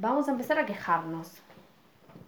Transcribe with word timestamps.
vamos 0.00 0.28
a 0.28 0.32
empezar 0.32 0.58
a 0.58 0.66
quejarnos. 0.66 1.42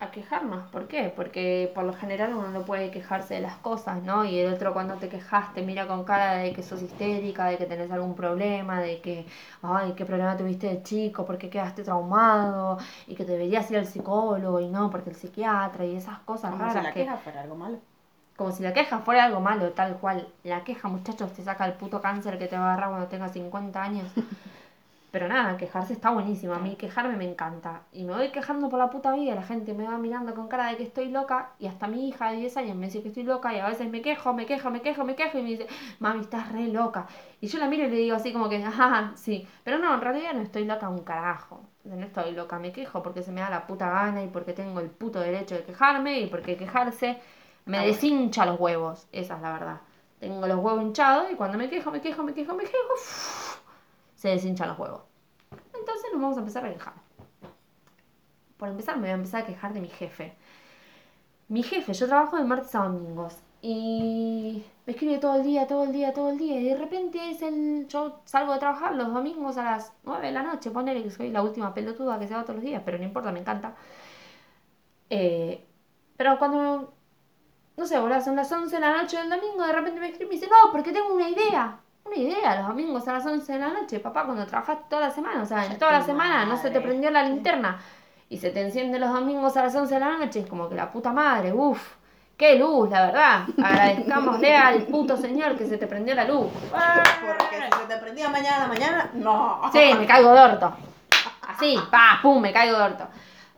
A 0.00 0.10
quejarnos, 0.10 0.66
¿por 0.70 0.88
qué? 0.88 1.12
Porque 1.14 1.70
por 1.74 1.84
lo 1.84 1.92
general 1.92 2.32
uno 2.34 2.48
no 2.50 2.64
puede 2.64 2.90
quejarse 2.90 3.34
de 3.34 3.40
las 3.40 3.56
cosas, 3.58 4.02
¿no? 4.02 4.24
Y 4.24 4.38
el 4.38 4.52
otro 4.54 4.72
cuando 4.72 4.98
te 4.98 5.08
quejas 5.10 5.52
te 5.52 5.62
mira 5.62 5.86
con 5.86 6.04
cara 6.04 6.36
de 6.36 6.52
que 6.54 6.62
sos 6.62 6.80
histérica, 6.82 7.46
de 7.46 7.58
que 7.58 7.66
tenés 7.66 7.90
algún 7.90 8.14
problema, 8.14 8.80
de 8.80 9.00
que, 9.02 9.26
ay, 9.62 9.92
qué 9.94 10.06
problema 10.06 10.36
tuviste 10.38 10.68
de 10.68 10.82
chico, 10.82 11.26
por 11.26 11.36
qué 11.38 11.50
quedaste 11.50 11.84
traumado, 11.84 12.78
y 13.06 13.14
que 13.14 13.24
deberías 13.26 13.70
ir 13.70 13.76
al 13.78 13.86
psicólogo 13.86 14.58
y 14.60 14.68
no, 14.68 14.90
porque 14.90 15.10
el 15.10 15.16
psiquiatra 15.16 15.84
y 15.84 15.96
esas 15.96 16.18
cosas 16.20 16.50
Como 16.50 16.62
raras 16.62 16.72
si 16.72 16.80
la 16.80 16.94
que... 16.94 17.00
queja 17.04 17.16
fuera 17.18 17.40
algo 17.42 17.56
malo. 17.56 17.78
Como 18.36 18.50
si 18.50 18.62
la 18.64 18.72
queja 18.72 18.98
fuera 19.00 19.24
algo 19.24 19.40
malo, 19.40 19.72
tal 19.72 19.98
cual. 19.98 20.32
La 20.42 20.64
queja, 20.64 20.88
muchachos, 20.88 21.32
te 21.32 21.44
saca 21.44 21.64
el 21.66 21.74
puto 21.74 22.00
cáncer 22.00 22.38
que 22.38 22.48
te 22.48 22.56
va 22.56 22.64
a 22.70 22.72
agarrar 22.72 22.90
cuando 22.90 23.08
tengas 23.08 23.32
50 23.32 23.80
años. 23.82 24.10
Pero 25.10 25.26
nada, 25.28 25.56
quejarse 25.56 25.92
está 25.92 26.10
buenísimo. 26.10 26.54
A 26.54 26.58
mí 26.58 26.76
quejarme 26.76 27.16
me 27.16 27.28
encanta. 27.28 27.82
Y 27.92 28.04
me 28.04 28.12
voy 28.14 28.30
quejando 28.30 28.68
por 28.68 28.78
la 28.78 28.90
puta 28.90 29.12
vida. 29.12 29.34
La 29.34 29.42
gente 29.42 29.74
me 29.74 29.84
va 29.84 29.98
mirando 29.98 30.34
con 30.34 30.48
cara 30.48 30.68
de 30.68 30.76
que 30.76 30.84
estoy 30.84 31.08
loca. 31.08 31.50
Y 31.58 31.66
hasta 31.66 31.88
mi 31.88 32.08
hija 32.08 32.30
de 32.30 32.36
10 32.36 32.56
años 32.58 32.76
me 32.76 32.86
dice 32.86 33.02
que 33.02 33.08
estoy 33.08 33.24
loca. 33.24 33.52
Y 33.52 33.58
a 33.58 33.66
veces 33.66 33.90
me 33.90 34.02
quejo, 34.02 34.32
me 34.32 34.46
quejo, 34.46 34.70
me 34.70 34.82
quejo, 34.82 35.04
me 35.04 35.16
quejo. 35.16 35.38
Y 35.38 35.42
me 35.42 35.48
dice, 35.50 35.66
mami, 35.98 36.20
estás 36.20 36.52
re 36.52 36.68
loca. 36.68 37.06
Y 37.40 37.48
yo 37.48 37.58
la 37.58 37.68
miro 37.68 37.86
y 37.86 37.90
le 37.90 37.96
digo 37.96 38.14
así 38.16 38.32
como 38.32 38.48
que, 38.48 38.62
ajá, 38.62 39.12
sí. 39.16 39.46
Pero 39.64 39.78
no, 39.78 39.94
en 39.94 40.00
realidad 40.00 40.32
no 40.34 40.42
estoy 40.42 40.64
loca 40.64 40.88
un 40.88 41.02
carajo. 41.02 41.62
No 41.84 42.04
estoy 42.04 42.32
loca, 42.32 42.58
me 42.58 42.72
quejo 42.72 43.02
porque 43.02 43.22
se 43.22 43.32
me 43.32 43.40
da 43.40 43.50
la 43.50 43.66
puta 43.66 43.90
gana 43.90 44.22
y 44.22 44.28
porque 44.28 44.52
tengo 44.52 44.80
el 44.80 44.90
puto 44.90 45.18
derecho 45.20 45.54
de 45.54 45.64
quejarme 45.64 46.20
y 46.20 46.26
porque 46.26 46.56
quejarse 46.56 47.18
me 47.64 47.86
deshincha 47.86 48.46
los 48.46 48.60
huevos. 48.60 49.06
Esa 49.12 49.36
es 49.36 49.42
la 49.42 49.52
verdad. 49.52 49.80
Tengo 50.20 50.46
los 50.46 50.58
huevos 50.58 50.82
hinchados 50.82 51.30
y 51.32 51.34
cuando 51.34 51.56
me 51.56 51.70
quejo, 51.70 51.90
me 51.90 52.00
quejo, 52.00 52.22
me 52.22 52.34
quejo, 52.34 52.54
me 52.54 52.64
quejo, 52.64 52.94
se 54.20 54.28
deshinchan 54.28 54.68
los 54.68 54.78
huevos. 54.78 55.00
Entonces 55.72 56.10
nos 56.12 56.20
vamos 56.20 56.36
a 56.36 56.40
empezar 56.40 56.66
a 56.66 56.72
quejar. 56.72 56.92
Por 58.58 58.68
empezar, 58.68 58.96
me 58.96 59.02
voy 59.02 59.10
a 59.10 59.14
empezar 59.14 59.42
a 59.42 59.46
quejar 59.46 59.72
de 59.72 59.80
mi 59.80 59.88
jefe. 59.88 60.34
Mi 61.48 61.62
jefe, 61.62 61.94
yo 61.94 62.06
trabajo 62.06 62.36
de 62.36 62.44
martes 62.44 62.74
a 62.74 62.80
domingos 62.80 63.38
y 63.62 64.62
me 64.84 64.92
escribe 64.92 65.18
todo 65.18 65.36
el 65.36 65.42
día, 65.44 65.66
todo 65.66 65.84
el 65.84 65.92
día, 65.92 66.12
todo 66.12 66.28
el 66.28 66.36
día. 66.36 66.60
Y 66.60 66.64
de 66.64 66.76
repente 66.76 67.30
es 67.30 67.40
el. 67.40 67.86
Yo 67.88 68.20
salgo 68.26 68.52
de 68.52 68.58
trabajar 68.58 68.94
los 68.94 69.12
domingos 69.12 69.56
a 69.56 69.64
las 69.64 69.92
9 70.04 70.26
de 70.26 70.32
la 70.32 70.42
noche. 70.42 70.70
Ponele 70.70 71.02
que 71.02 71.10
soy 71.10 71.30
la 71.30 71.42
última 71.42 71.72
pelotuda 71.72 72.18
que 72.18 72.28
se 72.28 72.34
va 72.34 72.42
todos 72.42 72.56
los 72.56 72.64
días, 72.64 72.82
pero 72.84 72.98
no 72.98 73.04
importa, 73.04 73.32
me 73.32 73.40
encanta. 73.40 73.74
Eh, 75.08 75.64
pero 76.18 76.38
cuando. 76.38 76.92
No 77.78 77.86
sé, 77.86 77.98
boludo, 77.98 78.20
son 78.20 78.36
las 78.36 78.52
11 78.52 78.76
de 78.76 78.80
la 78.80 79.00
noche 79.00 79.16
del 79.16 79.30
domingo, 79.30 79.66
de 79.66 79.72
repente 79.72 80.00
me 80.00 80.08
escribe 80.08 80.26
y 80.26 80.36
me 80.36 80.40
dice: 80.40 80.50
No, 80.50 80.70
porque 80.70 80.92
tengo 80.92 81.14
una 81.14 81.30
idea. 81.30 81.80
Una 82.10 82.18
idea, 82.18 82.56
los 82.56 82.66
domingos 82.66 83.06
a 83.06 83.12
las 83.12 83.26
11 83.26 83.52
de 83.52 83.58
la 83.60 83.68
noche, 83.68 84.00
papá, 84.00 84.24
cuando 84.24 84.44
trabajaste 84.44 84.82
toda 84.88 85.02
la 85.02 85.10
semana. 85.12 85.42
O 85.42 85.46
sea, 85.46 85.64
en 85.64 85.78
toda 85.78 85.92
la 85.92 86.02
semana 86.02 86.44
no 86.44 86.56
se 86.56 86.70
te 86.70 86.80
prendió 86.80 87.08
la 87.08 87.22
linterna 87.22 87.78
y 88.28 88.38
se 88.38 88.50
te 88.50 88.62
enciende 88.62 88.98
los 88.98 89.12
domingos 89.12 89.56
a 89.56 89.62
las 89.62 89.76
11 89.76 89.94
de 89.94 90.00
la 90.00 90.18
noche, 90.18 90.40
es 90.40 90.46
como 90.48 90.68
que 90.68 90.74
la 90.74 90.90
puta 90.90 91.12
madre, 91.12 91.52
uff, 91.52 91.80
qué 92.36 92.56
luz, 92.56 92.90
la 92.90 93.06
verdad. 93.06 93.42
Agradezcámosle 93.62 94.56
al 94.56 94.82
puto 94.86 95.16
señor 95.16 95.56
que 95.56 95.66
se 95.66 95.78
te 95.78 95.86
prendió 95.86 96.16
la 96.16 96.24
luz. 96.24 96.48
Porque 96.68 97.62
si 97.72 97.80
se 97.80 97.86
te 97.86 97.96
prendía 97.98 98.28
mañana 98.28 98.56
a 98.56 98.60
la 98.60 98.66
mañana, 98.66 99.10
no. 99.14 99.70
Sí, 99.72 99.92
me 99.96 100.04
caigo 100.04 100.32
de 100.32 100.40
orto. 100.40 100.72
Así, 101.46 101.78
pa, 101.92 102.18
pum, 102.20 102.40
me 102.40 102.52
caigo 102.52 102.76
de 102.76 102.84
orto. 102.86 103.06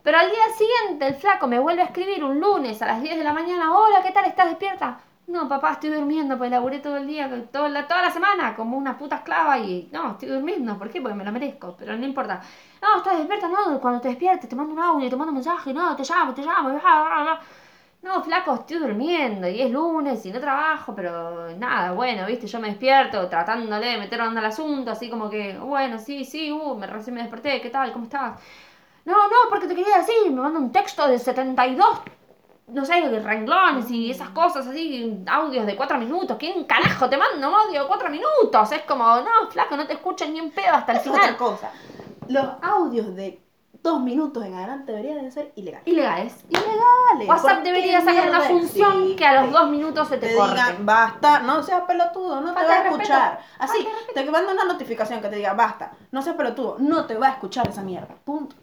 Pero 0.03 0.19
al 0.19 0.29
día 0.29 0.45
siguiente 0.55 1.07
el 1.07 1.15
flaco 1.15 1.47
me 1.47 1.57
vuelve 1.57 1.81
a 1.81 1.85
escribir 1.85 2.23
un 2.23 2.39
lunes 2.39 2.79
a 2.83 2.85
las 2.85 3.01
10 3.01 3.17
de 3.17 3.23
la 3.23 3.33
mañana, 3.33 3.75
hola, 3.75 4.03
¿qué 4.03 4.11
tal? 4.11 4.25
¿Estás 4.25 4.49
despierta? 4.49 4.99
No, 5.27 5.47
papá, 5.47 5.71
estoy 5.73 5.89
durmiendo, 5.89 6.37
pues 6.37 6.51
laburé 6.51 6.79
todo 6.79 6.97
el 6.97 7.07
día, 7.07 7.29
toda 7.51 7.69
la, 7.69 7.87
toda 7.87 8.01
la 8.01 8.11
semana, 8.11 8.55
como 8.55 8.77
una 8.77 8.97
puta 8.97 9.17
esclava 9.17 9.57
y 9.57 9.89
no, 9.91 10.11
estoy 10.11 10.27
durmiendo, 10.29 10.77
¿por 10.77 10.89
qué? 10.89 11.01
Porque 11.01 11.15
me 11.15 11.23
lo 11.23 11.31
merezco, 11.31 11.75
pero 11.77 11.95
no 11.95 12.05
importa. 12.05 12.41
No, 12.81 12.97
estás 12.97 13.17
despierta, 13.17 13.47
no, 13.47 13.79
cuando 13.79 14.01
te 14.01 14.09
despiertes 14.09 14.49
te 14.49 14.55
mando 14.55 14.73
un 14.73 14.79
audio, 14.79 15.09
te 15.09 15.15
mando 15.15 15.31
un 15.31 15.35
mensaje, 15.35 15.73
no, 15.73 15.95
te 15.95 16.03
llamo, 16.03 16.33
te 16.33 16.41
llamo, 16.43 16.69
bla, 16.71 16.79
bla, 16.79 17.21
bla. 17.23 17.41
No, 18.01 18.21
flaco, 18.21 18.53
estoy 18.55 18.79
durmiendo 18.79 19.47
y 19.47 19.61
es 19.61 19.71
lunes 19.71 20.25
y 20.25 20.31
no 20.31 20.39
trabajo, 20.41 20.93
pero 20.93 21.55
nada, 21.57 21.93
bueno, 21.93 22.25
viste, 22.27 22.47
yo 22.47 22.59
me 22.59 22.67
despierto 22.69 23.29
tratándole 23.29 23.87
de 23.87 23.97
meter 23.97 24.19
onda 24.21 24.41
al 24.41 24.47
asunto, 24.47 24.91
así 24.91 25.09
como 25.09 25.29
que, 25.29 25.57
bueno, 25.57 25.99
sí, 25.99 26.25
sí, 26.25 26.51
uh, 26.51 26.75
me, 26.75 26.85
recién 26.85 27.15
me 27.15 27.21
desperté, 27.21 27.61
¿qué 27.61 27.69
tal? 27.69 27.93
¿Cómo 27.93 28.05
estás? 28.05 28.39
No, 29.05 29.15
no, 29.29 29.35
porque 29.49 29.67
te 29.67 29.75
quería 29.75 29.97
decir, 29.99 30.31
me 30.31 30.41
manda 30.41 30.59
un 30.59 30.71
texto 30.71 31.07
de 31.07 31.19
72, 31.19 32.01
no 32.67 32.85
sé, 32.85 33.07
de 33.09 33.19
renglones 33.19 33.89
y 33.91 34.11
esas 34.11 34.29
cosas 34.29 34.67
así, 34.67 35.23
audios 35.27 35.65
de 35.65 35.75
4 35.75 35.97
minutos. 35.97 36.37
¿Quién 36.39 36.63
carajo 36.65 37.09
te 37.09 37.17
manda 37.17 37.47
un 37.47 37.53
audio 37.53 37.81
de 37.81 37.87
4 37.87 38.09
minutos? 38.09 38.71
Es 38.71 38.81
como, 38.83 39.03
no, 39.03 39.51
flaco, 39.51 39.75
no 39.75 39.85
te 39.85 39.93
escuchan 39.93 40.33
ni 40.33 40.39
en 40.39 40.51
pedo 40.51 40.73
hasta 40.73 40.93
el 40.93 40.97
Es 40.99 41.07
otra 41.07 41.21
final. 41.21 41.37
cosa. 41.37 41.71
Los 42.27 42.45
audios 42.61 43.15
de 43.15 43.43
dos 43.83 44.01
minutos 44.01 44.45
en 44.45 44.53
adelante 44.53 44.93
deberían 44.93 45.25
de 45.25 45.31
ser 45.31 45.51
ilegales. 45.55 45.85
Ilegales. 45.85 46.45
Ilegales. 46.47 47.27
WhatsApp 47.27 47.55
¿Por 47.55 47.63
debería 47.63 47.99
sacar 47.99 48.29
una 48.29 48.39
función 48.39 49.15
que 49.17 49.25
a 49.25 49.41
los 49.41 49.51
2 49.51 49.69
minutos 49.69 50.07
se 50.07 50.17
te, 50.17 50.29
te 50.29 50.35
corte. 50.35 50.53
digan 50.55 50.85
basta, 50.85 51.39
no 51.39 51.61
seas 51.61 51.81
pelotudo, 51.81 52.39
no 52.39 52.53
te 52.53 52.63
va 52.63 52.73
a 52.73 52.87
escuchar. 52.87 53.39
Así, 53.59 53.85
te 54.13 54.31
manda 54.31 54.53
una 54.53 54.63
notificación 54.63 55.21
que 55.21 55.27
te 55.27 55.35
diga 55.35 55.53
basta, 55.53 55.91
no 56.11 56.21
seas 56.21 56.37
pelotudo, 56.37 56.77
no 56.79 57.05
te 57.05 57.15
va 57.17 57.27
a 57.27 57.31
escuchar 57.31 57.67
esa 57.67 57.81
mierda. 57.81 58.15
Punto. 58.23 58.55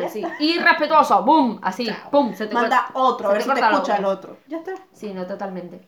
Ya 0.00 0.08
sí. 0.08 0.22
está. 0.22 0.36
Irrespetuoso, 0.42 1.22
boom, 1.22 1.58
así, 1.62 1.86
Chao. 1.86 2.10
pum, 2.10 2.34
se 2.34 2.46
te 2.46 2.54
Manda 2.54 2.86
corta. 2.92 2.98
otro, 3.00 3.28
a 3.28 3.32
ver 3.32 3.42
si 3.42 3.50
te 3.52 3.60
escucha 3.60 3.96
el 3.96 4.04
otro. 4.04 4.36
Ya 4.46 4.58
está. 4.58 4.72
Sí, 4.92 5.12
no, 5.14 5.26
totalmente. 5.26 5.86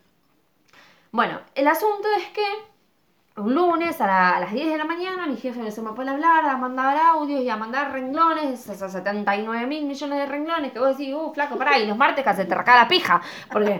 Bueno, 1.11 1.39
el 1.55 1.67
asunto 1.67 2.07
es 2.17 2.27
que 2.29 2.43
un 3.37 3.53
lunes 3.55 3.99
a, 4.01 4.07
la- 4.07 4.29
a 4.35 4.39
las 4.41 4.51
10 4.51 4.69
de 4.69 4.77
la 4.77 4.83
mañana 4.85 5.25
mi 5.25 5.37
jefe 5.37 5.71
se 5.71 5.81
me 5.81 5.93
pone 5.93 6.11
a 6.11 6.13
hablar, 6.13 6.45
a 6.45 6.57
mandar 6.57 6.97
audios 6.97 7.41
y 7.41 7.49
a 7.49 7.55
mandar 7.55 7.91
renglones, 7.93 8.67
esos 8.67 8.91
79 8.91 9.65
mil 9.65 9.85
millones 9.85 10.19
de 10.19 10.25
renglones 10.25 10.71
que 10.73 10.79
vos 10.79 10.97
decís, 10.97 11.15
uh, 11.15 11.31
flaco, 11.33 11.55
pará, 11.57 11.77
y 11.79 11.87
los 11.87 11.97
martes 11.97 12.23
casi 12.23 12.43
te 12.45 12.53
raca 12.53 12.75
la 12.75 12.87
pija, 12.87 13.21
porque 13.51 13.79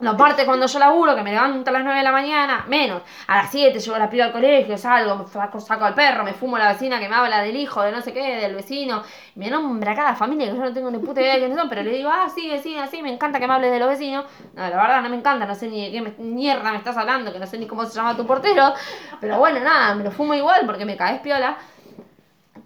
los 0.00 0.16
martes 0.16 0.44
cuando 0.44 0.66
yo 0.66 0.78
laburo, 0.78 1.16
que 1.16 1.22
me 1.22 1.32
levanto 1.32 1.70
a 1.70 1.72
las 1.72 1.82
9 1.82 1.98
de 1.98 2.04
la 2.04 2.12
mañana, 2.12 2.64
menos, 2.68 3.02
a 3.26 3.38
las 3.38 3.50
7 3.50 3.80
llevo 3.80 3.96
a 3.96 3.98
la 3.98 4.08
piba 4.08 4.26
al 4.26 4.32
colegio, 4.32 4.78
salgo, 4.78 5.26
saco, 5.26 5.58
saco 5.58 5.84
al 5.84 5.94
perro, 5.94 6.22
me 6.22 6.34
fumo 6.34 6.54
a 6.54 6.60
la 6.60 6.72
vecina 6.72 7.00
que 7.00 7.08
me 7.08 7.16
habla 7.16 7.42
del 7.42 7.56
hijo, 7.56 7.82
de 7.82 7.90
no 7.90 8.00
sé 8.00 8.12
qué, 8.12 8.36
del 8.36 8.54
vecino, 8.54 9.02
me 9.34 9.50
nombra 9.50 9.96
cada 9.96 10.14
familia 10.14 10.46
que 10.46 10.56
yo 10.56 10.62
no 10.62 10.72
tengo 10.72 10.90
ni 10.90 10.98
puta 10.98 11.20
idea 11.20 11.34
de 11.34 11.40
quiénes 11.40 11.58
son, 11.58 11.68
pero 11.68 11.82
le 11.82 11.90
digo, 11.90 12.10
ah, 12.12 12.28
sí, 12.32 12.48
vecina, 12.48 12.86
sí, 12.86 13.02
me 13.02 13.12
encanta 13.12 13.40
que 13.40 13.48
me 13.48 13.54
hables 13.54 13.72
de 13.72 13.78
los 13.80 13.88
vecinos. 13.88 14.24
No, 14.54 14.62
la 14.62 14.76
verdad 14.76 15.02
no 15.02 15.08
me 15.08 15.16
encanta, 15.16 15.46
no 15.46 15.54
sé 15.56 15.68
ni 15.68 15.90
de 15.90 15.92
qué 15.92 16.22
mierda 16.22 16.70
me 16.70 16.78
estás 16.78 16.96
hablando, 16.96 17.32
que 17.32 17.40
no 17.40 17.46
sé 17.46 17.58
ni 17.58 17.66
cómo 17.66 17.84
se 17.84 17.96
llama 17.96 18.16
tu 18.16 18.24
portero, 18.24 18.74
pero 19.20 19.38
bueno, 19.38 19.58
nada, 19.60 19.96
me 19.96 20.04
lo 20.04 20.12
fumo 20.12 20.34
igual 20.34 20.62
porque 20.64 20.84
me 20.84 20.96
caes 20.96 21.20
piola. 21.20 21.58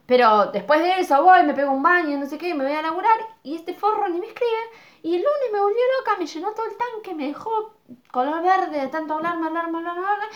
Pero 0.05 0.47
después 0.53 0.83
de 0.83 1.01
eso 1.01 1.23
voy, 1.23 1.43
me 1.45 1.55
pego 1.55 1.73
un 1.73 1.83
baño, 1.83 2.19
no 2.19 2.27
sé 2.27 2.37
qué, 2.37 2.55
me 2.55 2.65
voy 2.65 2.75
a 2.75 2.83
laburar 2.83 3.19
y 3.43 3.55
este 3.55 3.73
forro 3.73 4.09
ni 4.09 4.21
me 4.21 4.27
escribe. 4.27 4.92
Y 5.03 5.15
el 5.17 5.21
lunes 5.23 5.49
me 5.53 5.61
volvió 5.61 5.81
loca, 5.99 6.17
me 6.19 6.27
llenó 6.27 6.53
todo 6.53 6.67
el 6.67 6.77
tanque, 6.77 7.15
me 7.15 7.27
dejó 7.29 7.75
color 8.13 8.43
verde 8.43 8.81
de 8.81 8.89
tanto 8.89 9.15
hablarme, 9.15 9.47
hablarme, 9.49 9.79
hablarme, 9.79 10.01
hablarme. 10.01 10.27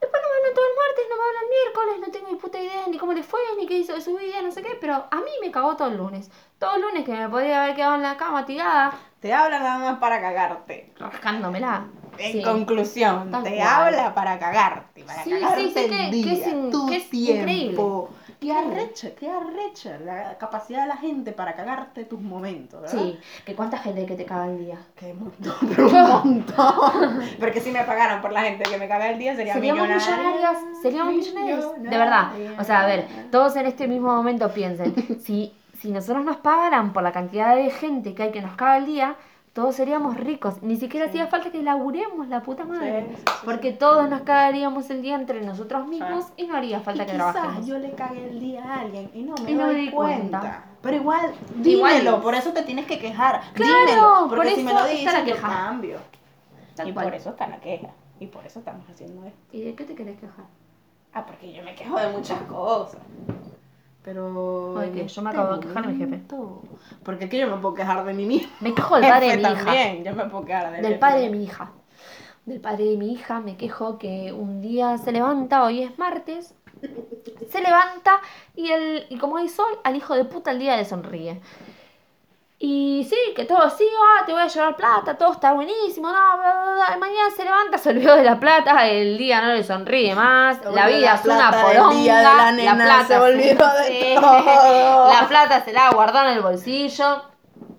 Después 0.00 0.22
no 0.22 0.28
me 0.28 0.36
hablan 0.36 0.54
todo 0.54 0.64
el 0.64 0.76
martes, 0.86 1.04
no 1.10 1.16
me 1.16 1.22
hablan 1.22 1.42
el 1.42 1.50
miércoles, 1.50 2.06
no 2.06 2.12
tengo 2.12 2.28
ni 2.30 2.36
puta 2.38 2.60
idea 2.60 2.86
ni 2.86 2.98
cómo 2.98 3.12
le 3.12 3.24
fue, 3.24 3.40
ni 3.58 3.66
qué 3.66 3.78
hizo 3.78 3.94
de 3.94 4.00
su 4.00 4.16
vida, 4.16 4.40
no 4.42 4.52
sé 4.52 4.62
qué, 4.62 4.78
pero 4.80 4.94
a 5.10 5.16
mí 5.16 5.30
me 5.40 5.50
cagó 5.50 5.76
todo 5.76 5.88
el 5.88 5.96
lunes. 5.96 6.30
Todo 6.60 6.76
el 6.76 6.82
lunes 6.82 7.04
que 7.04 7.10
me 7.12 7.28
podría 7.28 7.64
haber 7.64 7.74
quedado 7.74 7.96
en 7.96 8.02
la 8.02 8.16
cama 8.16 8.46
tirada, 8.46 8.92
Te 9.18 9.34
habla 9.34 9.58
nada 9.58 9.78
más 9.78 9.98
para 9.98 10.20
cagarte. 10.20 10.92
rascándomela. 10.96 11.88
En 12.18 12.32
Sí. 12.32 12.42
conclusión, 12.42 13.32
Tal 13.32 13.42
te 13.42 13.56
cual. 13.56 13.66
habla 13.68 14.14
para 14.14 14.38
cagarte, 14.38 15.02
para 15.04 15.24
Sí, 15.24 15.30
cagarte 15.30 15.68
sí, 15.72 15.78
el 15.80 15.90
que- 15.90 16.10
día, 16.10 16.24
que 16.34 16.40
es 16.40 16.46
in- 16.46 16.70
tu 16.70 16.86
que 16.86 16.96
es 16.96 17.10
tiempo. 17.10 17.40
increíble. 17.42 18.17
Qué 18.40 18.52
arrecha, 18.52 19.10
qué 19.18 19.28
arrecha 19.28 19.98
la 19.98 20.38
capacidad 20.38 20.82
de 20.82 20.88
la 20.88 20.96
gente 20.96 21.32
para 21.32 21.56
cagarte 21.56 22.04
tus 22.04 22.20
momentos, 22.20 22.80
¿verdad? 22.80 22.96
Sí, 22.96 23.18
que 23.44 23.54
cuánta 23.56 23.78
gente 23.78 24.06
que 24.06 24.14
te 24.14 24.24
caga 24.24 24.46
el 24.46 24.58
día. 24.58 24.78
Qué 24.94 25.12
montón, 25.12 25.54
pero 25.74 25.88
un 25.88 26.08
montón. 26.08 27.20
Porque 27.40 27.60
si 27.60 27.72
me 27.72 27.82
pagaran 27.82 28.22
por 28.22 28.30
la 28.30 28.42
gente 28.42 28.62
que 28.70 28.78
me 28.78 28.86
caga 28.86 29.10
el 29.10 29.18
día 29.18 29.34
sería 29.34 29.54
Seríamos 29.54 29.88
millonaria. 29.88 30.16
millonarias, 30.16 30.58
seríamos 30.82 31.14
millonarias, 31.14 31.82
de 31.82 31.98
verdad. 31.98 32.30
O 32.60 32.64
sea, 32.64 32.82
a 32.82 32.86
ver, 32.86 33.06
todos 33.32 33.56
en 33.56 33.66
este 33.66 33.88
mismo 33.88 34.14
momento 34.14 34.52
piensen, 34.52 34.94
si, 35.20 35.52
si 35.80 35.90
nosotros 35.90 36.24
nos 36.24 36.36
pagaran 36.36 36.92
por 36.92 37.02
la 37.02 37.10
cantidad 37.10 37.56
de 37.56 37.70
gente 37.70 38.14
que 38.14 38.22
hay 38.22 38.30
que 38.30 38.40
nos 38.40 38.54
caga 38.54 38.78
el 38.78 38.86
día, 38.86 39.16
todos 39.52 39.74
seríamos 39.74 40.16
ricos. 40.16 40.62
Ni 40.62 40.76
siquiera 40.76 41.06
Sí. 41.06 41.10
hacía 41.10 41.26
falta 41.28 41.50
que 41.50 41.62
laburemos 41.62 42.28
la 42.28 42.42
puta 42.42 42.64
madre. 42.64 43.06
Sí, 43.08 43.14
sí, 43.16 43.22
sí, 43.26 43.32
porque 43.44 43.72
todos 43.72 44.08
nos 44.08 44.22
cagaríamos 44.22 44.88
el 44.90 45.02
día 45.02 45.14
entre 45.16 45.40
nosotros 45.42 45.86
mismos 45.86 46.26
y 46.36 46.46
no 46.46 46.56
haría 46.56 46.80
falta 46.80 47.02
y 47.02 47.06
que 47.06 47.12
quizás 47.12 47.32
trabajemos. 47.32 47.66
yo 47.66 47.78
le 47.78 47.92
cagué 47.92 48.28
el 48.30 48.40
día 48.40 48.64
a 48.64 48.80
alguien 48.80 49.10
y 49.14 49.22
no 49.22 49.34
me 49.42 49.50
Y 49.50 49.54
no 49.54 49.66
me 49.66 49.72
doy 49.72 49.80
di 49.86 49.90
cuenta. 49.90 50.38
cuenta. 50.40 50.64
Pero 50.82 50.96
igual, 50.96 51.32
Igual. 51.64 51.92
dímelo, 51.98 52.20
por 52.22 52.34
eso 52.34 52.52
te 52.52 52.62
tienes 52.62 52.86
que 52.86 52.98
quejar. 52.98 53.40
Claro, 53.54 53.72
dímelo, 53.86 54.26
por 54.28 54.36
porque 54.38 54.54
si 54.54 54.62
me 54.62 54.72
lo 54.72 54.86
dices, 54.86 55.12
la 55.12 55.20
yo 55.24 55.34
queja. 55.34 55.48
cambio. 55.48 55.98
Tal 56.76 56.88
y 56.88 56.92
cual. 56.92 57.06
por 57.06 57.14
eso 57.14 57.30
está 57.30 57.48
la 57.48 57.58
queja. 57.58 57.88
Y 58.20 58.26
por 58.26 58.46
eso 58.46 58.58
estamos 58.60 58.88
haciendo 58.88 59.24
esto. 59.26 59.38
¿Y 59.52 59.62
de 59.62 59.74
qué 59.74 59.84
te 59.84 59.94
querés 59.94 60.18
quejar? 60.20 60.44
Ah, 61.12 61.24
porque 61.26 61.52
yo 61.52 61.62
me 61.64 61.74
quejo 61.74 61.98
de 61.98 62.08
muchas 62.10 62.40
cosas. 62.42 63.00
Pero. 64.08 64.74
Que 64.94 65.06
yo 65.06 65.20
me 65.20 65.28
acabo 65.28 65.56
de 65.58 65.66
quejar 65.66 65.86
de 65.86 65.92
mi 65.92 65.98
jefe. 65.98 66.22
Porque 67.04 67.24
es 67.24 67.30
que 67.30 67.38
yo 67.38 67.46
me 67.46 67.60
puedo 67.60 67.74
quejar 67.74 68.06
de 68.06 68.14
mí 68.14 68.24
misma. 68.24 68.48
Me 68.60 68.74
quejo 68.74 68.98
del 68.98 69.10
padre 69.10 69.28
de 69.28 69.36
mi 69.36 69.42
hija. 69.42 69.54
también, 69.54 70.04
yo 70.04 70.14
me 70.14 70.24
puedo 70.24 70.44
quejar 70.46 70.72
de 70.72 70.80
Del 70.80 70.98
padre 70.98 71.20
de 71.20 71.28
mi 71.28 71.44
hija. 71.44 71.72
Del 72.46 72.58
padre 72.58 72.84
de 72.84 72.96
mi 72.96 73.12
hija 73.12 73.40
me 73.40 73.58
quejo 73.58 73.98
que 73.98 74.32
un 74.32 74.62
día 74.62 74.96
se 74.96 75.12
levanta, 75.12 75.62
hoy 75.62 75.82
es 75.82 75.98
martes, 75.98 76.54
Se 77.50 77.60
levanta 77.60 78.20
y, 78.56 78.70
el, 78.70 79.04
y 79.10 79.18
como 79.18 79.36
hay 79.36 79.50
sol, 79.50 79.78
al 79.84 79.94
hijo 79.94 80.14
de 80.14 80.24
puta 80.24 80.52
el 80.52 80.58
día 80.58 80.78
le 80.78 80.86
sonríe. 80.86 81.42
Y 82.60 83.06
sí, 83.08 83.16
que 83.36 83.44
todo 83.44 83.70
sí, 83.70 83.86
ah, 84.00 84.24
te 84.26 84.32
voy 84.32 84.40
a 84.40 84.48
llevar 84.48 84.74
plata, 84.74 85.16
todo 85.16 85.32
está 85.32 85.52
buenísimo, 85.52 86.08
no, 86.08 86.38
bla, 86.38 86.64
bla, 86.64 86.72
bla. 86.72 86.96
Mañana 86.98 87.30
se 87.36 87.44
levanta, 87.44 87.78
se 87.78 87.90
olvidó 87.90 88.16
de 88.16 88.24
la 88.24 88.40
plata, 88.40 88.88
el 88.88 89.16
día 89.16 89.40
no 89.40 89.54
le 89.54 89.62
sonríe 89.62 90.12
más, 90.16 90.58
Se 90.58 90.72
la 90.72 90.88
vida 90.88 90.98
la 91.00 91.14
es 91.14 91.24
una 91.24 91.50
poronga, 91.52 91.94
día 91.94 92.18
de 92.18 92.24
la 92.24 92.52
nena, 92.52 92.74
plata 92.74 93.06
se 93.06 93.16
olvidó 93.16 93.74
de 93.74 93.86
sí, 93.86 94.14
todo. 94.20 95.12
la 95.12 95.26
plata 95.28 95.64
se 95.64 95.72
la 95.72 95.90
guardó 95.92 96.20
en 96.22 96.32
el 96.32 96.40
bolsillo, 96.40 97.22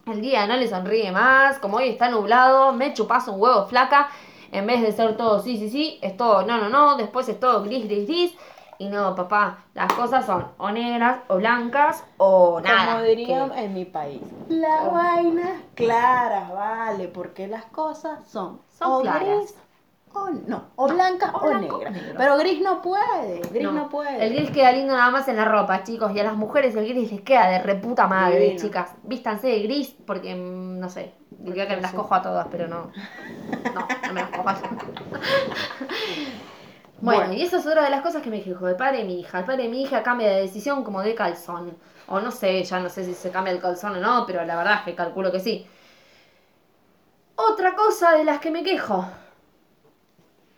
el 0.08 0.22
día 0.22 0.48
no 0.48 0.56
le 0.56 0.66
sonríe 0.70 1.12
más, 1.12 1.60
como 1.60 1.78
hoy 1.78 1.90
está 1.90 2.08
nublado, 2.08 2.72
me 2.72 2.94
chupas 2.94 3.28
un 3.28 3.42
huevo 3.42 3.68
flaca, 3.68 4.10
en 4.54 4.66
vez 4.66 4.82
de 4.82 4.94
ser 4.94 5.18
todo 5.18 5.42
sí, 5.42 5.58
sí, 5.58 5.70
sí, 5.70 6.00
es 6.02 6.16
todo 6.16 6.44
no, 6.44 6.58
no, 6.58 6.70
no, 6.70 6.96
después 6.96 7.28
es 7.28 7.38
todo 7.38 7.64
gris, 7.64 7.86
gris, 7.86 8.08
gris, 8.08 8.34
y 8.80 8.88
no, 8.90 9.14
papá, 9.16 9.60
las 9.76 9.92
cosas 9.94 10.26
son 10.26 10.48
o 10.58 10.72
negras, 10.72 11.20
o 11.28 11.36
blancas, 11.38 12.04
o 12.18 12.60
nada. 12.62 12.94
Como 12.94 13.04
dirían 13.06 13.52
que- 13.52 13.60
en 13.66 13.74
mi 13.76 13.86
país. 13.86 14.22
Las 14.48 14.88
Oh. 14.88 14.92
vainas 14.92 15.62
claras, 15.76 16.52
vale, 16.52 17.08
porque 17.10 17.48
las 17.48 17.66
cosas 17.66 18.28
son, 18.28 18.62
Son 18.78 18.92
o 18.92 19.02
claras. 19.02 19.22
gris 19.22 19.54
o 20.12 20.28
no, 20.48 20.64
o 20.76 20.88
blancas 20.88 21.32
o 21.36 21.38
o, 21.38 21.42
blanco 21.50 21.78
negro. 21.78 22.16
Pero 22.18 22.38
gris 22.38 22.62
no 22.62 22.82
puede, 22.82 23.42
gris 23.52 23.62
no, 23.64 23.72
No, 23.74 23.90
puede. 23.90 24.26
El 24.26 24.34
gris 24.34 24.50
queda 24.50 24.72
lindo 24.72 24.96
nada 24.96 25.12
más 25.12 25.28
en 25.28 25.36
la 25.36 25.46
ropa, 25.46 25.84
chicos. 25.84 26.12
Y 26.16 26.20
a 26.20 26.24
las 26.24 26.36
mujeres 26.36 26.74
el 26.76 26.88
gris 26.88 27.12
les 27.12 27.22
queda 27.22 27.48
de 27.48 27.60
reputa 27.60 28.08
madre, 28.08 28.40
Divino. 28.40 28.60
chicas. 28.62 28.96
Vístanse 29.04 29.48
de 29.48 29.60
gris 29.62 29.96
porque, 30.08 30.34
mm, 30.34 30.80
no 30.80 30.90
sé, 30.90 31.14
diría 31.32 31.68
que 31.68 31.76
me 31.76 31.82
las 31.84 31.94
cojo 31.94 32.16
a 32.16 32.22
todas, 32.24 32.48
pero 32.50 32.68
no. 32.68 32.92
No, 33.76 33.88
no 34.08 34.14
me 34.14 34.22
las 34.22 34.30
cojo 34.32 34.50
a 34.50 34.54
todas. 34.56 34.72
Bueno, 37.02 37.22
Bueno. 37.22 37.34
y 37.34 37.42
eso 37.42 37.58
es 37.58 37.66
otra 37.66 37.84
de 37.84 37.90
las 37.90 38.02
cosas 38.02 38.22
que 38.22 38.30
me 38.30 38.42
dijo 38.42 38.68
el 38.68 38.76
padre 38.76 39.00
de 39.00 39.04
mi 39.06 39.20
hija. 39.22 39.40
El 39.40 39.46
padre 39.46 39.64
de 39.64 39.70
mi 39.70 39.82
hija 39.84 40.04
cambia 40.04 40.30
de 40.30 40.42
decisión 40.42 40.84
como 40.84 41.02
de 41.02 41.16
calzón. 41.16 41.78
O 42.08 42.20
no 42.20 42.32
sé, 42.32 42.64
ya 42.64 42.80
no 42.80 42.90
sé 42.90 43.04
si 43.06 43.14
se 43.14 43.32
cambia 43.32 43.54
el 43.54 43.60
calzón 43.62 43.96
o 43.96 44.00
no, 44.00 44.26
pero 44.26 44.44
la 44.46 44.56
verdad 44.58 44.76
es 44.80 44.82
que 44.82 44.96
calculo 44.96 45.32
que 45.32 45.40
sí. 45.40 45.66
Otra 47.36 47.76
cosa 47.76 48.12
de 48.14 48.24
las 48.24 48.40
que 48.40 48.52
me 48.52 48.64
quejo. 48.64 49.06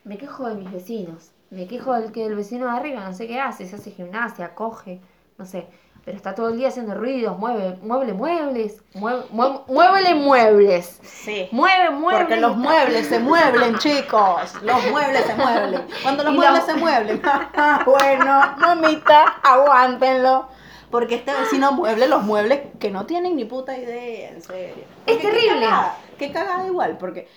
Me 0.04 0.18
quejo 0.18 0.48
de 0.48 0.56
mis 0.56 0.72
vecinos. 0.72 1.32
Me 1.52 1.68
quejo 1.68 1.94
del 1.94 2.12
que 2.12 2.26
el 2.26 2.36
vecino 2.36 2.66
de 2.66 2.72
arriba 2.72 3.02
no 3.04 3.14
sé 3.14 3.28
qué 3.28 3.40
hace, 3.40 3.68
se 3.68 3.76
hace 3.76 3.92
gimnasia, 3.92 4.56
coge, 4.56 5.02
no 5.38 5.46
sé. 5.46 5.68
Pero 6.04 6.18
está 6.18 6.34
todo 6.34 6.50
el 6.50 6.58
día 6.58 6.70
haciendo 6.70 6.96
ruidos, 6.96 7.38
mueve, 7.38 7.78
mueble 7.84 8.14
muebles, 8.14 8.82
mueve, 8.96 9.24
mueve, 9.30 9.60
muévele 9.68 10.16
muebles. 10.16 11.00
Sí. 11.04 11.48
Mueve 11.52 11.92
muebles. 11.92 12.22
Porque 12.22 12.42
los 12.42 12.58
muebles 12.58 13.08
se 13.08 13.20
mueblen, 13.20 13.78
chicos. 13.80 14.56
Los 14.64 14.84
muebles 14.90 15.26
se 15.26 15.36
mueblen. 15.36 15.82
Cuando 16.02 16.24
los 16.24 16.34
Y 16.34 16.38
muebles 16.38 16.64
se 16.64 16.74
mueblen. 16.74 17.22
bueno, 17.86 18.56
mamita, 18.58 19.26
aguántenlo. 19.44 20.48
Porque 20.90 21.16
este 21.16 21.34
vecino 21.34 21.72
mueble 21.72 22.08
los 22.08 22.24
muebles 22.24 22.62
que 22.80 22.90
no 22.90 23.06
tienen 23.06 23.36
ni 23.36 23.46
puta 23.46 23.78
idea, 23.78 24.32
en 24.32 24.42
serio. 24.42 24.84
Es 25.06 25.22
terrible. 25.22 25.54
Qué 25.54 25.60
cagada, 25.60 25.98
qué 26.18 26.32
cagada 26.32 26.68
igual, 26.68 26.98
porque 26.98 27.30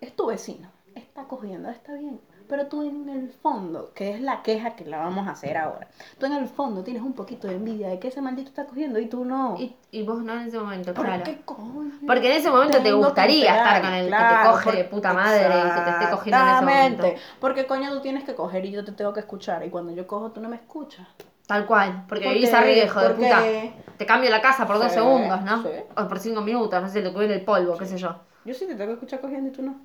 es 0.00 0.16
tu 0.16 0.26
vecino, 0.26 0.70
está 0.94 1.24
cogiendo, 1.24 1.68
está 1.68 1.92
bien. 1.92 2.20
Pero 2.52 2.66
tú 2.66 2.82
en 2.82 3.08
el 3.08 3.30
fondo, 3.30 3.92
que 3.94 4.10
es 4.10 4.20
la 4.20 4.42
queja 4.42 4.76
que 4.76 4.84
la 4.84 4.98
vamos 4.98 5.26
a 5.26 5.30
hacer 5.30 5.56
ahora, 5.56 5.88
tú 6.18 6.26
en 6.26 6.34
el 6.34 6.46
fondo 6.46 6.84
tienes 6.84 7.02
un 7.02 7.14
poquito 7.14 7.48
de 7.48 7.54
envidia 7.54 7.88
de 7.88 7.98
que 7.98 8.08
ese 8.08 8.20
maldito 8.20 8.50
está 8.50 8.66
cogiendo 8.66 8.98
y 8.98 9.06
tú 9.06 9.24
no. 9.24 9.56
Y, 9.58 9.74
y 9.90 10.02
vos 10.02 10.22
no 10.22 10.34
en 10.34 10.48
ese 10.48 10.58
momento, 10.58 10.92
¿Por 10.92 11.06
claro. 11.06 11.22
qué 11.24 11.40
coño? 11.46 11.92
Porque 12.06 12.30
en 12.30 12.38
ese 12.38 12.50
momento 12.50 12.82
te 12.82 12.92
gustaría 12.92 13.46
esperar, 13.46 13.76
estar 13.76 13.80
con 13.82 13.92
el 13.94 14.04
que 14.04 14.10
te 14.10 14.16
claro, 14.18 14.50
coge 14.50 14.72
de 14.72 14.84
por- 14.84 14.90
puta 14.90 15.14
madre 15.14 15.40
y 15.48 15.62
que 15.74 15.80
te 15.80 15.90
esté 15.92 16.10
cogiendo 16.10 16.42
en 16.42 16.48
ese 16.48 16.60
momento. 16.62 17.06
Porque 17.40 17.66
coño 17.66 17.90
tú 17.90 18.00
tienes 18.02 18.24
que 18.24 18.34
coger 18.34 18.66
y 18.66 18.70
yo 18.70 18.84
te 18.84 18.92
tengo 18.92 19.14
que 19.14 19.20
escuchar. 19.20 19.64
Y 19.64 19.70
cuando 19.70 19.92
yo 19.94 20.06
cojo 20.06 20.30
tú 20.32 20.42
no 20.42 20.50
me 20.50 20.56
escuchas. 20.56 21.08
Tal 21.46 21.64
cual, 21.64 22.04
porque 22.06 22.24
Porque- 22.24 22.34
vivís 22.38 22.52
arriba, 22.52 22.84
hijo 22.84 23.00
de 23.00 23.06
porque- 23.14 23.72
puta. 23.80 23.96
Te 23.96 24.04
cambio 24.04 24.28
la 24.28 24.42
casa 24.42 24.66
por 24.66 24.76
dos 24.76 24.88
Sí, 24.88 24.96
segundos, 24.96 25.40
¿no? 25.40 25.62
sí. 25.62 25.70
O 25.96 26.06
por 26.06 26.18
cinco 26.18 26.42
minutos, 26.42 26.82
no 26.82 26.88
sé, 26.90 27.00
te 27.00 27.10
cubre 27.14 27.32
el 27.32 27.46
polvo, 27.46 27.78
qué 27.78 27.86
sé 27.86 27.96
yo. 27.96 28.14
Yo 28.44 28.52
sí 28.52 28.66
te 28.66 28.74
tengo 28.74 28.88
que 28.88 28.92
escuchar 28.96 29.22
cogiendo 29.22 29.48
y 29.48 29.52
tú 29.52 29.62
no. 29.62 29.80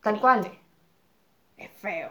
Tal 0.00 0.20
cual. 0.20 0.48
Es 1.56 1.70
feo. 1.72 2.10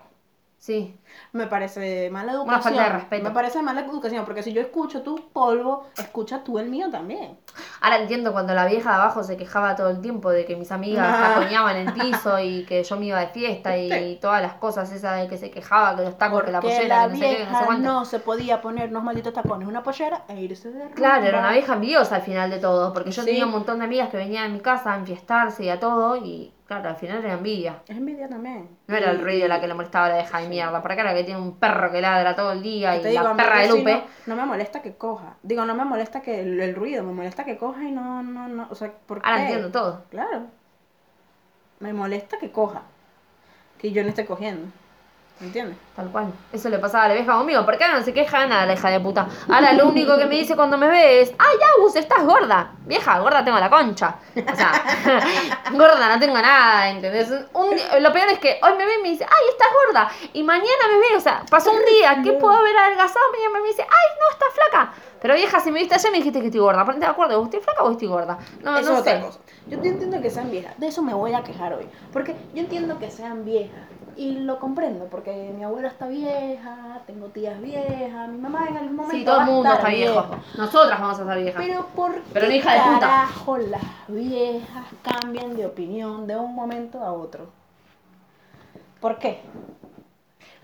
Sí. 0.58 0.98
Me 1.32 1.46
parece 1.46 2.10
mala 2.10 2.32
educación. 2.32 2.56
Una 2.56 2.62
falta 2.64 2.84
de 2.86 2.90
respeto. 2.90 3.24
Me 3.26 3.30
parece 3.30 3.62
mala 3.62 3.82
educación. 3.82 4.26
Porque 4.26 4.42
si 4.42 4.52
yo 4.52 4.62
escucho 4.62 5.04
tu 5.04 5.30
polvo, 5.32 5.86
escucha 5.96 6.44
tú 6.44 6.58
el 6.58 6.70
mío 6.70 6.90
también. 6.90 7.38
Ahora 7.82 7.98
entiendo 8.00 8.32
cuando 8.32 8.56
la 8.56 8.66
vieja 8.66 8.90
de 8.90 8.96
abajo 8.96 9.22
se 9.24 9.38
quejaba 9.38 9.76
todo 9.76 9.92
el 9.92 10.02
tiempo 10.02 10.32
de 10.32 10.44
que 10.46 10.56
mis 10.56 10.72
amigas 10.72 11.06
Ah. 11.08 11.34
tacoñaban 11.36 11.76
el 11.76 11.94
piso 11.94 12.40
y 12.40 12.66
que 12.66 12.84
yo 12.84 12.96
me 12.98 13.06
iba 13.06 13.20
de 13.20 13.28
fiesta 13.28 13.78
y 13.78 13.92
Sí. 13.92 14.18
todas 14.20 14.42
las 14.42 14.54
cosas 14.56 14.92
esas 14.92 15.22
de 15.22 15.28
que 15.28 15.38
se 15.38 15.52
quejaba, 15.52 15.96
que 15.96 16.02
los 16.02 16.18
tacos, 16.18 16.44
que 16.44 16.52
la 16.52 16.62
pollera, 16.62 17.06
la 17.06 17.08
que 17.10 17.10
no 17.14 17.20
sé 17.20 17.30
qué, 17.30 17.38
que 17.38 17.52
no 17.52 17.60
sé 17.60 17.66
cuánto. 17.66 17.84
no 17.94 18.06
se 18.06 18.20
podía 18.20 18.62
poner 18.62 18.90
unos 18.90 19.04
malditos 19.04 19.34
tacones, 19.34 19.68
una 19.68 19.84
pollera 19.84 20.24
e 20.28 20.42
irse 20.42 20.72
de 20.72 20.90
Claro, 20.92 21.26
era 21.26 21.32
rumba. 21.34 21.48
una 21.50 21.52
vieja 21.52 21.74
envidiosa 21.76 22.16
al 22.16 22.22
final 22.24 22.50
de 22.50 22.58
todo, 22.58 22.92
porque 22.92 23.12
yo 23.12 23.22
Sí. 23.22 23.28
tenía 23.28 23.46
un 23.46 23.52
montón 23.52 23.78
de 23.78 23.86
amigas 23.86 24.10
que 24.10 24.18
venían 24.18 24.46
a 24.46 24.50
mi 24.50 24.62
casa 24.62 24.94
a 24.94 24.96
enfiestarse 24.98 25.64
y 25.66 25.70
a 25.70 25.80
todo, 25.80 26.16
y 26.18 26.52
claro, 26.66 26.90
al 26.90 26.96
final 26.96 27.24
era 27.24 27.34
envidia. 27.34 27.82
Es 27.88 27.98
envidia 27.98 28.28
también. 28.28 28.70
No 28.88 28.96
era 28.96 29.12
el 29.12 29.22
ruido 29.22 29.48
la 29.48 29.60
que 29.62 29.68
le 29.68 29.74
molestaba 29.74 30.10
la 30.10 30.16
vieja 30.18 30.40
de 30.40 30.50
mierda, 30.50 30.82
por 30.82 30.92
acá 30.92 31.02
era 31.02 31.14
que 31.14 31.24
tiene 31.24 31.40
un 31.40 31.58
perro 31.58 31.92
que 31.92 32.02
ladra 32.02 32.36
todo 32.36 32.52
el 32.52 32.62
día 32.62 32.96
y 32.98 33.02
Te 33.02 33.10
digo, 33.10 33.22
a 33.22 33.24
la 33.24 33.36
perra 33.36 33.62
de 33.62 33.70
Lupe. 33.70 34.04
No 34.26 34.36
me 34.36 34.46
molesta 34.46 34.82
que 34.82 34.96
coja. 34.96 35.36
Digo, 35.44 35.66
no 35.66 35.76
me 35.76 35.86
molesta 35.86 36.22
que 36.22 36.42
el, 36.42 36.60
el 36.60 36.76
ruido, 36.76 37.04
me 37.04 37.14
molesta 37.14 37.46
que 37.46 37.58
coja 37.58 37.84
y 37.84 37.92
no, 37.92 38.24
no, 38.24 38.48
no. 38.48 38.68
O 38.70 38.76
sea, 38.76 38.92
¿por 39.06 39.22
qué? 39.22 39.30
Ahora 39.30 39.42
entiendo 39.42 39.72
todo. 39.72 40.04
Claro. 40.10 40.48
Me 41.80 41.94
molesta 41.94 42.38
que 42.40 42.52
coja. 42.52 42.82
Que 43.78 43.92
yo 43.92 44.04
no 44.04 44.10
esté 44.10 44.26
cogiendo. 44.26 44.68
¿Entiendes? 45.42 45.78
Tal 45.96 46.10
cual. 46.12 46.32
Eso 46.54 46.70
le 46.70 46.80
pasaba 46.80 47.06
a 47.06 47.08
la 47.10 47.14
vieja 47.14 47.34
conmigo. 47.34 47.66
¿Por 47.66 47.78
qué 47.78 47.86
no 47.90 48.02
se 48.02 48.14
queja 48.14 48.42
de 48.42 48.48
nada 48.48 48.66
la 48.66 48.74
hija 48.74 48.90
de 48.90 49.02
puta? 49.02 49.28
Ahora 49.50 49.74
lo 49.74 49.90
único 49.90 50.18
que 50.18 50.26
me 50.26 50.36
dice 50.36 50.56
cuando 50.56 50.78
me 50.78 50.88
ve 50.88 51.22
es, 51.22 51.34
¡ay, 51.38 51.58
Agus, 51.78 51.96
estás 51.98 52.24
gorda! 52.24 52.72
Vieja, 52.86 53.20
gorda 53.20 53.44
tengo 53.44 53.60
la 53.60 53.70
concha. 53.70 54.16
O 54.34 54.56
sea, 54.56 54.72
gorda 55.74 56.08
no 56.08 56.20
tengo 56.20 56.36
nada, 56.36 56.90
¿entendés? 56.90 57.30
Un 57.54 57.76
lo 58.00 58.14
peor 58.14 58.30
es 58.30 58.40
que 58.40 58.60
hoy 58.64 58.78
me 58.78 58.86
ve 58.86 59.00
y 59.00 59.04
me 59.04 59.10
dice, 59.10 59.26
¡ay, 59.26 59.50
estás 59.50 59.68
gorda! 59.86 60.10
Y 60.32 60.42
mañana 60.44 60.88
me 60.94 61.00
ve, 61.00 61.18
o 61.18 61.20
sea, 61.20 61.44
pasó 61.50 61.74
un 61.74 61.84
día 61.84 62.22
que 62.24 62.32
puedo 62.34 62.54
haber 62.56 62.78
adelgazado, 62.78 63.26
mañana 63.34 63.60
me 63.60 63.68
dice, 63.68 63.82
¡ay, 63.82 64.18
no, 64.22 64.32
estás 64.32 64.54
flaca! 64.54 64.94
Pero 65.22 65.34
vieja, 65.34 65.60
si 65.60 65.72
me 65.72 65.80
viste 65.80 65.96
ayer 65.96 66.12
me 66.12 66.18
dijiste 66.20 66.40
que 66.40 66.46
estoy 66.46 66.62
gorda. 66.62 66.86
Ponte 66.86 67.00
de 67.00 67.08
acuerdo, 67.08 67.40
¿vos 67.40 67.48
estoy 67.48 67.60
flaca 67.60 67.84
o 67.84 67.92
estoy 67.92 68.08
gorda? 68.08 68.38
No, 68.62 68.78
eso 68.78 68.90
no 68.92 68.96
es 68.96 69.02
otra 69.02 69.20
sé. 69.20 69.26
cosa. 69.26 69.40
Yo 69.68 69.80
entiendo 69.82 70.22
que 70.22 70.30
sean 70.30 70.52
viejas. 70.52 70.80
De 70.80 70.88
eso 70.88 71.02
me 71.02 71.16
voy 71.16 71.34
a 71.34 71.44
quejar 71.44 71.74
hoy. 71.74 71.88
Porque 72.14 72.36
yo 72.54 72.62
entiendo 72.62 73.00
que 73.00 73.10
sean 73.10 73.44
viejas. 73.44 73.82
Y 74.18 74.32
lo 74.32 74.60
comprendo. 74.60 75.06
Porque 75.06 75.52
mi 75.56 75.64
abuela 75.64 75.90
está 75.90 76.08
vieja, 76.08 77.02
tengo 77.06 77.28
tías 77.28 77.62
viejas, 77.62 78.30
mi 78.30 78.38
mamá 78.38 78.68
en 78.70 78.78
algún 78.78 78.96
momento. 78.96 79.18
Sí, 79.18 79.26
todo 79.26 79.40
el 79.42 79.46
mundo 79.46 79.74
está 79.74 79.90
viejo. 79.90 80.14
vieja. 80.28 80.44
Nosotras 80.58 81.00
vamos 81.02 81.20
a 81.20 81.22
estar 81.22 81.38
viejas. 81.38 81.64
Pero 81.66 81.86
¿por 81.96 82.22
Pero 82.34 82.48
qué 82.48 82.56
hija 82.58 82.74
de 82.74 82.80
puta. 82.80 83.00
carajo 83.00 83.58
las 83.58 83.82
viejas 84.08 84.86
cambian 85.02 85.56
de 85.56 85.66
opinión 85.66 86.28
de 86.28 86.36
un 86.38 86.56
momento 86.56 87.04
a 87.04 87.12
otro? 87.12 87.50
¿Por 89.02 89.20
qué? 89.20 89.42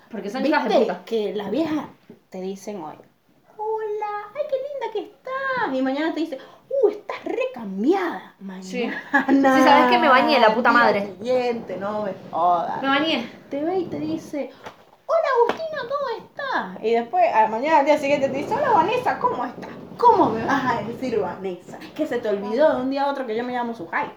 Porque 0.09 0.29
son 0.29 0.45
hijas 0.45 0.63
de 0.63 0.69
¿Viste 0.69 0.85
puta. 0.93 1.05
que 1.05 1.33
las 1.35 1.51
viejas 1.51 1.85
te 2.29 2.41
dicen 2.41 2.77
hoy, 2.83 2.95
hola, 3.57 4.07
ay, 4.35 4.41
qué 4.49 4.55
linda 4.55 4.93
que 4.93 4.99
estás? 5.13 5.73
Y 5.77 5.81
mañana 5.81 6.13
te 6.13 6.21
dicen, 6.21 6.39
uh, 6.83 6.89
estás 6.89 7.23
recambiada. 7.23 8.35
Mañana. 8.39 8.63
Sí. 8.63 8.89
Sí, 9.27 9.41
¿sabes 9.41 9.91
qué? 9.91 9.97
Me 9.97 10.09
bañé, 10.09 10.39
la 10.39 10.53
puta 10.53 10.71
madre. 10.71 11.13
Siguiente, 11.17 11.77
no 11.77 12.03
me 12.03 12.13
jodas. 12.31 12.81
Me 12.81 12.87
bañé. 12.87 13.29
Te 13.49 13.63
ve 13.63 13.79
y 13.79 13.85
te 13.85 13.99
dice, 13.99 14.51
hola 15.05 15.27
Agustina, 15.37 15.81
¿cómo 15.81 16.25
estás? 16.25 16.83
Y 16.83 16.91
después, 16.91 17.23
a 17.33 17.47
mañana 17.47 17.79
al 17.79 17.85
día 17.85 17.97
siguiente 17.97 18.29
te 18.29 18.37
dice, 18.37 18.53
hola 18.53 18.71
Vanessa, 18.71 19.19
¿cómo 19.19 19.45
estás? 19.45 19.69
¿Cómo 19.97 20.29
me 20.29 20.43
vas 20.45 20.63
a 20.65 20.83
decir 20.83 21.19
Vanessa? 21.19 21.77
Que 21.95 22.07
se 22.07 22.19
te 22.19 22.29
olvidó 22.29 22.75
de 22.75 22.81
un 22.81 22.89
día 22.89 23.03
a 23.03 23.11
otro 23.11 23.27
que 23.27 23.35
yo 23.35 23.43
me 23.43 23.53
llamo 23.53 23.73
Sujai. 23.75 24.11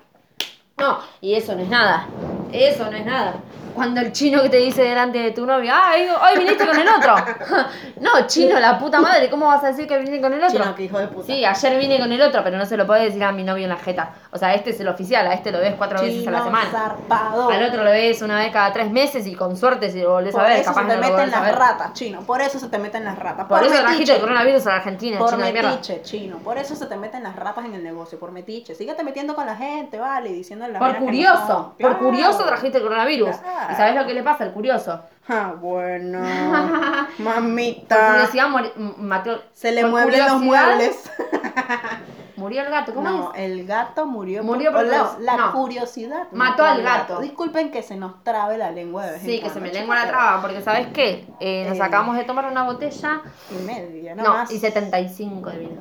No, 0.77 0.99
y 1.21 1.35
eso 1.35 1.55
no 1.55 1.63
es 1.63 1.69
nada. 1.69 2.07
Eso 2.53 2.91
no 2.91 2.97
es 2.97 3.07
nada. 3.07 3.35
Cuando 3.75 4.01
el 4.01 4.13
chino 4.13 4.41
que 4.43 4.49
te 4.49 4.59
dice 4.59 4.83
delante 4.83 5.19
de 5.19 5.31
tu 5.33 5.45
novia, 5.45 5.75
ay, 5.85 6.09
hoy 6.09 6.39
viniste 6.39 6.67
con 6.67 6.79
el 6.79 6.89
otro. 6.89 7.15
no, 8.01 8.27
chino, 8.27 8.59
la 8.61 8.79
puta 8.79 9.01
madre, 9.01 9.29
¿cómo 9.29 9.47
vas 9.47 9.65
a 9.65 9.69
decir 9.69 9.87
que 9.89 9.99
viniste 9.99 10.21
con 10.21 10.33
el 10.33 10.43
otro? 10.43 10.63
Chino, 10.63 10.75
que 10.75 10.85
hijo 10.85 10.99
de 10.99 11.09
puta. 11.09 11.27
Sí, 11.27 11.45
ayer 11.45 11.79
vine 11.79 11.99
con 11.99 12.13
el 12.13 12.23
otro, 12.23 12.43
pero 12.45 12.57
no 12.57 12.67
se 12.67 12.77
lo 12.77 12.87
puede 12.87 13.05
decir 13.05 13.23
a 13.25 13.33
mi 13.33 13.43
novio 13.43 13.65
en 13.65 13.71
la 13.71 13.77
jeta. 13.77 14.15
O 14.31 14.39
sea, 14.39 14.55
este 14.55 14.71
es 14.71 14.81
el 14.81 14.89
oficial, 14.89 15.27
a 15.27 15.35
este 15.35 15.51
lo 15.51 15.59
ves 15.59 15.75
cuatro 15.77 16.01
veces 16.01 16.27
a 16.27 16.31
la 16.31 16.45
semana. 16.45 16.71
zarpado. 16.71 17.51
Al 17.51 17.63
otro 17.65 17.83
lo 17.85 17.91
ves 17.91 18.23
una 18.23 18.39
vez 18.39 18.53
cada 18.53 18.73
tres 18.73 18.91
meses 18.91 19.27
y 19.27 19.35
con 19.35 19.57
suerte 19.57 19.91
si 19.91 20.01
lo 20.01 20.11
volvés 20.13 20.33
Por 20.33 20.43
a 20.45 20.49
ver, 20.49 20.59
eso 20.61 20.71
capaz 20.73 20.83
se 20.83 20.87
te 20.89 20.95
no 20.95 21.01
lo 21.01 21.09
meten 21.09 21.35
a 21.35 21.37
las 21.39 21.43
ver. 21.47 21.55
ratas, 21.57 21.93
chino. 21.95 22.21
Por 22.21 22.41
eso 22.41 22.59
se 22.59 22.69
te 22.69 22.79
meten 22.79 23.05
las 23.05 23.19
ratas. 23.19 23.47
Por, 23.47 23.63
eso 23.65 23.81
trajiste 23.81 24.15
el 24.15 24.21
coronavirus 24.21 24.67
a 24.67 24.71
la 24.71 24.77
Argentina, 24.77 25.19
Por 25.19 25.31
chino 25.31 25.53
metiche, 25.53 26.03
chino. 26.03 26.39
Por 26.39 26.59
eso 26.59 26.77
se 26.77 26.87
te 26.87 26.97
meten 26.97 27.23
las 27.23 27.35
ratas 27.37 27.65
en 27.65 27.75
el 27.75 27.83
negocio, 27.83 28.19
por 28.19 28.31
metiche. 28.31 28.75
Síguete 28.75 29.03
metiendo 29.03 29.35
con 29.35 29.47
la 29.47 29.57
gente, 29.57 29.99
vale, 29.99 30.31
y 30.31 30.35
diciendo 30.35 30.67
las 30.69 30.79
Por 30.79 30.93
no 30.93 30.99
curioso, 31.01 31.75
por 31.79 31.91
Claro. 31.91 31.99
curioso 31.99 32.45
trajiste 32.45 32.79
el 32.79 32.85
coronavirus. 32.85 33.37
Claro. 33.37 33.64
¿Y 33.73 33.75
sabes 33.77 33.95
lo 33.95 34.07
que 34.07 34.15
le 34.15 34.23
pasa 34.23 34.45
al 34.45 34.53
curioso? 34.53 35.01
Ah, 35.29 35.55
bueno. 35.61 36.19
Por 37.17 37.25
Mamita. 37.25 38.11
curiosidad 38.13 38.49
mori- 38.49 38.73
m- 38.77 38.95
mató- 38.99 39.43
Se 39.53 39.73
le 39.73 39.83
por 39.83 39.91
mueblen 39.91 40.21
los 40.21 40.33
curiosidad 40.35 40.67
muebles. 40.69 41.11
Murió 42.37 42.63
el 42.63 42.69
gato, 42.71 42.93
¿cómo 42.93 43.09
No, 43.09 43.33
es? 43.33 43.41
el 43.43 43.65
gato 43.65 44.07
murió, 44.07 44.43
Murió 44.43 44.73
por, 44.73 44.85
no, 44.87 45.17
la 45.21 45.37
no. 45.37 45.53
curiosidad. 45.53 46.27
Mató 46.33 46.65
al 46.65 46.83
gato. 46.83 47.21
Disculpen 47.21 47.71
que 47.71 47.81
se 47.83 47.95
nos 47.97 48.25
trabe 48.25 48.59
la 48.59 48.73
lengua 48.73 49.07
de 49.07 49.13
vez 49.13 49.21
en 49.21 49.27
Sí, 49.27 49.41
que 49.41 49.51
se 49.51 49.61
me 49.61 49.73
lengua 49.73 49.95
la 49.95 50.09
traba, 50.09 50.41
porque 50.43 50.61
¿sabes 50.61 50.89
qué? 50.89 51.27
Eh, 51.39 51.65
nos 51.69 51.79
Eh. 51.79 51.83
acabamos 51.83 52.17
de 52.17 52.25
tomar 52.25 52.47
una 52.47 52.65
botella, 52.65 53.23
Y 53.53 53.63
media, 53.65 54.17
no, 54.17 54.25
no, 54.25 54.31
más. 54.31 54.51
y 54.51 54.59
75 54.59 55.49
de 55.51 55.59
vino. 55.59 55.81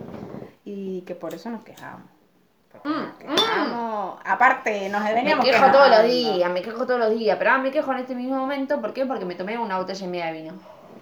Y 0.64 1.02
que 1.02 1.16
por 1.16 1.34
eso 1.34 1.50
nos 1.50 1.64
quejamos. 1.64 2.04
Mm, 2.84 2.90
nos 3.28 3.42
quejamos. 3.42 4.20
Aparte, 4.26 4.90
nos 4.90 5.04
Me 5.04 5.14
veníamos 5.14 5.46
quejo 5.46 5.72
todos 5.72 5.90
los 5.90 6.04
días, 6.04 6.52
me 6.52 6.62
quejo 6.62 6.86
todos 6.86 7.00
los 7.00 7.10
días, 7.12 7.38
pero 7.38 7.52
ahora 7.52 7.64
me 7.64 7.72
quejo 7.72 7.92
en 7.94 8.00
este 8.00 8.16
mismo 8.16 8.36
momento, 8.36 8.82
¿por 8.82 8.94
qué? 8.94 9.06
Porque 9.06 9.26
me 9.26 9.36
tomé 9.36 9.58
una 9.58 9.78
botella 9.78 10.06
y 10.06 10.10
media 10.10 10.26
de 10.28 10.34
vino. 10.34 10.54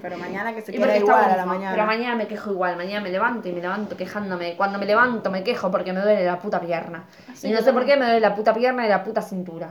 Pero 0.02 0.18
mañana 0.18 0.54
que 0.54 0.62
se 0.62 0.72
queda 0.72 0.98
igual 0.98 1.26
a 1.32 1.38
la 1.38 1.46
mañana. 1.46 1.72
Pero 1.74 1.86
mañana 1.86 2.16
me 2.16 2.28
quejo 2.28 2.52
igual, 2.52 2.76
mañana 2.76 3.02
me 3.02 3.10
levanto 3.10 3.48
y 3.48 3.52
me 3.52 3.62
levanto 3.62 3.96
quejándome. 3.96 4.56
Cuando 4.58 4.80
me 4.80 4.86
levanto 4.86 5.30
me 5.30 5.44
quejo 5.44 5.70
porque 5.70 5.94
me 5.94 6.02
duele 6.02 6.26
la 6.26 6.40
puta 6.40 6.60
pierna. 6.60 7.04
Así 7.32 7.50
y 7.50 7.52
no 7.52 7.62
sé 7.62 7.72
por 7.72 7.86
qué 7.86 7.98
me 7.98 8.06
duele 8.06 8.20
la 8.20 8.34
puta 8.34 8.54
pierna 8.54 8.86
y 8.86 8.90
la 8.90 9.04
puta 9.04 9.22
cintura. 9.22 9.70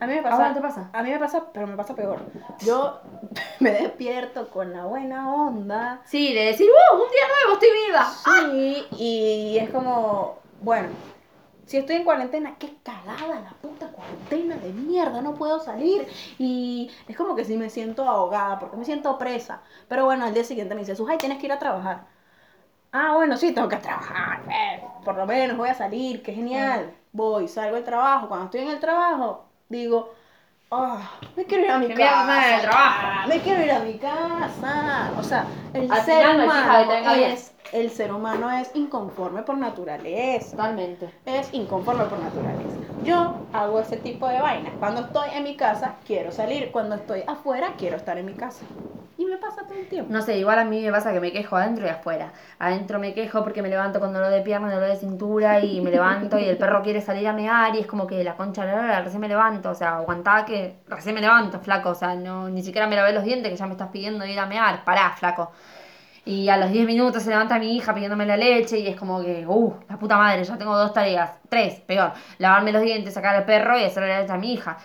A 0.00 0.06
mí 0.06 0.14
me 0.14 0.20
¿A 0.20 0.22
pasa. 0.24 0.48
no 0.48 0.54
te 0.54 0.60
pasa? 0.60 0.90
A 0.92 1.02
mí 1.02 1.10
me 1.10 1.18
pasa, 1.18 1.44
pero 1.52 1.66
me 1.66 1.76
pasa 1.76 1.94
peor. 1.94 2.20
Yo 2.60 3.00
me 3.60 3.70
despierto 3.70 4.48
con 4.48 4.72
la 4.72 4.84
buena 4.84 5.34
onda. 5.34 6.00
Sí, 6.04 6.32
de 6.32 6.46
decir, 6.46 6.68
¡uh! 6.70 6.94
Un 6.96 7.10
día 7.10 7.24
nuevo, 7.28 7.52
estoy 7.54 7.68
viva. 7.86 8.06
Sí, 8.24 8.86
y 8.98 9.58
es 9.58 9.70
como, 9.70 10.38
bueno, 10.60 10.88
si 11.66 11.76
estoy 11.78 11.96
en 11.96 12.04
cuarentena, 12.04 12.56
qué 12.58 12.76
cagada 12.82 13.40
la 13.40 13.50
puta 13.60 13.88
cuarentena 13.88 14.56
de 14.56 14.72
mierda, 14.72 15.20
no 15.20 15.34
puedo 15.34 15.60
salir. 15.60 16.06
Y 16.38 16.90
es 17.08 17.16
como 17.16 17.34
que 17.36 17.44
sí 17.44 17.56
me 17.56 17.70
siento 17.70 18.04
ahogada, 18.08 18.58
porque 18.58 18.76
me 18.76 18.84
siento 18.84 19.18
presa. 19.18 19.62
Pero 19.88 20.04
bueno, 20.04 20.24
al 20.24 20.34
día 20.34 20.44
siguiente 20.44 20.74
me 20.74 20.80
dice, 20.82 20.96
Sujay, 20.96 21.18
tienes 21.18 21.38
que 21.38 21.46
ir 21.46 21.52
a 21.52 21.58
trabajar. 21.58 22.06
Ah, 22.92 23.14
bueno, 23.16 23.36
sí, 23.36 23.52
tengo 23.52 23.68
que 23.68 23.76
trabajar. 23.76 24.40
eh, 24.50 24.82
por 25.04 25.16
lo 25.16 25.26
menos 25.26 25.56
voy 25.56 25.68
a 25.68 25.74
salir, 25.74 26.22
qué 26.22 26.32
genial. 26.32 26.94
Voy, 27.12 27.48
salgo 27.48 27.76
del 27.76 27.84
trabajo. 27.84 28.28
Cuando 28.28 28.46
estoy 28.46 28.60
en 28.62 28.70
el 28.70 28.80
trabajo, 28.80 29.46
digo, 29.68 30.14
ah, 30.70 31.10
me 31.36 31.44
quiero 31.44 31.64
ir 31.64 31.70
a 31.70 31.78
mi 31.78 31.86
Que 31.88 31.94
casa. 31.94 32.60
trabajo. 32.62 33.28
Me 33.28 33.40
quiero 33.40 33.62
ir 33.62 33.70
a 33.72 33.78
mi 33.80 33.98
casa. 33.98 35.12
O 35.18 35.22
sea, 35.22 35.46
el 35.72 35.90
Al 35.90 36.00
ser 36.02 36.26
final 36.26 36.44
humano 36.44 37.14
es, 37.14 37.52
el 37.72 37.90
ser 37.90 38.12
humano 38.12 38.50
es 38.50 38.70
inconforme 38.74 39.42
por 39.42 39.56
naturaleza. 39.58 40.56
Totalmente. 40.56 41.10
Es 41.24 41.52
inconforme 41.52 42.04
por 42.04 42.18
naturaleza. 42.18 42.76
Yo 43.04 43.36
hago 43.52 43.80
ese 43.80 43.96
tipo 43.98 44.28
de 44.28 44.40
vainas. 44.40 44.72
Cuando 44.78 45.02
estoy 45.02 45.28
en 45.34 45.44
mi 45.44 45.56
casa, 45.56 45.96
quiero 46.06 46.32
salir. 46.32 46.70
Cuando 46.72 46.94
estoy 46.96 47.22
afuera, 47.26 47.74
quiero 47.76 47.96
estar 47.96 48.18
en 48.18 48.26
mi 48.26 48.34
casa. 48.34 48.64
Y 49.18 49.24
me 49.24 49.38
pasa 49.38 49.62
todo 49.62 49.78
el 49.78 49.88
tiempo. 49.88 50.12
No 50.12 50.20
sé, 50.20 50.36
igual 50.36 50.58
a 50.58 50.64
mí 50.64 50.82
me 50.82 50.92
pasa 50.92 51.12
que 51.12 51.20
me 51.20 51.32
quejo 51.32 51.56
adentro 51.56 51.86
y 51.86 51.88
afuera. 51.88 52.32
Adentro 52.58 52.98
me 52.98 53.14
quejo 53.14 53.42
porque 53.42 53.62
me 53.62 53.70
levanto 53.70 53.98
con 53.98 54.12
dolor 54.12 54.30
de 54.30 54.42
pierna, 54.42 54.70
dolor 54.70 54.90
de 54.90 54.96
cintura 54.96 55.60
y 55.60 55.80
me 55.80 55.90
levanto 55.90 56.38
y 56.38 56.44
el 56.44 56.58
perro 56.58 56.82
quiere 56.82 57.00
salir 57.00 57.26
a 57.26 57.32
mear 57.32 57.74
y 57.74 57.80
es 57.80 57.86
como 57.86 58.06
que 58.06 58.22
la 58.22 58.36
concha 58.36 58.66
la 58.66 58.76
lora, 58.76 59.00
recién 59.00 59.20
me 59.20 59.28
levanto, 59.28 59.70
o 59.70 59.74
sea, 59.74 59.96
aguantá 59.96 60.44
que 60.44 60.76
recién 60.88 61.14
me 61.14 61.22
levanto, 61.22 61.60
flaco, 61.60 61.90
o 61.90 61.94
sea, 61.94 62.14
no, 62.14 62.48
ni 62.50 62.62
siquiera 62.62 62.86
me 62.86 62.96
lavé 62.96 63.12
los 63.12 63.24
dientes 63.24 63.50
que 63.50 63.56
ya 63.56 63.66
me 63.66 63.72
estás 63.72 63.88
pidiendo 63.88 64.26
ir 64.26 64.38
a 64.38 64.46
mear, 64.46 64.84
pará, 64.84 65.14
flaco. 65.16 65.50
Y 66.26 66.48
a 66.48 66.56
los 66.56 66.70
10 66.70 66.86
minutos 66.86 67.22
se 67.22 67.30
levanta 67.30 67.58
mi 67.58 67.76
hija 67.76 67.94
pidiéndome 67.94 68.26
la 68.26 68.36
leche 68.36 68.78
y 68.80 68.88
es 68.88 68.96
como 68.96 69.22
que, 69.22 69.46
uh, 69.46 69.74
la 69.88 69.96
puta 69.96 70.16
madre, 70.18 70.42
ya 70.44 70.58
tengo 70.58 70.76
dos 70.76 70.92
tareas, 70.92 71.30
tres, 71.48 71.80
peor, 71.80 72.12
lavarme 72.38 72.72
los 72.72 72.82
dientes, 72.82 73.14
sacar 73.14 73.36
al 73.36 73.44
perro 73.44 73.78
y 73.78 73.84
hacerle 73.84 74.08
la 74.08 74.20
leche 74.20 74.32
a 74.32 74.36
mi 74.36 74.52
hija. 74.52 74.76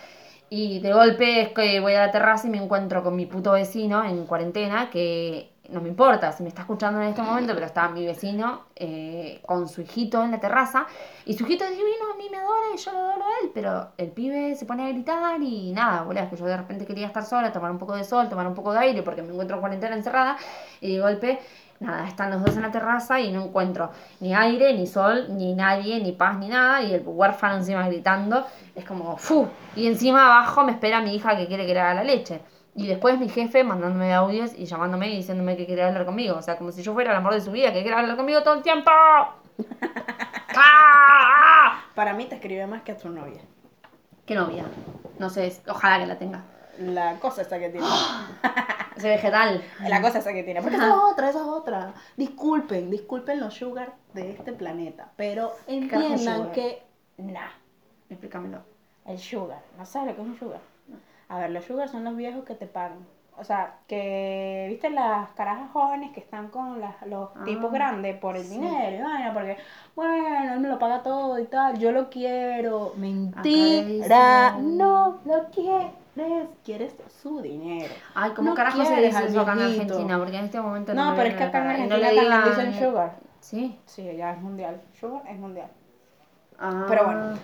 Y 0.54 0.80
de 0.80 0.92
golpe 0.92 1.40
es 1.40 1.48
que 1.54 1.80
voy 1.80 1.94
a 1.94 2.00
la 2.00 2.12
terraza 2.12 2.46
y 2.46 2.50
me 2.50 2.58
encuentro 2.58 3.02
con 3.02 3.16
mi 3.16 3.24
puto 3.24 3.52
vecino 3.52 4.04
en 4.04 4.26
cuarentena, 4.26 4.90
que 4.90 5.50
no 5.70 5.80
me 5.80 5.88
importa 5.88 6.30
si 6.30 6.42
me 6.42 6.50
está 6.50 6.60
escuchando 6.60 7.00
en 7.00 7.08
este 7.08 7.22
momento, 7.22 7.54
pero 7.54 7.64
está 7.64 7.88
mi 7.88 8.04
vecino 8.04 8.64
eh, 8.76 9.40
con 9.46 9.66
su 9.66 9.80
hijito 9.80 10.22
en 10.22 10.30
la 10.30 10.40
terraza. 10.40 10.86
Y 11.24 11.32
su 11.32 11.44
hijito 11.44 11.64
es 11.64 11.70
divino, 11.70 12.12
a 12.12 12.18
mí 12.18 12.28
me 12.30 12.36
adora 12.36 12.66
y 12.74 12.76
yo 12.76 12.92
lo 12.92 12.98
adoro 12.98 13.24
a 13.24 13.42
él, 13.42 13.50
pero 13.54 13.92
el 13.96 14.10
pibe 14.10 14.54
se 14.54 14.66
pone 14.66 14.84
a 14.84 14.88
gritar 14.90 15.40
y 15.40 15.72
nada, 15.72 16.02
boludo, 16.02 16.24
es 16.24 16.28
que 16.28 16.36
yo 16.36 16.44
de 16.44 16.58
repente 16.58 16.84
quería 16.84 17.06
estar 17.06 17.24
sola, 17.24 17.50
tomar 17.50 17.70
un 17.70 17.78
poco 17.78 17.96
de 17.96 18.04
sol, 18.04 18.28
tomar 18.28 18.46
un 18.46 18.54
poco 18.54 18.74
de 18.74 18.80
aire, 18.80 19.02
porque 19.02 19.22
me 19.22 19.32
encuentro 19.32 19.56
en 19.56 19.60
cuarentena 19.62 19.96
encerrada, 19.96 20.36
y 20.82 20.96
de 20.96 21.00
golpe 21.00 21.38
nada, 21.82 22.06
están 22.06 22.30
los 22.30 22.42
dos 22.42 22.56
en 22.56 22.62
la 22.62 22.70
terraza 22.70 23.20
y 23.20 23.32
no 23.32 23.44
encuentro 23.44 23.90
ni 24.20 24.34
aire, 24.34 24.72
ni 24.72 24.86
sol, 24.86 25.26
ni 25.30 25.54
nadie, 25.54 26.00
ni 26.00 26.12
paz, 26.12 26.38
ni 26.38 26.48
nada, 26.48 26.82
y 26.82 26.94
el 26.94 27.02
huérfano 27.04 27.56
encima 27.56 27.86
gritando, 27.86 28.46
es 28.74 28.84
como, 28.84 29.16
¡fu! 29.18 29.48
Y 29.76 29.86
encima 29.86 30.24
abajo 30.24 30.64
me 30.64 30.72
espera 30.72 31.00
mi 31.00 31.14
hija 31.14 31.36
que 31.36 31.46
quiere 31.46 31.66
que 31.66 31.74
le 31.74 31.80
haga 31.80 31.94
la 31.94 32.04
leche. 32.04 32.40
Y 32.74 32.86
después 32.86 33.18
mi 33.18 33.28
jefe 33.28 33.64
mandándome 33.64 34.14
audios 34.14 34.52
y 34.56 34.64
llamándome 34.64 35.10
y 35.10 35.16
diciéndome 35.16 35.56
que 35.56 35.66
quiere 35.66 35.82
hablar 35.82 36.06
conmigo. 36.06 36.36
O 36.36 36.42
sea, 36.42 36.56
como 36.56 36.72
si 36.72 36.82
yo 36.82 36.94
fuera 36.94 37.10
el 37.10 37.18
amor 37.18 37.34
de 37.34 37.42
su 37.42 37.52
vida, 37.52 37.72
que 37.72 37.82
quiere 37.82 37.96
hablar 37.96 38.16
conmigo 38.16 38.42
todo 38.42 38.54
el 38.54 38.62
tiempo. 38.62 38.90
¡Ah! 40.56 41.82
Para 41.94 42.14
mí 42.14 42.24
te 42.24 42.36
escribe 42.36 42.66
más 42.66 42.82
que 42.82 42.92
a 42.92 42.96
tu 42.96 43.10
novia. 43.10 43.42
¿Qué 44.24 44.34
novia? 44.34 44.64
No 45.18 45.28
sé, 45.28 45.52
ojalá 45.68 45.98
que 45.98 46.06
la 46.06 46.16
tenga. 46.18 46.44
La 46.78 47.16
cosa 47.16 47.42
esa 47.42 47.58
que 47.58 47.68
tiene. 47.68 47.86
Ese 49.02 49.08
vegetal. 49.08 49.60
La 49.88 50.00
cosa 50.00 50.18
esa 50.20 50.32
que 50.32 50.44
tiene. 50.44 50.62
Porque 50.62 50.76
esa 50.76 50.86
es 50.86 50.92
otra, 50.92 51.28
esa 51.30 51.40
es 51.40 51.46
otra. 51.46 51.94
Disculpen, 52.16 52.88
disculpen 52.88 53.40
los 53.40 53.52
sugar 53.54 53.94
de 54.14 54.30
este 54.30 54.52
planeta. 54.52 55.10
Pero 55.16 55.52
entiendan 55.66 56.52
que. 56.52 56.82
Nah. 57.16 57.50
Explícamelo. 58.08 58.58
El 59.04 59.18
sugar. 59.18 59.58
¿No 59.76 59.84
sabes 59.84 60.10
lo 60.10 60.14
que 60.16 60.22
es 60.22 60.28
un 60.28 60.38
sugar? 60.38 60.60
A 61.28 61.38
ver, 61.40 61.50
los 61.50 61.64
sugar 61.64 61.88
son 61.88 62.04
los 62.04 62.14
viejos 62.16 62.44
que 62.44 62.54
te 62.54 62.66
pagan. 62.66 62.98
O 63.38 63.44
sea, 63.44 63.76
que, 63.88 64.66
¿viste 64.68 64.90
las 64.90 65.30
carajas 65.30 65.70
jóvenes 65.72 66.12
que 66.12 66.20
están 66.20 66.48
con 66.48 66.80
las- 66.80 67.00
los 67.06 67.30
Ah, 67.34 67.42
tipos 67.44 67.72
grandes 67.72 68.16
por 68.18 68.36
el 68.36 68.44
sí. 68.44 68.50
dinero? 68.58 69.04
vaina? 69.08 69.32
porque, 69.32 69.56
bueno, 69.96 70.52
él 70.54 70.60
me 70.60 70.68
lo 70.68 70.78
paga 70.78 71.02
todo 71.02 71.38
y 71.40 71.46
tal, 71.46 71.78
yo 71.78 71.90
lo 71.92 72.10
quiero. 72.10 72.92
Mentira, 72.96 74.56
no 74.60 75.18
lo 75.24 75.46
quieres, 76.14 76.48
quieres 76.64 76.94
su 77.22 77.40
dinero. 77.40 77.92
Ay, 78.14 78.32
¿cómo 78.32 78.50
No 78.50 78.54
carajo 78.54 78.84
se 78.84 78.96
dice 78.96 79.26
eso 79.26 79.40
acá 79.40 79.52
en. 79.52 79.60
Argentina? 79.60 80.18
Porque 80.18 80.38
en 80.38 80.44
este 80.44 80.60
momento 80.60 80.94
No, 80.94 81.10
me 81.10 81.16
pero 81.16 81.28
es 81.30 81.36
que 81.36 81.42
acá 81.44 81.58
en 81.58 81.64
no 81.64 81.70
Argentina 81.70 82.10
le 82.12 82.30
también 82.30 82.44
dicen 82.68 82.84
sugar. 82.86 83.16
Sí. 83.40 83.78
Sí, 83.86 84.16
ya 84.16 84.32
es 84.32 84.40
mundial. 84.40 84.80
Sugar 84.98 85.22
es 85.28 85.38
mundial. 85.38 85.68
Ah. 86.58 86.84
Pero 86.88 87.04
bueno, 87.04 87.34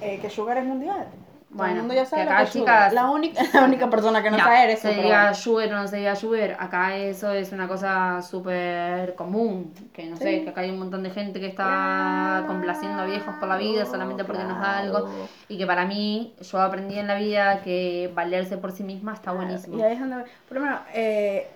eh, 0.00 0.18
que 0.20 0.30
Sugar 0.30 0.58
es 0.58 0.64
mundial. 0.64 1.06
Bueno, 1.48 1.74
el 1.74 1.78
mundo 1.80 1.94
ya 1.94 2.04
sabe 2.04 2.22
que 2.24 2.28
lo 2.28 2.34
acá, 2.34 2.44
que 2.44 2.50
chicas- 2.50 2.92
La 2.92 3.08
única, 3.10 3.40
la 3.54 3.64
única 3.64 3.88
persona 3.88 4.22
que 4.22 4.30
no, 4.30 4.36
No, 4.36 4.42
sabe 4.44 4.64
eres 4.64 4.80
se 4.80 4.88
diga 4.90 5.20
bueno. 5.22 5.34
Sugar 5.34 5.68
o 5.72 5.76
no 5.76 5.88
se 5.88 5.96
diga 5.98 6.16
Sugar, 6.16 6.56
acá 6.58 6.96
eso 6.96 7.30
es 7.32 7.52
una 7.52 7.68
cosa 7.68 8.20
súper 8.20 9.14
común, 9.14 9.72
que 9.92 10.06
no 10.06 10.16
sé, 10.16 10.38
Sí. 10.38 10.44
que 10.44 10.50
acá 10.50 10.62
hay 10.62 10.70
un 10.70 10.78
montón 10.80 11.02
de 11.04 11.10
gente 11.10 11.38
que 11.40 11.46
está 11.46 12.44
complaciendo 12.46 13.00
a 13.02 13.06
viejos 13.06 13.34
por 13.36 13.48
la 13.48 13.56
vida 13.56 13.86
solamente 13.86 14.24
porque 14.24 14.42
nos 14.42 14.60
da 14.60 14.78
algo 14.78 15.04
Claro. 15.04 15.28
y 15.48 15.56
que 15.56 15.66
para 15.66 15.86
mí, 15.86 16.34
yo 16.40 16.60
aprendí 16.60 16.98
en 16.98 17.06
la 17.06 17.14
vida 17.14 17.62
que 17.62 18.10
valerse 18.14 18.58
por 18.58 18.72
sí 18.72 18.82
misma 18.82 19.14
está 19.14 19.32
buenísimo. 19.32 19.78
Y 19.78 19.82
ahí 19.82 19.92
es 19.94 20.00
donde, 20.00 20.24
por 20.48 20.58
lo 20.58 20.64
menos, 20.64 20.80
eh, 20.94 21.46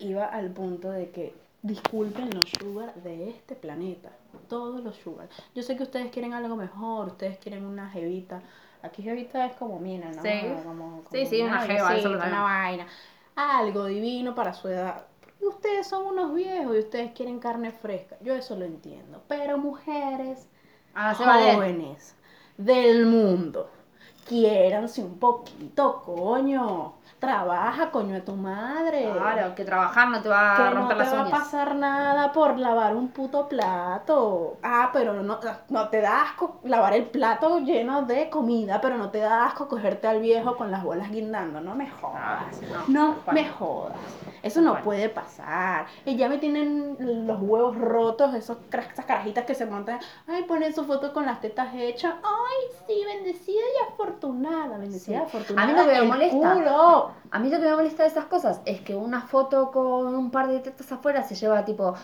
iba 0.00 0.26
al 0.26 0.50
punto 0.50 0.90
de 0.90 1.10
que 1.10 1.34
disculpen 1.62 2.30
los 2.34 2.50
sugar 2.50 2.94
de 2.96 3.30
este 3.30 3.54
planeta. 3.54 4.10
Todos 4.48 4.82
los 4.84 4.96
sugar. 4.96 5.28
Yo 5.54 5.62
sé 5.62 5.76
que 5.76 5.82
ustedes 5.84 6.10
quieren 6.10 6.34
algo 6.34 6.56
mejor, 6.56 7.06
ustedes 7.06 7.38
quieren 7.38 7.64
una 7.64 7.88
jevita. 7.90 8.42
Aquí 8.86 9.02
jevita 9.02 9.46
es 9.46 9.54
como 9.54 9.78
mina, 9.78 10.10
¿no? 10.12 10.22
Sí. 10.22 10.30
Como, 10.64 11.02
Sí, 11.10 11.26
sí, 11.26 11.42
una 11.42 11.60
jeva, 11.62 11.96
eso 11.96 12.08
lo 12.08 12.18
una 12.18 12.42
vaina. 12.42 12.86
Algo 13.34 13.84
divino 13.86 14.34
para 14.34 14.54
su 14.54 14.68
edad. 14.68 15.06
Ustedes 15.40 15.86
son 15.86 16.06
unos 16.06 16.34
viejos 16.34 16.74
y 16.74 16.78
ustedes 16.78 17.12
quieren 17.12 17.38
carne 17.38 17.70
fresca. 17.70 18.16
Yo 18.22 18.34
eso 18.34 18.56
lo 18.56 18.64
entiendo. 18.64 19.22
Pero 19.28 19.58
mujeres 19.58 20.48
Ah, 20.94 21.14
jóvenes 21.14 22.16
del 22.56 23.04
mundo, 23.04 23.68
quiéranse 24.26 25.02
un 25.04 25.18
poquito, 25.18 26.02
coño. 26.02 26.94
Trabaja, 27.26 27.90
coño, 27.90 28.16
a 28.16 28.20
tu 28.20 28.36
madre. 28.36 29.10
Claro, 29.12 29.52
que 29.56 29.64
trabajar 29.64 30.08
no 30.10 30.22
te 30.22 30.28
va 30.28 30.52
a 30.54 30.56
Que 30.56 30.62
no 30.62 30.80
romper 30.82 30.96
te 30.96 31.02
las 31.02 31.12
va 31.12 31.18
a 31.18 31.22
uñas. 31.24 31.38
pasar 31.40 31.74
nada 31.74 32.30
por 32.32 32.56
lavar 32.56 32.94
un 32.94 33.08
puto 33.08 33.48
plato. 33.48 34.58
Ah, 34.62 34.90
pero 34.92 35.12
no, 35.12 35.40
no 35.70 35.88
te 35.88 36.00
da 36.00 36.22
asco 36.22 36.60
lavar 36.62 36.92
el 36.94 37.06
plato 37.06 37.58
lleno 37.58 38.02
de 38.02 38.30
comida, 38.30 38.80
pero 38.80 38.96
no 38.96 39.10
te 39.10 39.18
da 39.18 39.44
asco 39.46 39.66
cogerte 39.66 40.06
al 40.06 40.20
viejo 40.20 40.56
con 40.56 40.70
las 40.70 40.84
bolas 40.84 41.10
guindando. 41.10 41.60
No 41.60 41.74
me 41.74 41.90
jodas. 41.90 42.14
Ah, 42.16 42.44
No 42.86 43.16
me 43.32 43.48
jodas. 43.48 43.96
Eso 44.46 44.60
no 44.60 44.72
cual. 44.72 44.82
puede 44.84 45.08
pasar. 45.08 45.86
Y 46.04 46.16
ya 46.16 46.28
me 46.28 46.38
tienen 46.38 46.96
los 47.26 47.38
huevos 47.40 47.76
rotos, 47.76 48.34
esos, 48.34 48.58
esas 48.72 49.04
carajitas 49.04 49.44
que 49.44 49.54
se 49.54 49.66
montan. 49.66 49.98
Ay, 50.26 50.44
ponen 50.44 50.74
su 50.74 50.84
foto 50.84 51.12
con 51.12 51.26
las 51.26 51.40
tetas 51.40 51.74
hechas. 51.74 52.14
Ay, 52.22 52.76
sí, 52.86 52.94
bendecida 53.04 53.60
y 53.60 53.92
afortunada. 53.92 54.78
Bendecida 54.78 55.16
y 55.16 55.18
Sí. 55.20 55.24
afortunada. 55.24 55.68
A 55.68 55.72
mí 55.72 55.78
lo 55.78 55.86
que 55.86 56.00
me 56.00 56.06
molesta- 56.06 56.54
culo. 56.54 57.10
A 57.30 57.38
mí 57.38 57.50
lo 57.50 57.58
que 57.58 57.64
me 57.64 57.74
molesta 57.76 58.02
de 58.04 58.08
esas 58.08 58.26
cosas 58.26 58.60
es 58.64 58.80
que 58.80 58.94
una 58.94 59.22
foto 59.22 59.70
con 59.70 60.14
un 60.14 60.30
par 60.30 60.48
de 60.48 60.60
tetas 60.60 60.90
afuera 60.92 61.22
se 61.22 61.34
lleva 61.34 61.64
tipo 61.64 61.94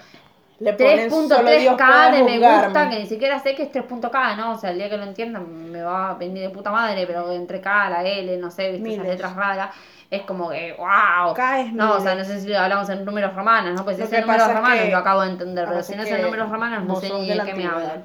Le 0.61 0.73
ponen 0.75 1.11
solo 1.11 1.51
Dios 1.51 1.77
3.3k 1.77 1.87
puede 1.87 2.17
de 2.17 2.39
me 2.39 2.39
gusta, 2.39 2.91
que 2.91 2.99
ni 2.99 3.07
siquiera 3.07 3.39
sé 3.39 3.55
que 3.55 3.65
es 3.65 3.73
3.k, 3.73 4.37
¿no? 4.37 4.53
O 4.53 4.59
sea, 4.59 4.71
el 4.71 4.79
día 4.79 4.89
que 4.89 4.97
lo 4.97 5.05
entiendan 5.05 5.71
me 5.71 5.83
va 5.83 6.11
a 6.11 6.15
venir 6.15 6.43
de 6.43 6.51
puta 6.51 6.71
madre, 6.71 7.07
pero 7.07 7.31
entre 7.33 7.61
K, 7.61 7.91
la 7.91 8.05
L, 8.05 8.37
no 8.39 8.51
sé, 8.51 8.71
viste 8.73 8.95
esas 8.95 9.07
letras 9.07 9.35
raras, 9.35 9.71
es 10.11 10.23
como 10.23 10.51
que, 10.51 10.75
wow. 10.79 11.35
K 11.35 11.61
es 11.61 11.73
No, 11.73 11.95
o 11.95 12.01
sea, 12.01 12.15
no 12.15 12.25
sé 12.25 12.41
si 12.41 12.55
hablamos 12.55 12.89
en 12.91 13.05
números 13.05 13.35
romanos, 13.35 13.75
¿no? 13.75 13.85
Pues 13.85 13.97
si 13.97 14.03
es 14.03 14.13
en 14.13 14.21
números 14.23 14.53
romanos 14.53 14.89
lo 14.89 14.97
acabo 14.99 15.23
de 15.23 15.31
entender, 15.31 15.67
pero 15.69 15.83
si 15.83 15.97
no 15.97 16.03
es 16.03 16.11
en 16.11 16.23
números 16.23 16.49
romanos 16.49 16.85
no 16.85 16.97
sé 16.97 17.11
ni 17.11 17.29
de 17.29 17.45
qué 17.45 17.55
me 17.55 17.67
hablan. 17.67 18.05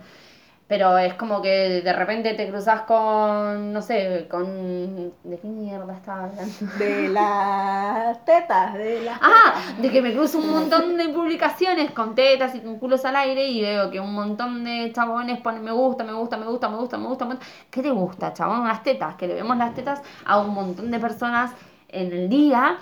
Pero 0.68 0.98
es 0.98 1.14
como 1.14 1.42
que 1.42 1.82
de 1.82 1.94
repente 1.94 2.34
te 2.34 2.50
cruzas 2.50 2.82
con, 2.82 3.72
no 3.72 3.82
sé, 3.82 4.28
con... 4.30 5.14
¿De 5.24 5.40
qué 5.40 5.48
mierda 5.48 5.96
estaba 5.96 6.26
hablando? 6.26 6.54
De 6.78 7.08
las 7.08 8.26
tetas, 8.26 8.74
de 8.74 9.02
las 9.02 9.18
Ah, 9.22 9.54
tetas. 9.56 9.82
de 9.82 9.90
que 9.90 10.02
me 10.02 10.12
cruzo 10.14 10.40
un 10.40 10.50
montón 10.52 10.98
de 10.98 11.08
publicaciones 11.08 11.92
con 11.92 12.16
tetas 12.16 12.54
y 12.56 12.60
con 12.60 12.80
culos 12.80 13.06
al 13.06 13.16
aire 13.16 13.48
y 13.48 13.62
veo 13.62 13.90
que 13.90 14.02
un 14.02 14.14
montón 14.14 14.66
de 14.66 14.92
chabones 14.94 15.40
ponen 15.40 15.64
me 15.64 15.72
gusta, 15.72 16.04
me 16.04 16.12
gusta, 16.14 16.36
me 16.38 16.46
gusta, 16.48 16.68
me 16.68 16.76
gusta, 16.78 16.98
me 16.98 17.08
gusta, 17.08 17.26
me 17.26 17.36
gusta. 17.36 17.48
¿Qué 17.72 17.82
te 17.82 17.92
gusta, 17.92 18.34
chabón? 18.34 18.68
Las 18.68 18.84
tetas, 18.84 19.16
que 19.16 19.28
le 19.28 19.36
vemos 19.36 19.56
las 19.58 19.74
tetas 19.74 20.02
a 20.26 20.40
un 20.42 20.54
montón 20.54 20.92
de 20.92 21.00
personas 21.00 21.52
en 21.88 22.12
el 22.12 22.28
día. 22.30 22.78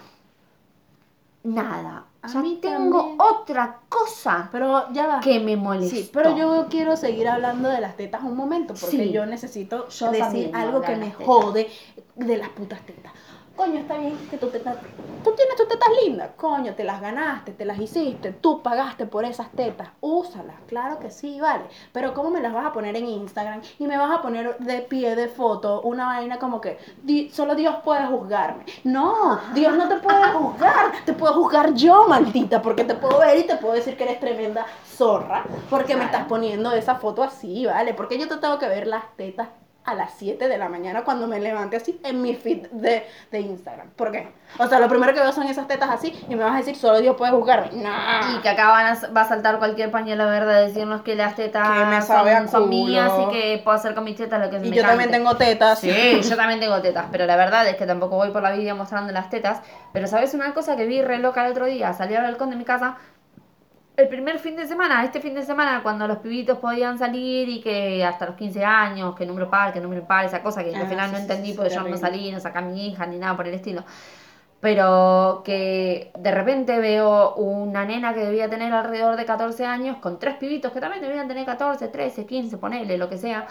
Nada. 1.44 2.06
A 2.26 2.28
Ya 2.28 2.40
mí 2.42 2.60
tengo 2.62 2.98
también. 3.00 3.22
otra 3.22 3.80
cosa 3.88 4.50
Pero 4.52 4.92
ya 4.92 5.08
va. 5.08 5.20
que 5.20 5.40
me 5.40 5.56
molesta. 5.56 5.96
Sí, 5.96 6.10
pero 6.12 6.36
yo 6.36 6.68
quiero 6.70 6.98
seguir 6.98 7.28
hablando 7.28 7.70
de 7.70 7.80
las 7.82 7.96
tetas 7.96 8.24
un 8.24 8.36
momento, 8.36 8.74
porque 8.74 8.98
Sí. 9.06 9.12
yo 9.12 9.26
necesito 9.26 9.88
Yo 9.90 10.12
decir 10.12 10.52
algo 10.54 10.82
que 10.82 10.96
me 10.96 11.12
jode 11.12 11.70
de 12.16 12.38
las 12.38 12.50
putas 12.50 12.82
tetas. 12.86 13.14
Coño, 13.56 13.80
está 13.80 13.98
bien 13.98 14.18
que 14.30 14.38
tu 14.38 14.48
teta, 14.48 14.76
tú 15.24 15.32
tienes 15.34 15.56
tus 15.56 15.68
tetas 15.70 15.88
lindas, 16.04 16.32
coño, 16.36 16.76
te 16.76 16.84
las 16.84 17.00
ganaste, 17.00 17.54
te 17.54 17.64
las 17.64 17.80
hiciste, 17.80 18.34
tú 18.34 18.62
pagaste 18.62 19.06
por 19.06 19.24
esas 19.24 19.50
tetas, 19.52 19.88
úsalas, 20.02 20.58
claro 20.68 21.00
que 21.00 21.10
sí, 21.10 21.40
vale, 21.40 21.64
pero 21.94 22.14
¿cómo 22.14 22.32
me 22.32 22.42
las 22.42 22.52
vas 22.54 22.66
a 22.66 22.74
poner 22.74 22.98
en 22.98 23.08
Instagram 23.08 23.62
y 23.80 23.88
me 23.88 23.98
vas 23.98 24.12
a 24.12 24.22
poner 24.22 24.58
de 24.58 24.82
pie 24.82 25.16
de 25.16 25.30
foto 25.30 25.82
una 25.84 26.08
vaina 26.08 26.38
como 26.38 26.60
que 26.60 26.78
"Di- 27.02 27.30
solo 27.30 27.56
Dios 27.56 27.78
puede 27.84 28.06
juzgarme? 28.08 28.66
No, 28.84 29.40
Dios 29.54 29.74
no 29.78 29.88
te 29.88 29.96
puede 29.98 30.24
juzgar, 30.34 30.92
te 31.06 31.14
puedo 31.14 31.34
juzgar 31.36 31.74
yo, 31.76 32.08
maldita, 32.10 32.62
porque 32.62 32.84
te 32.84 32.96
puedo 32.96 33.20
ver 33.20 33.38
y 33.40 33.44
te 33.48 33.56
puedo 33.56 33.74
decir 33.76 33.96
que 33.96 34.04
eres 34.04 34.20
tremenda 34.20 34.66
zorra, 34.86 35.46
porque 35.70 35.96
me 35.96 36.04
estás 36.04 36.26
poniendo 36.26 36.74
esa 36.74 36.96
foto 36.96 37.24
así, 37.24 37.66
¿vale? 37.66 37.94
Porque 37.94 38.20
yo 38.20 38.28
te 38.28 38.36
tengo 38.36 38.60
que 38.60 38.68
ver 38.68 38.86
las 38.86 39.16
tetas 39.16 39.48
a 39.86 39.94
las 39.94 40.14
7 40.18 40.48
de 40.48 40.58
la 40.58 40.68
mañana 40.68 41.04
cuando 41.04 41.28
me 41.28 41.40
levante 41.40 41.78
así 41.78 42.00
en 42.04 42.22
mi 42.22 42.36
feed 42.36 42.68
de, 42.72 43.06
de 43.32 43.40
Instagram. 43.40 43.90
¿Por 43.96 44.12
qué? 44.12 44.28
O 44.58 44.68
sea, 44.68 44.80
lo 44.80 44.88
primero 44.88 45.14
que 45.14 45.20
veo 45.20 45.32
son 45.32 45.48
esas 45.48 45.68
tetas 45.68 45.90
así 45.90 46.18
y 46.28 46.36
me 46.36 46.44
vas 46.44 46.54
a 46.54 46.58
decir, 46.58 46.76
solo 46.76 47.00
Dios 47.00 47.16
puede 47.16 47.32
juzgarme. 47.32 47.70
No. 47.74 48.38
Y 48.38 48.42
que 48.42 48.50
acá 48.50 48.70
van 48.70 48.88
a, 48.88 49.08
va 49.12 49.22
a 49.22 49.28
saltar 49.28 49.60
cualquier 49.60 49.92
pañuelo 49.92 50.26
verde 50.28 50.54
a 50.54 50.60
decirnos 50.62 51.04
que 51.04 51.16
las 51.16 51.36
tetas 51.36 52.08
son, 52.50 52.70
mías 52.70 53.12
y 53.28 53.32
que 53.32 53.62
puedo 53.64 53.78
hacer 53.78 53.94
con 53.94 54.04
mis 54.06 54.16
tetas 54.16 54.42
lo 54.42 54.50
que 54.50 54.60
se 54.60 54.68
Y 54.68 54.70
me 54.72 54.76
yo 54.76 54.84
también 54.84 55.12
tengo 55.12 55.36
tetas. 55.38 55.80
Sí, 55.80 56.22
yo 56.24 56.36
también 56.36 56.60
tengo 56.60 56.82
tetas, 56.82 57.06
pero 57.12 57.26
la 57.26 57.36
verdad 57.36 57.68
es 57.68 57.76
que 57.76 57.86
tampoco 57.86 58.16
voy 58.16 58.32
por 58.32 58.42
la 58.42 58.52
vida 58.52 58.74
mostrando 58.74 59.14
las 59.14 59.30
tetas. 59.30 59.62
Pero 59.94 60.08
¿sabes 60.08 60.34
una 60.34 60.54
cosa 60.54 60.76
que 60.76 60.86
vi 60.86 61.02
re 61.02 61.20
loca 61.20 61.46
el 61.46 61.52
otro 61.52 61.66
día? 61.66 61.94
Salí 61.94 62.16
al 62.16 62.24
balcón 62.24 62.50
de 62.50 62.56
mi 62.56 62.66
casa 62.66 62.98
el 63.98 64.08
primer 64.10 64.40
fin 64.40 64.56
de 64.56 64.68
semana, 64.68 65.04
este 65.04 65.22
fin 65.22 65.34
de 65.36 65.44
semana, 65.44 65.82
cuando 65.82 66.08
los 66.08 66.18
pibitos 66.18 66.58
podían 66.58 66.98
salir 66.98 67.48
y 67.48 67.62
que 67.62 68.04
hasta 68.04 68.26
los 68.26 68.36
15 68.36 68.64
años, 68.66 69.16
que 69.16 69.26
número 69.26 69.50
par, 69.50 69.72
que 69.74 69.80
número 69.80 70.02
impar, 70.02 70.26
esa 70.26 70.42
cosa 70.44 70.64
que 70.64 70.76
Ah, 70.76 70.82
al 70.82 70.88
final 70.88 71.08
sí, 71.08 71.14
no 71.14 71.18
entendí 71.20 71.52
sí, 71.52 71.58
porque 71.58 71.74
yo 71.74 71.82
no 71.82 71.96
salí, 71.98 72.32
no 72.32 72.40
saqué 72.40 72.58
a 72.58 72.62
mi 72.62 72.88
hija 72.88 73.06
ni 73.06 73.18
nada 73.18 73.36
por 73.38 73.48
el 73.48 73.54
estilo. 73.54 73.84
Pero 74.60 75.44
que 75.46 76.12
de 76.18 76.32
repente 76.32 76.80
veo 76.80 77.36
una 77.36 77.86
nena 77.86 78.14
que 78.14 78.22
debía 78.22 78.50
tener 78.50 78.74
alrededor 78.74 79.16
de 79.16 79.26
14 79.26 79.66
años 79.66 79.98
con 79.98 80.18
tres 80.18 80.36
pibitos 80.38 80.72
que 80.72 80.80
también 80.82 81.02
debían 81.04 81.28
tener 81.28 81.46
14, 81.46 81.88
13, 81.88 82.26
15, 82.26 82.58
ponele, 82.58 82.98
lo 82.98 83.08
que 83.10 83.18
sea. 83.18 83.46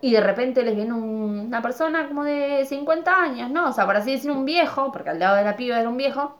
Y 0.00 0.10
de 0.12 0.20
repente 0.20 0.64
les 0.64 0.74
viene 0.74 0.92
un- 0.94 1.38
una 1.46 1.62
persona 1.62 2.08
como 2.08 2.24
de 2.24 2.64
50 2.66 3.14
años, 3.22 3.50
¿no? 3.50 3.68
O 3.68 3.72
sea, 3.72 3.86
por 3.86 3.96
así 3.96 4.12
decir, 4.12 4.32
un 4.32 4.44
viejo, 4.44 4.90
porque 4.90 5.10
al 5.10 5.18
lado 5.20 5.36
de 5.36 5.44
la 5.44 5.54
piba 5.56 5.78
era 5.78 5.88
un 5.88 5.96
viejo, 5.96 6.36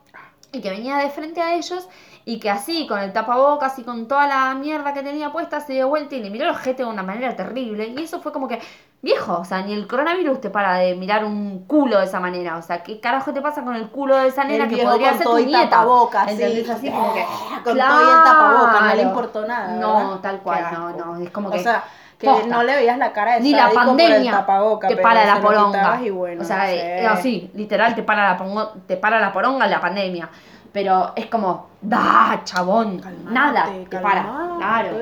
y 0.51 0.61
que 0.61 0.71
venía 0.71 0.97
de 0.97 1.09
frente 1.09 1.41
a 1.41 1.55
ellos 1.55 1.89
y 2.25 2.39
que 2.39 2.51
así, 2.51 2.87
con 2.87 3.01
el 3.01 3.13
tapabocas 3.13 3.79
y 3.79 3.83
con 3.83 4.07
toda 4.07 4.27
la 4.27 4.55
mierda 4.55 4.93
que 4.95 5.03
tenía 5.03 5.33
puesta, 5.33 5.61
se 5.61 5.73
dio 5.73 5.89
vuelta 5.89 6.15
y 6.15 6.23
le 6.23 6.31
miró 6.31 6.45
el 6.45 6.51
ojete 6.51 6.85
de 6.85 6.89
una 6.89 7.03
manera 7.03 7.35
terrible. 7.35 7.87
Y 7.89 8.03
eso 8.05 8.21
fue 8.21 8.33
como 8.33 8.47
que, 8.47 8.61
viejo, 9.03 9.39
o 9.41 9.45
sea, 9.45 9.63
ni 9.63 9.73
el 9.73 9.87
coronavirus 9.89 10.41
te 10.41 10.49
para 10.51 10.75
de 10.77 10.95
mirar 10.95 11.25
un 11.25 11.65
culo 11.67 11.99
de 11.99 12.05
esa 12.05 12.21
manera. 12.21 12.57
O 12.59 12.63
sea, 12.63 12.83
¿qué 12.85 13.01
carajo 13.01 13.33
te 13.33 13.41
pasa 13.41 13.63
con 13.65 13.75
el 13.75 13.89
culo 13.89 14.17
de 14.17 14.29
esa 14.29 14.45
nena 14.45 14.65
El 14.65 14.71
que 14.71 14.83
podría 14.85 15.15
ser 15.15 15.27
tu 15.27 15.39
y 15.39 15.47
nieta? 15.47 15.71
tapabocas, 15.71 16.27
sí. 16.27 16.33
¿Entendés? 16.43 16.71
Así 16.71 16.91
como 16.91 17.13
que, 17.13 17.25
Con 17.65 17.65
todo 17.65 17.75
y 17.75 17.79
el 17.81 18.25
tapabocas, 18.25 18.81
no 18.81 18.87
le 18.87 18.93
claro. 18.95 19.09
importó 19.09 19.47
nada, 19.47 19.77
No, 19.77 19.97
¿verdad? 19.97 20.21
tal 20.21 20.39
cual, 20.41 20.65
no, 20.73 20.91
no. 20.91 21.17
Es 21.25 21.31
como 21.31 21.49
O 21.49 21.53
que. 21.53 21.59
sea, 21.59 21.83
que 22.19 22.29
posta. 22.29 22.47
no 22.47 22.63
le 22.63 22.77
veías 22.77 22.99
la 22.99 23.13
cara 23.13 23.35
de 23.35 23.41
Ni 23.41 23.53
la 23.53 23.69
pandemia 23.71 24.47
te 24.87 24.97
para 24.97 25.25
la 25.25 25.41
poronga. 25.41 26.01
y 26.01 26.11
bueno, 26.11 26.43
o 26.43 26.45
sea, 26.45 26.59
no 26.59 26.63
eh, 26.67 26.69
sé. 26.77 27.05
eh, 27.05 27.17
sí, 27.21 27.51
literal 27.55 27.97
te 27.97 28.05
para 28.05 28.31
la 28.31 28.37
pongo- 28.37 28.71
te 28.87 28.97
para 28.97 29.19
la 29.19 29.33
poronga 29.33 29.67
la 29.67 29.81
pandemia. 29.81 30.29
Pero 30.73 31.13
es 31.17 31.27
como, 31.27 31.69
da, 31.83 32.41
chabón, 32.45 32.99
Calmate, 32.99 33.31
nada, 33.35 33.67
te 33.91 33.99
para. 33.99 34.23
calmate. 34.23 34.57
Claro. 34.59 34.97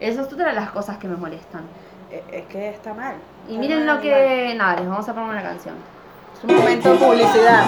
Eso 0.00 0.20
es 0.22 0.32
otra 0.32 0.48
de 0.48 0.52
las 0.54 0.70
cosas 0.70 0.98
que 0.98 1.08
me 1.08 1.16
molestan. 1.16 1.62
Eh, 2.10 2.22
Es 2.32 2.44
que 2.46 2.68
está 2.70 2.92
mal. 2.92 3.14
Y 3.48 3.52
Está 3.52 3.60
miren 3.60 3.86
mal, 3.86 3.96
lo 3.96 4.02
que. 4.02 4.54
Nada, 4.56 4.76
les 4.76 4.88
vamos 4.88 5.08
a 5.08 5.14
poner 5.14 5.30
una 5.30 5.42
canción. 5.42 5.74
Es 6.36 6.44
un 6.44 6.54
momento 6.56 6.92
de 6.92 6.98
publicidad. 6.98 7.64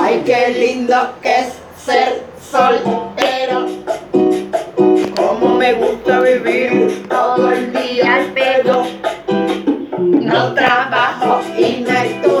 Ay, 0.00 0.22
qué 0.24 0.48
lindo 0.58 0.96
que 1.20 1.40
es 1.40 1.58
ser 1.76 2.24
soltero. 2.40 3.66
Cómo 5.16 5.54
me 5.56 5.74
gusta 5.74 6.20
vivir 6.20 7.06
todo 7.08 7.52
el 7.52 7.72
día 7.72 8.14
al 8.14 8.24
pedo. 8.32 8.84
No 9.98 10.54
trabajo 10.54 11.40
y 11.58 11.80
no 11.86 11.90
estudio 11.90 12.37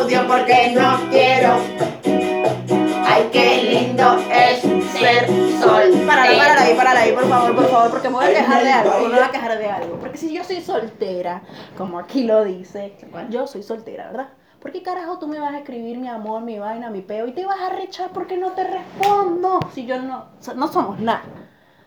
ahí, 6.70 6.76
párala 6.76 7.00
ahí, 7.00 7.12
por 7.12 7.28
favor, 7.28 7.54
por 7.56 7.68
favor, 7.68 7.90
porque 7.90 8.08
me 8.08 8.14
voy 8.16 8.24
a 8.26 8.28
quejar 8.30 8.62
de 8.64 8.72
algo. 8.72 8.98
Me 9.00 9.08
voy 9.08 9.18
a 9.18 9.30
quejar 9.30 9.58
de 9.58 9.70
algo. 9.70 9.96
Porque 9.98 10.18
si 10.18 10.32
yo 10.34 10.44
soy 10.44 10.60
soltera, 10.60 11.42
como 11.76 11.98
aquí 11.98 12.24
lo 12.24 12.44
dice, 12.44 12.96
yo 13.30 13.46
soy 13.46 13.62
soltera, 13.62 14.06
¿verdad? 14.08 14.28
¿Por 14.60 14.72
qué 14.72 14.82
carajo 14.82 15.18
tú 15.20 15.28
me 15.28 15.38
vas 15.38 15.54
a 15.54 15.58
escribir 15.58 15.98
mi 15.98 16.08
amor, 16.08 16.42
mi 16.42 16.58
vaina, 16.58 16.90
mi 16.90 17.00
peo 17.00 17.28
y 17.28 17.32
te 17.32 17.46
vas 17.46 17.60
a 17.60 17.70
rechar 17.70 18.10
porque 18.10 18.36
no 18.36 18.50
te 18.52 18.64
respondo? 18.64 19.60
Si 19.72 19.86
yo 19.86 20.00
no, 20.02 20.26
no 20.56 20.68
somos 20.68 20.98
nada. 20.98 21.22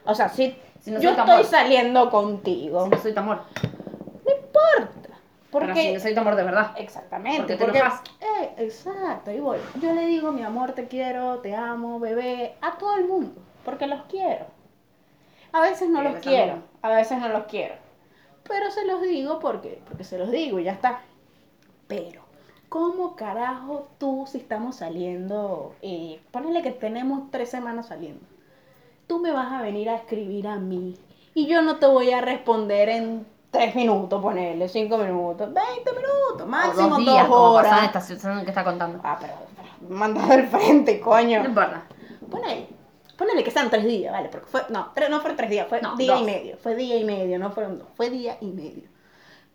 O 0.05 0.15
sea, 0.15 0.29
si, 0.29 0.55
Si 0.79 0.89
no 0.89 0.99
yo 1.01 1.09
estoy 1.11 1.29
amor. 1.29 1.45
saliendo 1.45 2.09
contigo, 2.09 2.85
Si 2.85 2.89
no 2.91 2.97
soy 2.97 3.13
tu 3.13 3.19
amor. 3.19 3.41
no 4.25 4.31
importa. 4.31 5.09
Pero 5.51 5.65
si 5.65 5.71
Porque 5.73 5.93
no 5.93 5.99
soy 5.99 6.13
tu 6.13 6.21
amor 6.21 6.35
de 6.37 6.43
verdad. 6.43 6.71
Exactamente. 6.77 7.57
Porque 7.57 7.57
te 7.57 7.83
porque- 7.83 8.15
eh, 8.21 8.53
exacto, 8.59 9.31
y 9.31 9.41
voy. 9.41 9.57
Yo 9.81 9.91
le 9.93 10.05
digo, 10.05 10.31
mi 10.31 10.43
amor, 10.43 10.71
te 10.71 10.87
quiero, 10.87 11.39
te 11.39 11.53
amo, 11.53 11.99
bebé, 11.99 12.55
a 12.61 12.77
todo 12.77 12.95
el 12.95 13.05
mundo, 13.05 13.41
porque 13.65 13.85
los 13.85 14.03
quiero. 14.03 14.45
A 15.53 15.61
veces 15.61 15.89
no 15.89 16.01
los 16.01 16.15
quiero, 16.17 16.55
a 16.81 16.89
veces 16.89 17.19
no 17.19 17.29
los 17.29 17.43
quiero. 17.45 17.75
Pero 18.47 18.71
se 18.71 18.85
los 18.85 19.01
digo 19.01 19.39
porque, 19.39 19.81
porque 19.87 20.03
se 20.03 20.17
los 20.17 20.31
digo 20.31 20.59
y 20.59 20.63
ya 20.65 20.73
está. 20.73 21.01
Pero, 21.87 22.21
¿cómo 22.69 23.15
carajo 23.15 23.87
tú, 23.97 24.25
si 24.27 24.37
estamos 24.37 24.77
saliendo, 24.77 25.75
eh, 25.81 26.21
ponele 26.31 26.61
que 26.61 26.71
tenemos 26.71 27.29
tres 27.31 27.49
semanas 27.49 27.87
saliendo, 27.87 28.25
tú 29.07 29.19
me 29.19 29.31
vas 29.31 29.51
a 29.51 29.61
venir 29.61 29.89
a 29.89 29.95
escribir 29.95 30.47
a 30.47 30.55
mí 30.55 30.97
y 31.33 31.47
yo 31.47 31.61
no 31.61 31.77
te 31.77 31.85
voy 31.85 32.11
a 32.11 32.21
responder 32.21 32.89
en 32.89 33.25
tres 33.51 33.75
minutos, 33.75 34.21
ponerle 34.21 34.69
cinco 34.69 34.97
minutos, 34.97 35.53
20 35.53 35.91
minutos, 35.91 36.41
O 36.41 36.45
máximo 36.45 36.89
dos 36.89 36.99
días, 36.99 37.27
como 37.27 37.35
horas. 37.51 37.71
pasó 37.71 37.79
en 37.79 37.85
esta 37.85 38.01
situación 38.01 38.43
que 38.43 38.51
está 38.51 38.63
contando. 38.63 38.99
Ah, 39.03 39.17
pero, 39.19 39.33
pero 39.55 39.93
manda 39.93 40.25
del 40.27 40.47
frente, 40.47 40.99
coño. 41.01 41.43
No 41.43 41.49
importa. 41.49 41.83
Ponele, 42.29 42.67
ponele 43.21 43.43
que 43.43 43.51
sean 43.51 43.69
tres 43.69 43.85
días, 43.85 44.11
¿vale? 44.11 44.29
Porque 44.29 44.47
fue, 44.47 44.61
no, 44.69 44.91
tres, 44.95 45.11
no 45.11 45.19
fueron 45.19 45.37
tres 45.37 45.51
días, 45.51 45.67
fue 45.67 45.79
No, 45.79 45.95
día 45.95 46.13
dos. 46.13 46.21
y 46.21 46.25
medio. 46.25 46.57
Fue 46.57 46.73
día 46.75 46.97
y 46.97 47.03
medio, 47.03 47.37
no 47.37 47.51
fueron 47.51 47.77
dos, 47.77 47.87
fue 47.93 48.09
día 48.09 48.35
y 48.41 48.47
medio. 48.47 48.89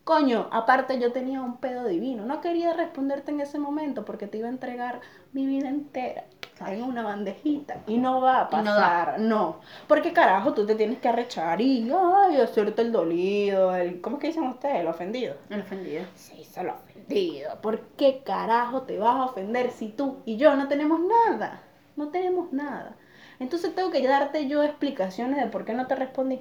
Coño, 0.05 0.47
aparte 0.53 1.01
yo 1.01 1.11
tenía 1.11 1.43
un 1.43 1.57
pedo 1.57 1.85
divino. 1.89 2.25
No 2.25 2.41
quería 2.41 2.73
responderte 2.75 3.33
en 3.33 3.41
ese 3.41 3.59
momento 3.59 4.05
porque 4.05 4.29
te 4.29 4.39
iba 4.39 4.47
a 4.47 4.53
entregar 4.53 5.01
mi 5.33 5.47
vida 5.47 5.69
entera 5.69 6.27
en 6.65 6.85
una 6.85 7.03
bandejita. 7.03 7.83
Y 7.89 7.99
no 7.99 8.21
va 8.21 8.43
a 8.43 8.49
Y 8.53 8.63
no 8.63 8.63
pasar, 8.65 9.19
no. 9.19 9.61
Porque 9.89 10.13
carajo, 10.13 10.55
tú 10.55 10.65
te 10.65 10.77
tienes 10.77 10.99
que 11.01 11.09
arrechar 11.09 11.61
y 11.61 11.91
ay, 11.93 12.41
hacerte 12.41 12.83
el 12.83 12.93
dolido, 12.93 13.75
el. 13.75 14.01
¿Cómo 14.01 14.17
es 14.19 14.21
que 14.21 14.27
dicen 14.29 14.45
ustedes? 14.45 14.77
El 14.77 14.87
ofendido. 14.87 15.35
El 15.51 15.63
ofendido. 15.63 16.05
Se 16.15 16.37
hizo 16.41 16.61
el 16.61 16.69
ofendido. 16.71 17.61
¿Por 17.61 17.81
qué 17.97 18.23
carajo 18.25 18.83
te 18.83 18.99
vas 18.99 19.17
a 19.17 19.25
ofender 19.25 19.73
si 19.73 19.89
tú 19.89 20.23
y 20.25 20.37
yo 20.37 20.55
no 20.55 20.69
tenemos 20.69 21.01
nada? 21.01 21.63
No 21.97 22.11
tenemos 22.11 22.53
nada. 22.53 22.97
Entonces 23.38 23.75
tengo 23.75 23.90
que 23.90 24.07
darte 24.07 24.49
yo 24.49 24.62
explicaciones 24.62 25.42
de 25.42 25.51
por 25.51 25.64
qué 25.64 25.75
no 25.75 25.87
te 25.87 25.94
respondí. 25.96 26.40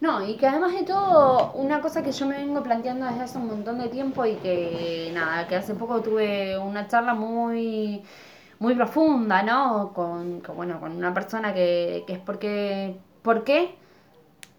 No, 0.00 0.24
y 0.26 0.36
que 0.36 0.46
además 0.46 0.72
de 0.72 0.84
todo, 0.84 1.52
una 1.54 1.80
cosa 1.80 2.02
que 2.02 2.12
yo 2.12 2.26
me 2.26 2.36
vengo 2.36 2.62
planteando 2.62 3.06
desde 3.06 3.22
hace 3.22 3.38
un 3.38 3.48
montón 3.48 3.78
de 3.78 3.88
tiempo 3.88 4.24
y 4.24 4.36
que 4.36 5.10
nada, 5.14 5.46
que 5.48 5.56
hace 5.56 5.74
poco 5.74 6.00
tuve 6.02 6.56
una 6.58 6.86
charla 6.86 7.14
muy, 7.14 8.02
muy 8.58 8.74
profunda, 8.74 9.42
¿no? 9.42 9.92
Con, 9.94 10.40
con, 10.40 10.56
bueno, 10.56 10.80
con 10.80 10.92
una 10.92 11.12
persona 11.14 11.52
que, 11.54 12.04
que 12.06 12.14
es 12.14 12.18
porque, 12.20 12.96
¿por 13.22 13.44
qué 13.44 13.74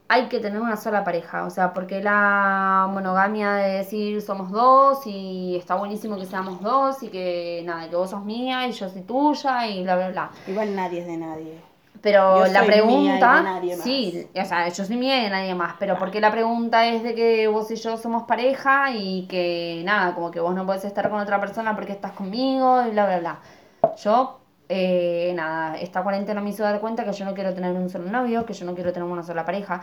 hay 0.10 0.28
que 0.30 0.40
tener 0.40 0.62
una 0.62 0.78
sola 0.78 1.04
pareja? 1.04 1.44
O 1.46 1.50
sea, 1.50 1.74
porque 1.74 2.02
la 2.02 2.88
monogamia 2.92 3.54
de 3.54 3.70
decir 3.80 4.22
somos 4.22 4.52
dos 4.52 5.06
y 5.06 5.56
está 5.58 5.76
buenísimo 5.76 6.18
que 6.18 6.26
seamos 6.26 6.62
dos 6.62 7.04
y 7.04 7.10
que 7.10 7.62
nada, 7.66 7.90
que 7.90 7.96
vos 7.96 8.10
sos 8.10 8.24
mía 8.24 8.68
y 8.68 8.72
yo 8.72 8.90
soy 8.90 9.02
tuya 9.02 9.68
y 9.68 9.84
bla, 9.84 9.96
bla, 9.96 10.10
bla. 10.10 10.32
Igual 10.48 10.76
nadie 10.76 11.02
es 11.02 11.08
de 11.08 11.18
nadie. 11.18 11.62
Pero 12.02 12.46
Yo 12.46 12.54
la 12.54 12.60
soy 12.60 12.68
mía 12.68 12.68
y 12.68 12.68
de 12.68 12.74
pregunta, 12.84 13.42
nadie 13.42 13.76
más. 13.76 13.84
sí, 13.84 14.28
o 14.40 14.46
sea, 14.46 14.68
yo 14.70 14.86
soy 14.86 14.98
mía 14.98 15.20
y 15.20 15.24
de 15.24 15.30
nadie 15.32 15.56
más, 15.56 15.76
pero 15.80 15.98
porque 15.98 16.22
la 16.22 16.32
pregunta 16.32 16.86
es 16.86 17.02
de 17.04 17.16
que 17.16 17.48
vos 17.48 17.70
y 17.72 17.76
yo 17.76 17.98
somos 17.98 18.24
pareja 18.24 18.92
y 18.92 19.26
que 19.28 19.82
nada, 19.84 20.14
como 20.14 20.30
que 20.30 20.40
vos 20.40 20.54
no 20.54 20.66
podés 20.66 20.86
estar 20.86 21.10
con 21.10 21.20
otra 21.20 21.40
persona 21.42 21.76
porque 21.76 21.94
estás 21.94 22.12
conmigo 22.12 22.84
y 22.88 22.92
bla, 22.92 23.06
bla, 23.08 23.20
bla. 23.20 23.40
Yo, 23.98 24.40
eh, 24.70 25.32
nada, 25.36 25.78
esta 25.78 26.04
cuarentena 26.04 26.42
me 26.42 26.50
hizo 26.50 26.64
dar 26.64 26.80
cuenta 26.80 27.06
que 27.06 27.14
yo 27.14 27.26
no 27.26 27.34
quiero 27.34 27.54
tener 27.54 27.76
un 27.76 27.90
solo 27.90 28.10
novio, 28.10 28.46
que 28.46 28.54
yo 28.54 28.66
no 28.66 28.74
quiero 28.74 28.92
tener 28.94 29.08
una 29.08 29.24
sola 29.24 29.46
pareja, 29.46 29.82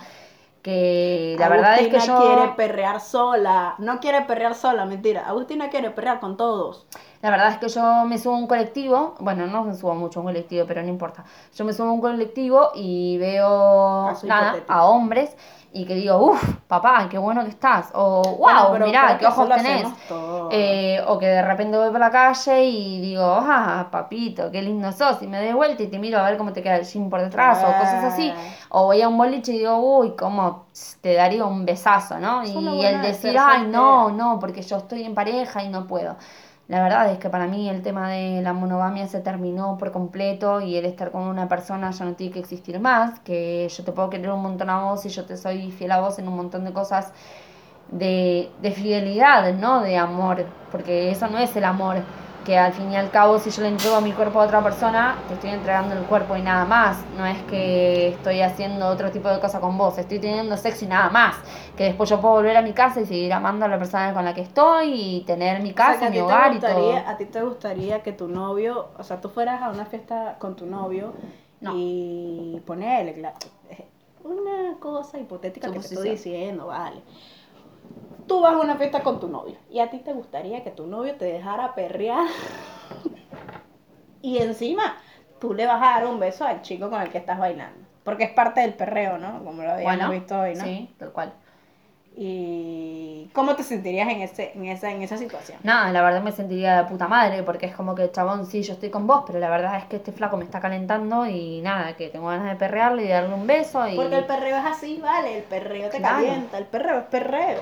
que 0.63 1.37
la 1.39 1.49
verdad 1.51 1.79
es 1.79 1.89
que 1.89 2.01
yo... 2.07 2.19
quiere 2.23 2.53
perrear 2.57 2.99
sola. 2.99 3.75
No 3.79 4.01
quiere 4.01 4.23
perrear 4.23 4.55
sola, 4.55 4.87
mentira. 4.87 5.29
Agustina 5.29 5.69
quiere 5.69 5.91
perrear 5.91 6.21
con 6.21 6.39
todos. 6.39 6.87
La 7.21 7.31
verdad 7.31 7.49
es 7.49 7.59
que 7.59 7.69
yo 7.69 8.05
me 8.07 8.17
subo 8.19 8.35
a 8.35 8.39
un 8.39 8.47
colectivo, 8.47 9.15
bueno, 9.21 9.47
no 9.47 9.65
me 9.65 9.75
subo 9.75 9.95
mucho 9.95 10.21
a 10.21 10.23
un 10.23 10.29
colectivo, 10.29 10.65
pero 10.67 10.83
no 10.83 10.89
importa. 10.89 11.25
Yo 11.55 11.67
me 11.67 11.75
subo 11.75 11.89
a 11.89 11.93
un 11.93 12.01
colectivo 12.01 12.71
y 12.75 13.19
veo 13.19 14.07
Caso 14.09 14.27
nada, 14.27 14.49
hipotético. 14.49 14.73
a 14.73 14.85
hombres 14.87 15.37
y 15.77 15.85
que 15.87 15.97
digo, 15.97 16.17
uff, 16.19 16.57
papá, 16.69 17.09
qué 17.11 17.19
bueno 17.19 17.43
que 17.43 17.51
estás. 17.51 17.91
O 17.95 18.23
wow, 18.23 18.69
Bueno, 18.71 18.87
mirá, 18.87 19.19
qué 19.19 19.27
ojos 19.27 19.49
tenés. 19.49 19.89
Eh, 20.53 21.03
o 21.09 21.19
que 21.19 21.27
de 21.27 21.43
repente 21.43 21.77
voy 21.77 21.91
por 21.91 21.99
la 21.99 22.13
calle 22.13 22.65
y 22.65 23.01
digo, 23.01 23.25
ah, 23.25 23.89
papito, 23.91 24.53
qué 24.53 24.63
lindo 24.63 24.93
sos. 24.93 25.21
Y 25.23 25.27
me 25.27 25.43
doy 25.43 25.53
vuelta 25.53 25.83
y 25.83 25.89
te 25.89 25.99
miro 25.99 26.19
a 26.19 26.23
ver 26.23 26.39
cómo 26.39 26.53
te 26.53 26.63
queda 26.63 26.77
el 26.77 26.85
jean 26.85 27.11
por 27.11 27.21
detrás 27.21 27.65
o 27.65 27.67
cosas 27.77 28.05
así. 28.05 28.33
O 28.69 28.85
voy 28.85 29.03
a 29.03 29.09
un 29.09 29.19
boliche 29.19 29.53
y 29.53 29.59
digo, 29.59 29.77
uy, 29.79 30.15
cómo 30.17 30.67
te 31.01 31.15
daría 31.15 31.45
un 31.45 31.65
besazo, 31.65 32.21
¿no? 32.21 32.45
Y 32.45 32.85
el 32.85 33.03
de 33.03 33.09
decir, 33.09 33.37
ay, 33.37 33.67
no, 33.67 34.05
soltera". 34.05 34.25
no, 34.25 34.39
porque 34.39 34.63
yo 34.63 34.77
estoy 34.77 35.03
en 35.03 35.15
pareja 35.17 35.65
y 35.65 35.69
no 35.71 35.89
puedo. 35.89 36.17
La 36.69 36.83
verdad 36.83 37.13
es 37.13 37.19
que 37.19 37.29
para 37.29 37.47
mí 37.47 37.69
el 37.69 37.83
tema 37.83 38.09
de 38.11 38.41
la 38.41 38.55
monogamia 38.55 39.07
se 39.07 39.21
terminó 39.21 39.77
por 39.77 39.93
completo 39.93 40.63
y 40.63 40.77
el 40.77 40.87
estar 40.87 41.11
con 41.11 41.23
una 41.23 41.47
persona 41.47 41.91
ya 41.91 42.05
no 42.07 42.15
tiene 42.15 42.33
que 42.33 42.39
existir 42.41 42.81
más, 42.81 43.21
que 43.21 43.69
yo 43.69 43.85
te 43.85 43.93
puedo 43.93 44.09
querer 44.09 44.31
un 44.31 44.41
montón 44.43 44.71
a 44.71 44.85
vos 44.85 45.05
y 45.05 45.11
yo 45.11 45.27
te 45.27 45.37
soy 45.37 45.71
fiel 45.73 45.93
a 45.93 46.01
vos 46.01 46.19
en 46.19 46.27
un 46.27 46.37
montón 46.37 46.65
de 46.65 46.73
cosas 46.73 47.13
de, 47.91 48.51
de 48.63 48.71
fidelidad, 48.71 49.53
¿no? 49.55 49.83
De 49.83 49.99
amor, 49.99 50.47
porque 50.73 51.11
eso 51.11 51.29
no 51.29 51.39
es 51.39 51.55
el 51.55 51.65
amor, 51.65 51.99
que 52.45 52.59
al 52.59 52.73
fin 52.75 52.93
y 52.93 52.97
al 52.97 53.11
cabo 53.11 53.39
si 53.39 53.51
yo 53.51 53.63
le 53.63 53.69
entrego 53.69 54.01
mi 54.03 54.13
cuerpo 54.13 54.41
a 54.41 54.45
otra 54.45 54.63
persona, 54.63 55.17
te 55.29 55.35
estoy 55.35 55.51
entregando 55.51 55.95
el 55.95 56.05
cuerpo 56.05 56.37
y 56.37 56.43
nada 56.43 56.65
más, 56.67 56.99
no 57.17 57.25
es 57.25 57.41
que 57.45 58.09
estoy 58.09 58.43
haciendo 58.43 58.87
otro 58.89 59.11
tipo 59.11 59.29
de 59.31 59.41
cosa 59.41 59.61
con 59.61 59.79
vos, 59.79 59.97
estoy 59.99 60.19
teniendo 60.19 60.57
sexo 60.57 60.85
y 60.85 60.89
nada 60.89 61.09
más, 61.11 61.37
que 61.77 61.85
después 61.85 62.11
yo 62.11 62.21
puedo 62.21 62.35
volver 62.35 62.57
a 62.57 62.63
mi 62.63 62.73
casa 62.73 63.01
y 63.01 63.07
seguir 63.07 63.33
amando 63.33 63.65
a 63.65 63.69
la 63.69 63.79
persona 63.79 64.13
con 64.13 64.25
la 64.25 64.35
que 64.35 64.43
estoy 64.43 64.93
y 64.93 65.21
tener 65.23 65.63
mi 65.63 65.71
O 65.71 65.75
sea, 65.75 65.87
casa, 65.87 65.99
que 66.01 66.07
a 66.07 66.11
mi 66.11 66.21
hogar 66.21 66.55
y 66.55 66.59
todo. 66.61 66.71
gustaría- 66.75 67.09
A 67.11 67.17
ti 67.17 67.25
te 67.27 67.43
gustaría 67.43 68.03
que 68.03 68.13
tu 68.13 68.29
novio, 68.29 68.89
o 68.99 69.03
sea, 69.03 69.21
tú 69.21 69.31
fueras 69.31 69.63
a 69.63 69.71
una 69.71 69.87
fiesta 69.87 70.37
con 70.39 70.55
tu 70.55 70.67
novio 70.67 71.15
No. 71.63 71.73
y 71.75 72.61
ponerle 72.67 73.33
una 74.23 74.77
cosa 74.81 75.19
hipotética 75.19 75.69
que 75.69 75.75
te 75.75 75.79
estoy 75.81 75.97
Suposición. 75.97 76.35
diciendo, 76.35 76.67
vale. 76.67 77.01
Tú 78.27 78.41
vas 78.41 78.55
a 78.55 78.59
una 78.59 78.77
fiesta 78.77 79.03
con 79.03 79.21
tu 79.21 79.29
novio 79.29 79.57
y 79.71 79.81
a 79.81 79.91
ti 79.91 79.99
te 79.99 80.13
gustaría 80.13 80.65
que 80.65 80.71
tu 80.71 80.87
novio 80.87 81.15
te 81.17 81.27
dejara 81.27 81.75
perrear 81.75 82.27
y 84.23 84.39
encima 84.39 84.97
tú 85.41 85.53
le 85.55 85.67
vas 85.67 85.83
a 85.83 86.01
dar 86.01 86.07
un 86.07 86.19
beso 86.19 86.45
al 86.45 86.63
chico 86.63 86.89
con 86.89 87.01
el 87.03 87.11
que 87.11 87.19
estás 87.19 87.39
bailando. 87.39 87.81
Porque 88.03 88.25
es 88.25 88.31
parte 88.31 88.61
del 88.61 88.75
perreo, 88.75 89.19
¿no? 89.19 89.43
Como 89.45 89.63
lo 89.63 89.73
habíamos 89.73 89.97
Bueno, 89.97 90.11
visto 90.11 90.39
hoy, 90.39 90.55
¿no? 90.55 90.65
sí, 90.65 90.91
tal 90.99 91.13
cual. 91.13 91.33
¿Y 92.17 93.29
cómo 93.33 93.57
te 93.57 93.63
sentirías 93.65 94.09
en, 94.09 94.21
ese, 94.23 94.53
en, 94.55 94.67
esa, 94.67 94.91
en 94.91 95.03
esa 95.03 95.17
situación? 95.17 95.59
Nada, 95.65 95.91
la 95.91 96.01
verdad 96.03 96.23
me 96.23 96.31
sentiría 96.31 96.83
de 96.83 96.89
puta 96.89 97.09
madre 97.09 97.43
porque 97.43 97.67
es 97.67 97.75
como 97.75 97.95
que, 97.95 98.11
chabón, 98.13 98.47
sí, 98.47 98.63
yo 98.63 98.75
estoy 98.75 98.91
con 98.91 99.07
vos, 99.07 99.25
pero 99.27 99.41
la 99.41 99.51
verdad 99.51 99.79
es 99.79 99.85
que 99.87 99.97
este 99.97 100.13
flaco 100.13 100.37
me 100.37 100.45
está 100.45 100.61
calentando 100.61 101.27
y 101.27 101.61
nada, 101.63 101.97
que 101.97 102.11
tengo 102.11 102.29
ganas 102.29 102.51
de 102.51 102.57
perrearle 102.57 103.05
y 103.05 103.09
darle 103.09 103.35
un 103.35 103.47
beso 103.47 103.87
y... 103.89 103.97
Porque 103.97 104.17
el 104.19 104.27
perreo 104.27 104.57
es 104.59 104.65
así, 104.65 105.01
vale, 105.03 105.39
el 105.39 105.43
perreo 105.45 105.91
te 105.91 105.99
Claro. 105.99 106.17
calienta, 106.19 106.59
el 106.59 106.67
perreo 106.67 106.99
es 107.01 107.05
perreo. 107.07 107.61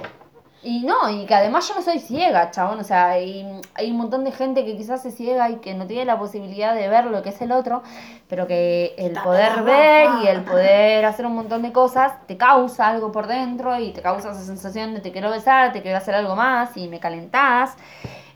Y 0.64 0.84
no, 0.84 1.10
y 1.10 1.26
que 1.26 1.34
además 1.34 1.66
yo 1.68 1.74
no 1.74 1.82
soy 1.82 1.98
ciega, 1.98 2.52
chabón, 2.52 2.78
o 2.78 2.84
sea, 2.84 3.08
hay, 3.10 3.44
hay 3.74 3.90
un 3.90 3.96
montón 3.96 4.22
de 4.22 4.30
gente 4.30 4.64
que 4.64 4.76
quizás 4.76 5.04
es 5.04 5.16
ciega 5.16 5.50
y 5.50 5.56
que 5.56 5.74
no 5.74 5.88
tiene 5.88 6.04
la 6.04 6.20
posibilidad 6.20 6.72
de 6.72 6.88
ver 6.88 7.06
lo 7.06 7.20
que 7.20 7.30
es 7.30 7.40
el 7.42 7.50
otro, 7.50 7.82
pero 8.28 8.46
que 8.46 8.94
el 8.96 9.18
poder 9.18 9.62
ver 9.64 10.12
y 10.22 10.28
el 10.28 10.44
poder 10.44 11.04
hacer 11.04 11.26
un 11.26 11.34
montón 11.34 11.62
de 11.62 11.72
cosas 11.72 12.12
te 12.28 12.36
causa 12.36 12.86
algo 12.86 13.10
por 13.10 13.26
dentro 13.26 13.76
y 13.80 13.92
te 13.92 14.02
causa 14.02 14.30
esa 14.30 14.44
sensación 14.44 14.94
de 14.94 15.00
te 15.00 15.10
quiero 15.10 15.30
besar, 15.32 15.72
te 15.72 15.82
quiero 15.82 15.98
hacer 15.98 16.14
algo 16.14 16.36
más 16.36 16.76
y 16.76 16.86
me 16.86 17.00
calentás. 17.00 17.76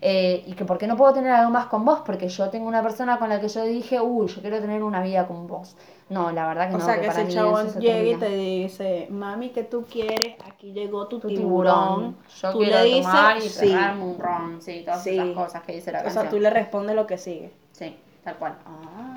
eh, 0.00 0.42
y 0.46 0.54
que 0.54 0.64
por 0.64 0.78
qué 0.78 0.86
no 0.86 0.96
puedo 0.96 1.12
tener 1.14 1.32
algo 1.32 1.50
más 1.50 1.66
con 1.66 1.84
vos, 1.84 2.00
porque 2.04 2.28
yo 2.28 2.50
tengo 2.50 2.66
una 2.68 2.82
persona 2.82 3.18
con 3.18 3.28
la 3.28 3.40
que 3.40 3.48
yo 3.48 3.64
dije, 3.64 4.00
uy, 4.00 4.28
yo 4.28 4.40
quiero 4.42 4.60
tener 4.60 4.82
una 4.82 5.02
vida 5.02 5.26
con 5.26 5.46
vos. 5.46 5.76
No, 6.08 6.30
la 6.30 6.46
verdad 6.46 6.68
que 6.68 6.76
O 6.76 6.78
no. 6.78 6.84
sea, 6.84 7.00
que 7.00 7.08
ese 7.08 7.28
chabón 7.28 7.66
eso 7.66 7.74
se 7.74 7.80
llega 7.80 8.10
y 8.10 8.14
te 8.16 8.28
dice, 8.28 9.08
mami, 9.10 9.48
¿qué 9.50 9.64
tú 9.64 9.84
quieres? 9.90 10.36
Aquí 10.46 10.72
llegó 10.72 11.08
tu, 11.08 11.18
Tu 11.18 11.28
tiburón. 11.28 12.16
Yo 12.40 12.52
Tú 12.52 12.58
quiero 12.58 12.76
le 12.78 12.84
dices, 12.84 13.02
tomar 13.06 13.36
y 13.38 13.40
sí. 13.42 13.66
pegarme 13.66 14.04
un 14.04 14.18
ron, 14.18 14.62
sí, 14.62 14.82
todas 14.84 15.02
Sí. 15.02 15.10
esas 15.18 15.28
cosas 15.34 15.62
que 15.64 15.72
dice 15.72 15.90
la 15.90 15.98
O 15.98 16.02
sea, 16.02 16.12
canción. 16.12 16.30
tú 16.30 16.38
le 16.40 16.50
respondes 16.50 16.94
lo 16.94 17.06
que 17.08 17.18
sigue. 17.18 17.50
Sí, 17.72 17.96
tal 18.22 18.36
cual. 18.36 18.54
Ah, 18.66 19.16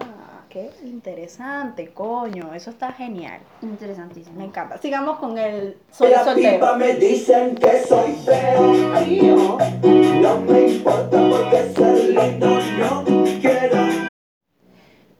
qué 0.49 0.71
interesante, 0.83 1.93
coño. 1.93 2.55
Eso 2.55 2.71
está 2.71 2.91
genial. 2.91 3.39
Interesantísimo. 3.61 4.39
Me 4.39 4.45
encanta. 4.45 4.79
Sigamos 4.79 5.19
con 5.19 5.37
el 5.37 5.77
soy 5.91 6.09
Las 6.09 6.25
soltero. 6.25 6.53
pipas 6.55 6.77
me 6.77 6.95
dicen 6.95 7.53
que 7.53 7.83
soy 7.83 8.13
feo, 8.25 8.73
tío. 9.05 9.57
No 10.21 10.39
me 10.41 10.61
importa 10.69 11.17
porque 11.29 11.71
ser 11.75 12.09
lindo 12.15 12.49
no 12.79 13.03
quiero. 13.39 14.08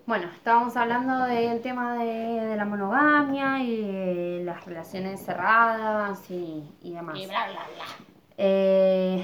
Bueno, 0.10 0.26
estábamos 0.36 0.76
hablando 0.76 1.26
del 1.26 1.62
tema 1.62 1.94
de, 1.94 2.04
de 2.04 2.56
la 2.56 2.66
monogamia 2.66 3.62
y 3.62 3.80
de 3.80 4.42
las 4.44 4.66
relaciones 4.66 5.24
cerradas 5.24 6.20
y, 6.32 6.68
y 6.82 6.94
demás. 6.94 7.16
Y 7.16 7.28
bla, 7.28 7.46
bla, 7.46 7.62
bla. 7.76 7.86
Eh, 8.36 9.24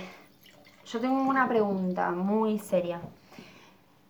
yo 0.86 1.00
tengo 1.00 1.24
una 1.24 1.48
pregunta 1.48 2.12
muy 2.12 2.60
seria. 2.60 3.02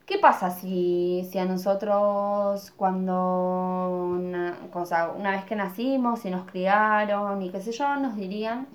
¿Qué 0.06 0.20
pasa 0.20 0.52
si, 0.52 1.26
si 1.32 1.40
a 1.40 1.46
nosotros 1.46 2.74
cuando, 2.76 4.10
una, 4.14 4.58
o 4.74 4.86
sea, 4.86 5.12
una 5.12 5.32
vez 5.32 5.46
que 5.46 5.56
nacimos 5.56 6.26
y 6.26 6.30
nos 6.30 6.46
criaron 6.46 7.42
y 7.42 7.52
qué 7.52 7.62
sé 7.62 7.72
yo, 7.72 7.96
nos 7.96 8.18
dirían, 8.18 8.68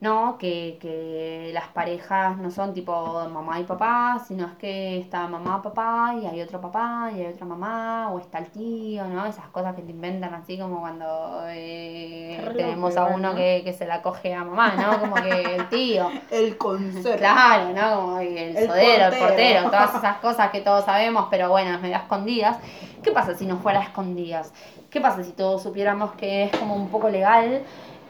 no, 0.00 0.38
que, 0.38 0.78
que 0.80 1.50
las 1.52 1.66
parejas 1.68 2.36
no 2.38 2.52
son 2.52 2.72
tipo 2.72 3.28
mamá 3.30 3.58
y 3.58 3.64
papá, 3.64 4.22
sino 4.28 4.46
es 4.46 4.52
que 4.52 4.98
está 4.98 5.26
mamá, 5.26 5.60
papá 5.60 6.14
y 6.22 6.24
hay 6.24 6.40
otro 6.40 6.60
papá 6.60 7.10
y 7.12 7.20
hay 7.20 7.32
otra 7.32 7.44
mamá 7.44 8.08
o 8.12 8.20
está 8.20 8.38
el 8.38 8.46
tío, 8.46 9.04
¿no? 9.06 9.26
Esas 9.26 9.46
cosas 9.48 9.74
que 9.74 9.82
te 9.82 9.90
inventan 9.90 10.32
así 10.34 10.56
como 10.56 10.78
cuando 10.80 11.42
eh, 11.48 12.40
tenemos 12.56 12.96
a 12.96 13.06
uno 13.06 13.30
¿no? 13.30 13.34
que, 13.34 13.62
que 13.64 13.72
se 13.72 13.86
la 13.86 14.00
coge 14.00 14.32
a 14.34 14.44
mamá, 14.44 14.74
¿no? 14.76 15.00
Como 15.00 15.16
que 15.16 15.56
el 15.56 15.68
tío. 15.68 16.08
El 16.30 16.56
conserje. 16.56 17.18
Claro, 17.18 17.72
¿no? 17.74 18.00
Como 18.00 18.18
el, 18.20 18.36
El 18.36 18.68
sodero, 18.68 19.04
el 19.06 19.18
portero. 19.18 19.26
portero, 19.26 19.62
todas 19.64 19.94
esas 19.96 20.16
cosas 20.18 20.50
que 20.50 20.60
todos 20.60 20.84
sabemos, 20.84 21.26
pero 21.28 21.48
bueno, 21.48 21.74
es 21.74 21.80
medio 21.80 21.96
escondidas. 21.96 22.58
¿Qué 23.02 23.10
pasa 23.10 23.34
si 23.34 23.46
no 23.46 23.56
fuera 23.58 23.80
escondidas? 23.80 24.52
¿Qué 24.90 25.00
pasa 25.00 25.24
si 25.24 25.32
todos 25.32 25.62
supiéramos 25.62 26.12
que 26.12 26.44
es 26.44 26.56
como 26.56 26.76
un 26.76 26.88
poco 26.88 27.08
legal? 27.10 27.62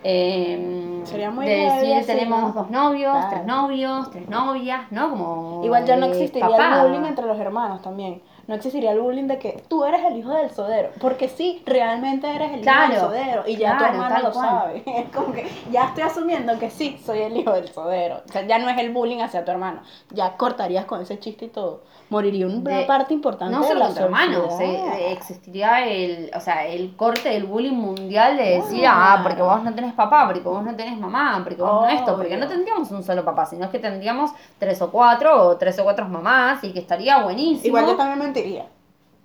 Eh, 0.05 1.01
Sería 1.05 1.31
muy 1.31 1.47
de 1.47 1.55
decir 1.57 1.95
así, 1.95 2.07
tenemos 2.07 2.43
¿no? 2.55 2.63
dos 2.63 2.71
novios, 2.71 3.13
Claro. 3.13 3.29
tres 3.31 3.47
novios, 3.47 4.11
tres 4.11 4.29
novias, 4.29 4.81
¿no? 4.91 5.11
Como 5.11 5.63
Igual 5.65 5.85
ya 5.85 5.97
no 5.97 6.07
existiría 6.07 6.49
el 6.83 6.89
bullying 6.89 7.07
entre 7.07 7.27
los 7.27 7.39
hermanos 7.39 7.83
también. 7.83 8.23
No 8.49 8.55
existiría 8.55 8.93
el 8.93 9.01
bullying 9.01 9.27
de 9.29 9.39
que 9.39 9.63
tú 9.69 9.85
eres 9.85 10.05
el 10.07 10.17
hijo 10.17 10.31
del 10.35 10.51
sodero. 10.51 10.89
Porque 11.01 11.29
sí, 11.29 11.63
realmente 11.67 12.27
eres 12.35 12.49
el 12.49 12.55
hijo 12.57 12.63
Claro, 12.63 12.93
del 12.93 13.01
sodero. 13.01 13.43
Y 13.47 13.57
ya 13.57 13.73
tu 13.73 13.79
claro, 13.79 13.95
hermano 13.95 14.15
tal 14.15 14.25
lo 14.25 14.33
cual. 14.33 14.49
sabe. 14.49 14.83
Es 15.01 15.09
como 15.15 15.33
que 15.33 15.47
ya 15.71 15.85
estoy 15.85 16.03
asumiendo 16.03 16.59
que 16.59 16.71
sí, 16.71 17.01
soy 17.05 17.21
el 17.21 17.37
hijo 17.37 17.53
del 17.53 17.69
sodero. 17.69 18.23
O 18.29 18.33
sea, 18.33 18.47
ya 18.47 18.59
no 18.59 18.69
es 18.71 18.79
el 18.79 18.91
bullying 18.93 19.21
hacia 19.21 19.45
tu 19.45 19.51
hermano. 19.53 19.83
Ya 20.11 20.37
cortarías 20.37 20.87
con 20.87 21.01
ese 21.03 21.19
chiste 21.21 21.45
y 21.45 21.49
todo. 21.49 21.83
Moriría 22.11 22.47
una 22.47 22.71
De- 22.79 22.87
parte 22.87 23.13
importante 23.13 23.55
No 23.55 23.61
de 23.61 23.69
solo 23.69 23.81
la 23.81 23.87
con 23.89 23.95
tu 23.97 24.03
hermano, 24.03 24.51
se- 24.57 25.13
existiría 25.13 25.87
el, 25.87 26.31
o 26.35 26.41
sea, 26.41 26.67
el 26.67 26.97
corte 26.97 27.29
del 27.29 27.45
bullying 27.45 27.75
mundial 27.77 28.39
de 28.39 28.45
decir, 28.63 28.83
ah, 28.89 29.21
porque 29.23 29.43
vos 29.43 29.63
no 29.63 29.75
tenés 29.75 29.93
papá, 29.93 30.25
porque 30.27 30.41
vos 30.41 30.65
no 30.65 30.75
tenés 30.75 30.99
mamá, 30.99 31.39
porque 31.45 31.61
vos 31.61 31.83
no 31.83 31.87
esto, 31.89 32.17
porque 32.17 32.39
no 32.39 32.49
tendríamos 32.49 32.91
un 32.93 33.03
solo 33.05 33.27
papá, 33.27 33.45
sino 33.45 33.71
que 33.71 33.79
tendríamos 33.79 34.31
tres 34.59 34.81
o 34.81 34.91
cuatro, 34.91 35.49
o 35.49 35.57
tres 35.59 35.79
o 35.81 35.85
cuatro 35.85 36.09
mamás, 36.09 36.65
y 36.65 36.73
que 36.73 36.79
estaría 36.79 37.23
buenísimo. 37.23 37.67
Igual 37.67 37.87
yo 37.89 37.97
también 37.97 38.19
mentiría. 38.38 38.66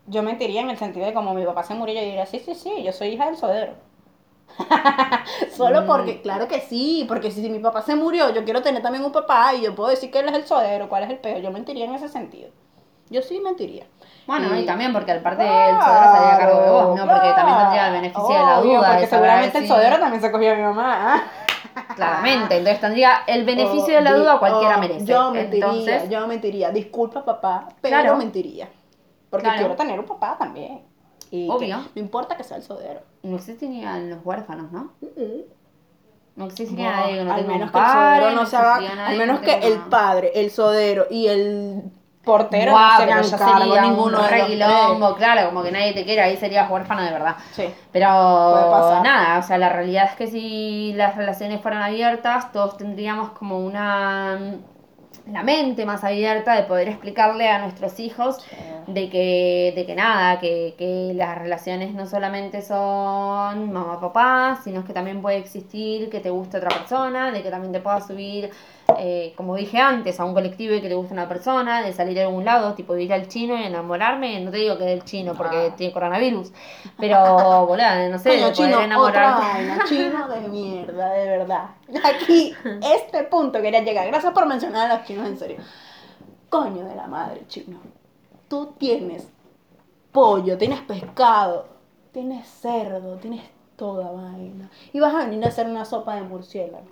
Yo 0.08 0.22
mentiría 0.24 0.62
en 0.62 0.70
el 0.70 0.78
sentido 0.78 1.06
de 1.06 1.14
como 1.14 1.34
mi 1.34 1.46
papá 1.46 1.64
se 1.64 1.74
murió, 1.76 1.96
yo 1.96 2.02
diría, 2.02 2.26
sí, 2.26 2.40
sí, 2.40 2.56
sí, 2.56 2.84
yo 2.84 2.92
soy 2.92 3.10
hija 3.10 3.26
del 3.28 3.38
sodero. 3.38 3.74
Solo 5.56 5.82
Mm. 5.84 5.88
porque, 5.88 6.22
claro 6.22 6.48
que 6.48 6.60
sí, 6.62 7.06
porque 7.08 7.32
si, 7.32 7.50
mi 7.50 7.60
papá 7.60 7.82
se 7.82 7.96
murió, 7.96 8.30
yo 8.34 8.44
quiero 8.44 8.62
tener 8.62 8.82
también 8.84 9.04
un 9.06 9.12
papá 9.12 9.54
y 9.56 9.62
yo 9.62 9.74
puedo 9.74 9.90
decir 9.90 10.12
que 10.12 10.20
él 10.20 10.28
es 10.30 10.36
el 10.36 10.46
sodero, 10.46 10.90
¿cuál 10.90 11.04
es 11.04 11.10
el 11.10 11.18
peor? 11.18 11.42
Yo 11.42 11.52
mentiría 11.52 11.86
en 11.86 11.96
ese 11.96 12.10
sentido. 12.10 12.50
Yo 13.10 13.22
sí 13.22 13.40
mentiría. 13.40 13.86
Bueno, 14.28 14.56
y 14.56 14.62
Y- 14.62 14.66
también 14.66 14.92
porque 14.94 15.12
aparte 15.12 15.44
el 15.44 15.82
sodero 15.82 16.06
estaría 16.06 16.34
a 16.34 16.38
cargo 16.38 16.60
de 16.62 16.70
vos, 16.70 16.96
¿no? 16.98 17.08
Porque 17.08 17.34
también 17.34 17.58
tendría 17.58 17.88
el 17.88 17.94
beneficio 17.94 18.36
de 18.38 18.46
la 18.46 18.60
duda. 18.62 18.92
Porque 18.92 19.08
seguramente 19.08 19.58
el 19.60 19.68
sodero 19.68 20.00
también 20.00 20.22
se 20.22 20.32
cogió 20.32 20.52
a 20.52 20.56
mi 20.56 20.62
mamá. 20.64 21.16
¿ah? 21.16 21.24
Claramente, 21.96 22.58
entonces 22.58 22.82
tendría 22.82 23.24
el 23.28 23.46
beneficio 23.46 23.96
de 23.96 24.02
la 24.02 24.14
duda 24.14 24.40
cualquiera 24.40 24.78
merece. 24.78 25.06
Yo 25.06 25.32
mentiría, 25.32 25.66
Entonces, 25.68 26.10
yo 26.10 26.28
mentiría. 26.28 26.72
Disculpa, 26.72 27.24
papá, 27.26 27.70
pero 27.82 28.02
Claro. 28.02 28.16
mentiría. 28.18 28.68
Porque 29.34 29.46
Claro. 29.48 29.58
quiero 29.62 29.76
tener 29.76 30.00
un 30.00 30.06
papá 30.06 30.36
también. 30.38 30.82
Y 31.32 31.48
que 31.48 31.52
Obvio. 31.52 31.78
no 31.78 31.86
importa 32.02 32.38
que 32.38 32.44
sea 32.44 32.58
el 32.58 32.62
sodero. 32.62 33.00
No 33.24 33.38
existían 33.38 34.12
los 34.12 34.20
huérfanos, 34.24 34.72
¿no? 34.72 34.92
No 36.36 36.46
existía 36.46 36.92
No, 36.92 36.98
nadie 37.02 37.18
que 37.18 37.24
no 37.26 37.34
al 37.34 37.46
menos 37.48 37.72
que 37.72 37.78
el 37.78 37.84
padre, 37.84 38.22
sodero 38.22 38.36
no 38.36 38.46
se 38.46 38.56
haga, 38.58 39.08
al 39.08 39.18
menos 39.18 39.40
que 39.40 39.54
el 39.56 39.80
padre, 39.90 40.32
el 40.36 40.52
sodero 40.52 41.08
y 41.10 41.28
el 41.28 41.82
portero 42.24 42.72
no 42.74 42.78
se 42.98 43.04
hagan 43.04 43.30
cargo 43.32 43.82
ninguno 43.82 44.18
un 44.20 44.24
de 44.24 44.30
re 44.30 44.38
los 44.40 44.48
quilombo, 44.50 45.16
claro, 45.16 45.48
como 45.50 45.64
que 45.64 45.72
nadie 45.72 45.94
te 45.94 46.06
quiere, 46.06 46.22
ahí 46.22 46.38
serías 46.38 46.70
huérfano 46.70 47.02
de 47.02 47.10
verdad. 47.12 47.36
tres. 47.56 47.70
Sí. 47.72 47.76
Pero 47.92 48.08
nada, 49.04 49.40
o 49.40 49.42
sea, 49.44 49.58
la 49.58 49.70
realidad 49.70 50.06
es 50.12 50.16
que 50.16 50.28
si 50.28 50.94
las 50.94 51.16
relaciones 51.18 51.60
fueran 51.62 51.82
abiertas, 51.82 52.52
todos 52.52 52.78
tendríamos 52.78 53.32
como 53.32 53.60
una 53.60 54.40
la 55.32 55.44
mente 55.44 55.86
más 55.86 56.04
abierta 56.04 56.56
de 56.56 56.64
poder 56.64 56.90
explicarle 56.90 57.48
a 57.48 57.60
nuestros 57.60 58.00
hijos 58.00 58.46
de 58.88 59.10
que, 59.10 59.74
de 59.76 59.86
que 59.86 59.96
nada, 59.96 60.40
que, 60.40 60.76
que 60.78 61.14
las 61.16 61.38
relaciones 61.38 61.94
no 61.94 62.06
solamente 62.06 62.62
son 62.62 63.72
mamá 63.72 64.00
papá, 64.00 64.60
sino 64.64 64.84
que 64.84 64.94
también 64.94 65.22
puede 65.22 65.38
existir 65.38 66.10
que 66.10 66.20
te 66.20 66.30
guste 66.30 66.58
otra 66.58 66.70
persona, 66.70 67.32
de 67.32 67.42
que 67.42 67.50
también 67.50 67.72
te 67.72 67.80
puedas 67.80 68.06
subir, 68.06 68.50
eh, 69.00 69.34
como 69.38 69.56
dije 69.56 69.80
antes, 69.80 70.20
a 70.20 70.26
un 70.26 70.34
colectivo 70.34 70.74
que 70.82 70.88
te 70.90 70.94
guste 70.96 71.14
una 71.14 71.28
persona, 71.30 71.82
de 71.82 71.94
salir 71.94 72.20
a 72.20 72.24
algún 72.24 72.44
lado, 72.46 72.74
tipo 72.74 72.94
de 72.94 73.04
ir 73.04 73.14
al 73.14 73.28
chino 73.28 73.58
y 73.58 73.64
enamorarme, 73.64 74.40
no 74.42 74.52
te 74.52 74.58
digo 74.58 74.78
que 74.78 74.84
del 74.84 75.04
chino 75.04 75.34
porque 75.36 75.70
Ah. 75.72 75.76
tiene 75.76 75.94
coronavirus, 75.94 76.52
pero 76.98 77.18
boludo, 77.68 78.10
no 78.12 78.20
sé, 78.20 78.32
de 78.32 78.52
chino, 78.52 78.72
poder 78.72 78.86
enamorarte. 78.86 79.46
vaina, 79.48 79.84
chino 79.88 80.28
de 80.28 80.42
mierda, 80.50 81.10
de 81.14 81.26
verdad. 81.38 81.70
Aquí, 82.04 82.54
este 82.96 83.24
punto 83.24 83.62
quería 83.62 83.82
llegar. 83.82 84.06
Gracias 84.08 84.34
por 84.34 84.46
mencionar 84.46 84.92
a 84.92 84.98
los 84.98 85.08
chinos 85.08 85.28
en 85.28 85.38
serio. 85.38 85.58
Coño 86.50 86.86
de 86.86 86.96
la 86.96 87.08
madre, 87.08 87.42
chino. 87.48 87.80
Tú 88.48 88.74
tienes 88.78 89.28
pollo, 90.12 90.58
tienes 90.58 90.82
pescado, 90.82 91.68
tienes 92.12 92.48
cerdo, 92.48 93.16
tienes 93.16 93.42
toda 93.76 94.12
vaina. 94.12 94.70
Y 94.92 95.00
vas 95.00 95.16
a 95.16 95.20
venir 95.26 95.44
a 95.46 95.48
hacer 95.48 95.66
una 95.68 95.86
sopa 95.86 96.16
de 96.16 96.22
murciélago. 96.22 96.86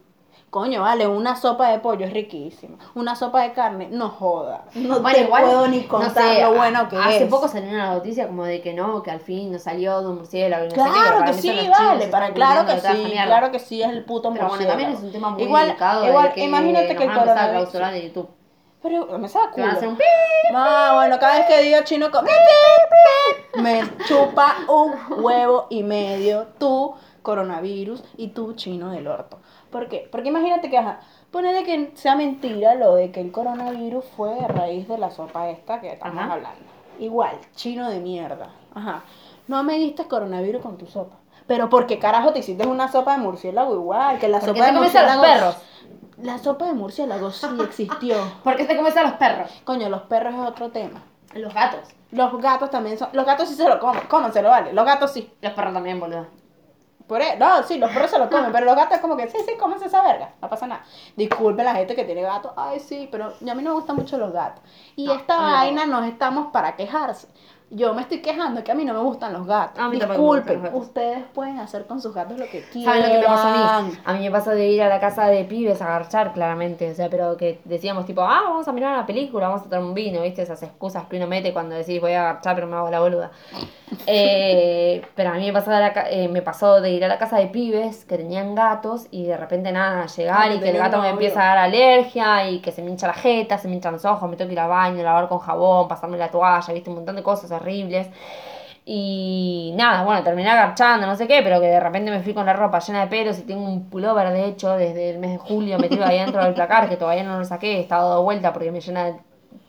Coño, 0.51 0.81
vale, 0.81 1.07
una 1.07 1.37
sopa 1.37 1.69
de 1.69 1.79
pollo 1.79 2.05
es 2.05 2.11
riquísima. 2.11 2.77
Una 2.93 3.15
sopa 3.15 3.41
de 3.41 3.53
carne, 3.53 3.87
no 3.89 4.09
joda. 4.09 4.65
No 4.75 4.99
Bueno, 4.99 5.17
te 5.17 5.23
igual, 5.23 5.43
puedo 5.45 5.67
ni 5.67 5.79
no 5.79 5.87
contar 5.87 6.11
sé, 6.11 6.41
lo 6.41 6.53
bueno 6.53 6.89
que 6.89 6.97
hace 6.97 7.23
es. 7.23 7.29
poco 7.29 7.47
salió 7.47 7.69
una 7.69 7.93
noticia 7.93 8.27
como 8.27 8.43
de 8.43 8.61
que 8.61 8.73
no, 8.73 9.01
que 9.01 9.11
al 9.11 9.21
fin 9.21 9.49
no 9.49 9.59
salió 9.59 10.01
de 10.01 10.07
un 10.09 10.17
murciélago 10.17 10.65
no 10.65 10.71
pero 10.75 10.91
Claro 10.91 11.25
que 11.25 11.33
sí, 11.35 11.69
vale, 11.69 12.07
para, 12.07 12.33
claro 12.33 12.65
que 12.65 12.81
sí, 12.81 13.13
claro 13.25 13.49
que 13.51 13.59
sí 13.59 13.81
es 13.81 13.89
el 13.91 14.03
puto 14.03 14.29
Pero 14.33 14.49
bueno, 14.49 14.49
murciélago. 14.49 14.77
también 14.77 14.97
es 14.97 15.03
un 15.03 15.11
tema 15.13 15.29
muy 15.29 15.43
igual, 15.43 15.67
delicado 15.67 16.05
igual, 16.05 16.33
que 16.33 16.43
imagínate 16.43 16.95
que 16.97 17.03
el 17.05 17.13
coronavirus... 17.13 17.71
de 17.71 18.03
YouTube. 18.03 18.29
Pero 18.81 19.19
me 19.19 19.29
saca 19.29 19.51
culo. 19.51 19.89
un 19.89 19.95
pi. 19.95 20.03
Ah, 20.53 20.91
bueno, 20.95 21.17
cada 21.19 21.37
vez 21.37 21.45
que 21.47 21.61
digo 21.61 21.77
chino 21.83 22.11
con... 22.11 22.25
me 23.55 23.83
chupa 24.05 24.55
un 24.67 25.23
huevo 25.23 25.67
y 25.69 25.83
medio 25.83 26.47
tú, 26.57 26.93
coronavirus, 27.21 28.03
y 28.17 28.29
tú, 28.29 28.53
chino 28.53 28.89
del 28.91 29.07
orto. 29.07 29.39
¿Por 29.71 29.88
qué? 29.88 30.07
Porque 30.12 30.29
imagínate 30.29 30.69
que, 30.69 30.77
ajá, 30.77 30.99
ponele 31.31 31.63
que 31.63 31.91
sea 31.95 32.15
mentira 32.15 32.75
lo 32.75 32.95
de 32.95 33.12
que 33.12 33.21
el 33.21 33.31
coronavirus 33.31 34.03
fue 34.17 34.38
a 34.39 34.47
raíz 34.47 34.88
de 34.88 34.97
la 34.97 35.12
sopa 35.12 35.49
esta 35.49 35.79
que 35.79 35.91
estamos 35.93 36.17
Ajá. 36.23 36.34
hablando. 36.34 36.60
Igual, 36.99 37.38
chino 37.55 37.89
de 37.89 37.99
mierda. 37.99 38.49
Ajá. 38.75 39.03
No 39.47 39.63
me 39.63 39.75
diste 39.77 40.05
coronavirus 40.07 40.62
con 40.62 40.77
tu 40.77 40.86
sopa. 40.86 41.15
Pero 41.47 41.69
¿por 41.69 41.88
qué 41.88 41.99
carajo 41.99 42.31
te 42.34 42.39
hiciste 42.39 42.67
una 42.67 42.91
sopa 42.91 43.13
de 43.13 43.19
murciélago 43.23 43.73
igual? 43.73 44.19
Que 44.19 44.27
la 44.27 44.39
¿Por 44.39 44.53
qué 44.53 44.60
sopa 44.60 44.65
te 44.65 44.65
de 44.65 44.69
a 44.69 44.73
los 44.73 44.81
murciélago... 44.84 45.21
perros? 45.21 45.55
La 46.21 46.38
sopa 46.38 46.65
de 46.65 46.73
murciélago 46.73 47.31
sí 47.31 47.47
existió. 47.63 48.15
¿Por 48.43 48.55
qué 48.57 48.65
te 48.65 48.75
comes 48.77 48.95
a 48.97 49.03
los 49.03 49.13
perros? 49.13 49.49
Coño, 49.63 49.89
los 49.89 50.01
perros 50.03 50.34
es 50.36 50.39
otro 50.41 50.69
tema. 50.69 51.01
Los 51.34 51.53
gatos. 51.53 51.81
Los 52.12 52.41
gatos 52.41 52.69
también 52.69 52.97
son. 52.97 53.10
Los 53.13 53.25
gatos 53.25 53.47
sí 53.47 53.55
se 53.55 53.67
lo 53.67 53.79
comen. 53.79 54.03
Cómanselo, 54.10 54.49
vale. 54.49 54.73
Los 54.73 54.86
gatos 54.86 55.12
sí. 55.12 55.31
Los 55.41 55.53
perros 55.53 55.73
también, 55.73 55.99
boludo. 55.99 56.27
Por 57.12 57.21
e- 57.21 57.36
No, 57.36 57.62
sí, 57.63 57.78
los 57.78 57.91
perros 57.91 58.10
se 58.10 58.17
lo 58.17 58.30
comen. 58.30 58.54
pero 58.54 58.65
los 58.65 58.74
gatos 58.74 58.95
es 58.95 59.02
como 59.02 59.17
que 59.17 59.28
sí, 59.28 59.38
sí, 59.45 59.58
cómense 59.60 59.88
esa 59.88 60.02
verga. 60.02 60.30
No 60.41 60.47
pasa 60.50 60.65
nada. 60.65 60.86
Disculpe 61.17 61.62
la 61.62 61.76
gente 61.76 61.93
que 61.93 62.06
tiene 62.06 62.21
gatos. 62.21 62.54
Ay, 62.56 62.80
sí, 62.80 63.10
pero 63.12 63.26
a 63.26 63.54
mí 63.54 63.62
no 63.62 63.71
me 63.71 63.71
gustan 63.71 63.97
mucho 63.97 64.17
los 64.17 64.32
gatos. 64.32 64.63
Y 64.95 65.08
No, 65.08 65.13
esta 65.15 65.36
no. 65.36 65.52
vaina 65.52 65.86
no 65.86 66.02
estamos 66.06 66.47
para 66.54 66.78
quejarse. 66.78 67.28
Yo 67.73 67.93
me 67.93 68.01
estoy 68.01 68.21
quejando 68.21 68.62
que 68.65 68.71
a 68.71 68.75
mí 68.75 68.84
no 68.84 68.93
me 68.93 68.99
gustan 68.99 69.31
los 69.31 69.47
gatos. 69.47 69.79
A 69.79 69.88
mí 69.88 69.97
Disculpen, 69.97 70.55
los 70.55 70.63
gatos. 70.63 70.81
ustedes 70.81 71.23
pueden 71.34 71.57
hacer 71.60 71.86
con 71.86 72.01
sus 72.01 72.13
gatos 72.13 72.38
lo 72.38 72.45
que 72.45 72.63
quieran. 72.63 72.95
¿Saben 72.95 73.07
lo 73.07 73.15
que 73.15 73.19
me 73.19 73.25
pasó 73.34 73.47
a 73.47 73.81
mí? 73.81 73.91
A 74.03 74.13
mí 74.13 74.19
me 74.19 74.31
pasó 74.31 74.49
de 74.51 74.67
ir 74.67 74.81
a 74.84 74.89
la 74.89 74.99
casa 74.99 75.27
de 75.27 75.45
pibes 75.45 75.81
a 75.81 75.86
garchar, 75.88 76.34
claramente. 76.34 76.91
O 76.91 76.95
sea, 76.95 77.10
pero 77.10 77.38
que 77.38 77.62
decíamos 77.63 78.05
tipo, 78.05 78.21
ah, 78.21 78.41
vamos 78.43 78.67
a 78.67 78.73
mirar 78.73 78.93
una 78.93 79.05
película, 79.05 79.47
vamos 79.47 79.65
a 79.65 79.69
tomar 79.69 79.86
un 79.86 79.93
vino, 79.93 80.21
¿viste? 80.21 80.41
Esas 80.41 80.62
excusas 80.63 81.05
que 81.05 81.15
uno 81.15 81.27
mete 81.27 81.53
cuando 81.53 81.75
decís 81.75 82.01
voy 82.01 82.12
a 82.12 82.23
garchar, 82.23 82.55
pero 82.55 82.67
me 82.67 82.75
hago 82.75 82.89
la 82.89 82.99
boluda. 82.99 83.31
Eh, 84.07 85.01
pero 85.15 85.31
a 85.31 85.34
mí 85.34 85.45
me 85.45 85.53
pasó, 85.53 85.69
de 85.69 85.79
la 85.79 85.93
eh, 86.10 86.29
me 86.29 86.41
pasó 86.41 86.79
de 86.79 86.91
ir 86.91 87.03
a 87.03 87.10
la 87.10 87.17
casa 87.17 87.38
de 87.38 87.47
pibes 87.47 88.05
que 88.05 88.17
tenían 88.17 88.55
gatos 88.55 89.07
y 89.12 89.25
de 89.25 89.36
repente 89.36 89.71
nada, 89.73 90.05
llegar 90.07 90.49
y 90.53 90.60
que 90.60 90.69
el 90.69 90.77
gato 90.77 91.01
me 91.01 91.10
empieza 91.10 91.41
a 91.41 91.55
dar 91.55 91.57
alergia 91.57 92.49
y 92.49 92.60
que 92.60 92.71
se 92.71 92.81
me 92.81 92.89
hincha 92.89 93.07
la 93.07 93.13
jeta, 93.13 93.57
se 93.57 93.67
me 93.67 93.75
hinchan 93.75 93.93
los 93.93 94.05
ojos, 94.05 94.29
me 94.29 94.38
tengo 94.38 94.47
que 94.47 94.53
ir 94.53 94.60
al 94.62 94.69
baño, 94.69 95.03
lavar 95.03 95.27
con 95.27 95.39
jabón, 95.39 95.89
pasarme 95.89 96.17
la 96.17 96.29
toalla, 96.31 96.73
¿viste? 96.73 96.89
Un 96.89 96.95
montón 96.97 97.17
de 97.17 97.23
cosas 97.23 97.51
horribles. 97.62 98.08
Y 98.84 99.74
nada, 99.76 100.04
bueno, 100.04 100.24
terminé 100.24 100.50
agarchando, 100.50 101.06
no 101.06 101.15
sé 101.15 101.28
qué, 101.28 101.41
pero 101.43 101.62
que 101.62 101.67
de 101.67 101.80
repente 101.80 102.10
me 102.12 102.21
fui 102.21 102.34
con 102.34 102.45
la 102.45 102.54
ropa 102.54 102.80
llena 102.80 103.02
de 103.02 103.08
pelos 103.08 103.38
y 103.39 103.43
tengo 103.43 103.63
un 103.63 103.89
pullover, 103.89 104.34
de 104.34 104.45
hecho, 104.45 104.76
desde 104.76 105.12
el 105.12 105.19
mes 105.19 105.32
de 105.32 105.38
julio 105.38 105.78
metido 105.78 106.04
ahí 106.04 106.17
dentro 106.17 106.43
del 106.43 106.54
placar, 106.54 106.89
que 106.89 106.97
todavía 106.97 107.24
no 107.24 107.38
lo 107.38 107.45
saqué, 107.45 107.78
he 107.78 107.80
estado 107.82 108.10
dado 108.10 108.24
vuelta 108.24 108.52
porque 108.52 108.71
me 108.71 108.82
llena 108.82 109.06
de 109.06 109.15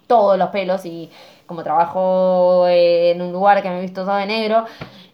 todos 0.07 0.39
los 0.39 0.49
pelos 0.49 0.85
y 0.87 1.11
como 1.47 1.63
trabajo 1.63 2.67
eh, 2.69 3.11
en 3.11 3.21
un 3.21 3.33
lugar 3.33 3.63
que 3.63 3.69
me 3.69 3.79
he 3.79 3.83
visto 3.83 4.05
todo 4.05 4.17
de 4.17 4.27
negro, 4.27 4.65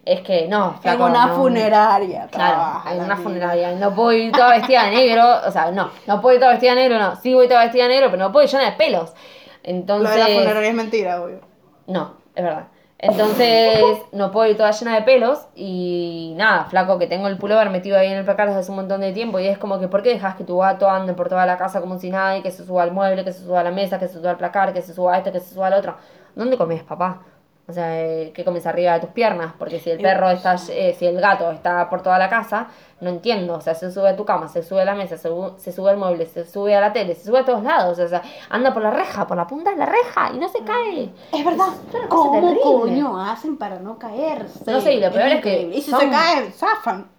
es 0.04 0.22
que 0.22 0.48
no, 0.48 0.74
En 0.76 0.80
flaco, 0.80 1.04
una 1.04 1.26
no. 1.26 1.34
funeraria. 1.36 2.28
Claro, 2.30 2.82
en 2.90 3.00
una 3.02 3.16
funeraria. 3.16 3.72
No 3.72 3.94
puedo 3.94 4.12
ir 4.12 4.32
toda 4.32 4.50
vestida 4.56 4.84
de 4.84 4.92
negro, 4.92 5.24
o 5.46 5.50
sea, 5.50 5.70
no, 5.70 5.90
no 6.06 6.20
puedo 6.20 6.36
ir 6.36 6.40
toda 6.40 6.52
vestida 6.52 6.74
de 6.74 6.82
negro, 6.82 6.98
no. 6.98 7.16
Sí 7.16 7.34
voy 7.34 7.46
toda 7.48 7.64
vestida 7.64 7.82
de 7.82 7.90
negro, 7.90 8.10
pero 8.10 8.22
no 8.22 8.32
puedo 8.32 8.44
ir 8.44 8.50
llena 8.50 8.70
de 8.70 8.72
pelos. 8.72 9.10
Lo 9.10 9.70
Entonces... 9.70 10.14
de 10.14 10.18
la 10.20 10.40
funeraria 10.40 10.70
es 10.70 10.74
mentira, 10.74 11.22
obvio. 11.22 11.40
No, 11.88 12.14
es 12.38 12.44
verdad. 12.44 12.68
Entonces 13.00 13.80
no 14.12 14.32
puedo 14.32 14.50
ir 14.50 14.56
toda 14.56 14.72
llena 14.72 14.94
de 14.94 15.02
pelos 15.02 15.46
y 15.54 16.34
nada, 16.36 16.64
flaco, 16.64 16.98
que 16.98 17.06
tengo 17.06 17.28
el 17.28 17.38
pullover 17.38 17.70
metido 17.70 17.96
ahí 17.96 18.08
en 18.08 18.18
el 18.18 18.24
placar 18.24 18.48
desde 18.48 18.60
hace 18.60 18.70
un 18.70 18.76
montón 18.76 19.00
de 19.00 19.12
tiempo 19.12 19.38
y 19.38 19.46
es 19.46 19.58
como 19.58 19.78
que 19.78 19.86
¿por 19.86 20.02
qué 20.02 20.10
dejas 20.10 20.34
que 20.36 20.42
tu 20.44 20.58
gato 20.58 20.90
ande 20.90 21.14
por 21.14 21.28
toda 21.28 21.46
la 21.46 21.56
casa 21.58 21.80
como 21.80 21.98
si 21.98 22.10
nada 22.10 22.36
y 22.38 22.42
que 22.42 22.50
se 22.50 22.64
suba 22.64 22.82
al 22.82 22.92
mueble, 22.92 23.24
que 23.24 23.32
se 23.32 23.44
suba 23.44 23.60
a 23.60 23.64
la 23.64 23.70
mesa, 23.70 23.98
que 23.98 24.08
se 24.08 24.14
suba 24.14 24.30
al 24.30 24.36
placar, 24.36 24.72
que 24.72 24.82
se 24.82 24.94
suba 24.94 25.14
a 25.14 25.18
esto, 25.18 25.32
que 25.32 25.40
se 25.40 25.54
suba 25.54 25.68
al 25.68 25.74
otro? 25.74 25.96
¿Dónde 26.34 26.56
comes, 26.56 26.82
papá? 26.82 27.22
O 27.68 27.72
sea, 27.74 28.00
eh, 28.00 28.32
¿qué 28.34 28.44
comes 28.46 28.64
arriba 28.66 28.94
de 28.94 29.00
tus 29.00 29.10
piernas? 29.10 29.52
Porque 29.58 29.78
si 29.78 29.90
el 29.90 30.00
perro 30.00 30.30
está, 30.30 30.56
eh, 30.70 30.96
si 30.98 31.04
el 31.06 31.20
gato 31.20 31.50
está 31.50 31.90
por 31.90 32.02
toda 32.02 32.18
la 32.18 32.30
casa, 32.30 32.68
no 33.02 33.10
entiendo. 33.10 33.54
O 33.56 33.60
sea, 33.60 33.74
se 33.74 33.92
sube 33.92 34.08
a 34.08 34.16
tu 34.16 34.24
cama, 34.24 34.48
se 34.48 34.62
sube 34.62 34.80
a 34.80 34.84
la 34.86 34.94
mesa, 34.94 35.18
se, 35.18 35.28
su- 35.28 35.52
se 35.58 35.70
sube 35.70 35.90
al 35.90 35.98
mueble, 35.98 36.24
se 36.24 36.46
sube 36.46 36.74
a 36.74 36.80
la 36.80 36.94
tele, 36.94 37.14
se 37.14 37.24
sube 37.26 37.40
a 37.40 37.44
todos 37.44 37.62
lados. 37.62 37.98
O 37.98 38.08
sea, 38.08 38.22
anda 38.48 38.72
por 38.72 38.82
la 38.82 38.90
reja, 38.90 39.26
por 39.26 39.36
la 39.36 39.46
punta 39.46 39.70
de 39.70 39.76
la 39.76 39.84
reja 39.84 40.30
y 40.34 40.38
no 40.38 40.48
se 40.48 40.60
cae. 40.64 41.12
Es 41.30 41.44
verdad. 41.44 41.66
Es 41.92 42.06
¿Cómo 42.08 42.60
coño 42.62 43.20
hacen 43.20 43.58
para 43.58 43.78
no 43.78 43.98
caerse? 43.98 44.70
No 44.70 44.80
sé, 44.80 44.94
y 44.94 45.00
lo 45.00 45.12
peor 45.12 45.28
es 45.28 45.42
que. 45.42 45.60
Y 45.62 45.82
si 45.82 45.90
son- 45.90 46.00
se 46.00 46.08
caen, 46.10 46.52
zafan. 46.54 47.10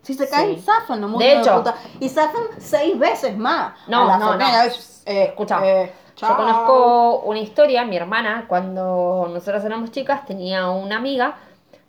Si 0.00 0.14
se 0.14 0.26
caen, 0.26 0.54
Sí. 0.56 0.62
zafan, 0.62 1.02
no 1.02 1.18
De 1.18 1.32
hecho- 1.38 1.58
puta. 1.58 1.74
Y 2.00 2.08
zafan 2.08 2.44
seis 2.56 2.98
veces 2.98 3.36
más. 3.36 3.74
No, 3.88 4.04
A 4.04 4.06
la 4.06 4.16
no, 4.18 4.32
semana, 4.32 4.64
no. 4.64 4.70
eh, 5.04 5.24
Escucha, 5.24 5.60
eh, 5.68 5.92
Yo 6.20 6.36
conozco 6.36 7.20
una 7.20 7.38
historia, 7.38 7.84
mi 7.84 7.96
hermana, 7.96 8.46
cuando 8.48 9.28
nosotros 9.32 9.64
éramos 9.64 9.90
chicas, 9.92 10.26
tenía 10.26 10.68
una 10.70 10.96
amiga, 10.96 11.36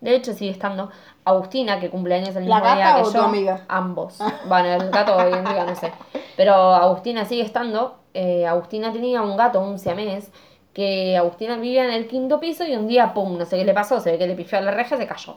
de 0.01 0.15
hecho 0.15 0.33
sigue 0.33 0.51
estando, 0.51 0.89
Agustina, 1.25 1.79
que 1.79 1.89
cumpleaños 1.89 2.35
el 2.35 2.47
¿La 2.47 2.59
mismo 2.59 2.75
día 2.75 2.85
gata 2.85 2.95
que 3.01 3.07
o 3.07 3.11
tu 3.11 3.17
yo. 3.17 3.23
amiga? 3.23 3.65
Ambos. 3.67 4.19
Bueno, 4.47 4.69
el 4.69 4.89
gato 4.91 5.15
hoy 5.17 5.33
en 5.33 5.43
día 5.45 5.65
no 5.65 5.75
sé. 5.75 5.91
Pero 6.37 6.53
Agustina 6.53 7.25
sigue 7.25 7.41
estando. 7.43 7.95
eh, 8.13 8.45
Agustina 8.47 8.91
tenía 8.93 9.21
un 9.21 9.35
gato, 9.35 9.59
un 9.61 9.77
siamés, 9.79 10.31
que 10.73 11.17
Agustina 11.17 11.57
vivía 11.57 11.83
en 11.85 11.91
el 11.91 12.07
quinto 12.07 12.39
piso 12.39 12.65
y 12.65 12.75
un 12.75 12.87
día, 12.87 13.13
pum, 13.13 13.37
no 13.37 13.45
sé 13.45 13.57
qué 13.57 13.65
le 13.65 13.73
pasó, 13.73 13.99
se 13.99 14.11
ve 14.11 14.17
que 14.17 14.27
le 14.27 14.35
pifió 14.35 14.57
a 14.57 14.61
la 14.61 14.71
reja 14.71 14.95
y 14.95 14.99
se 14.99 15.07
cayó. 15.07 15.35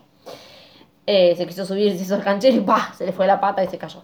Eh, 1.07 1.35
se 1.37 1.47
quiso 1.47 1.65
subir, 1.65 1.97
se 1.97 2.05
hizo 2.05 2.15
el 2.15 2.23
canchero 2.23 2.57
y 2.57 2.61
¡pah! 2.61 2.93
se 2.97 3.05
le 3.07 3.13
fue 3.13 3.27
la 3.27 3.41
pata 3.41 3.65
y 3.65 3.69
se 3.69 3.79
cayó. 3.79 4.03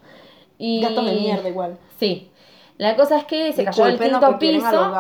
Y... 0.59 0.83
Gatos 0.83 1.05
de 1.07 1.13
mierda 1.13 1.49
igual. 1.49 1.79
Sí. 2.01 2.31
La 2.79 2.97
cosa 2.97 3.19
es 3.19 3.25
que 3.25 3.53
se 3.53 3.65
cayó 3.65 3.85
del 3.85 3.99
quinto 3.99 4.39
piso. 4.39 4.93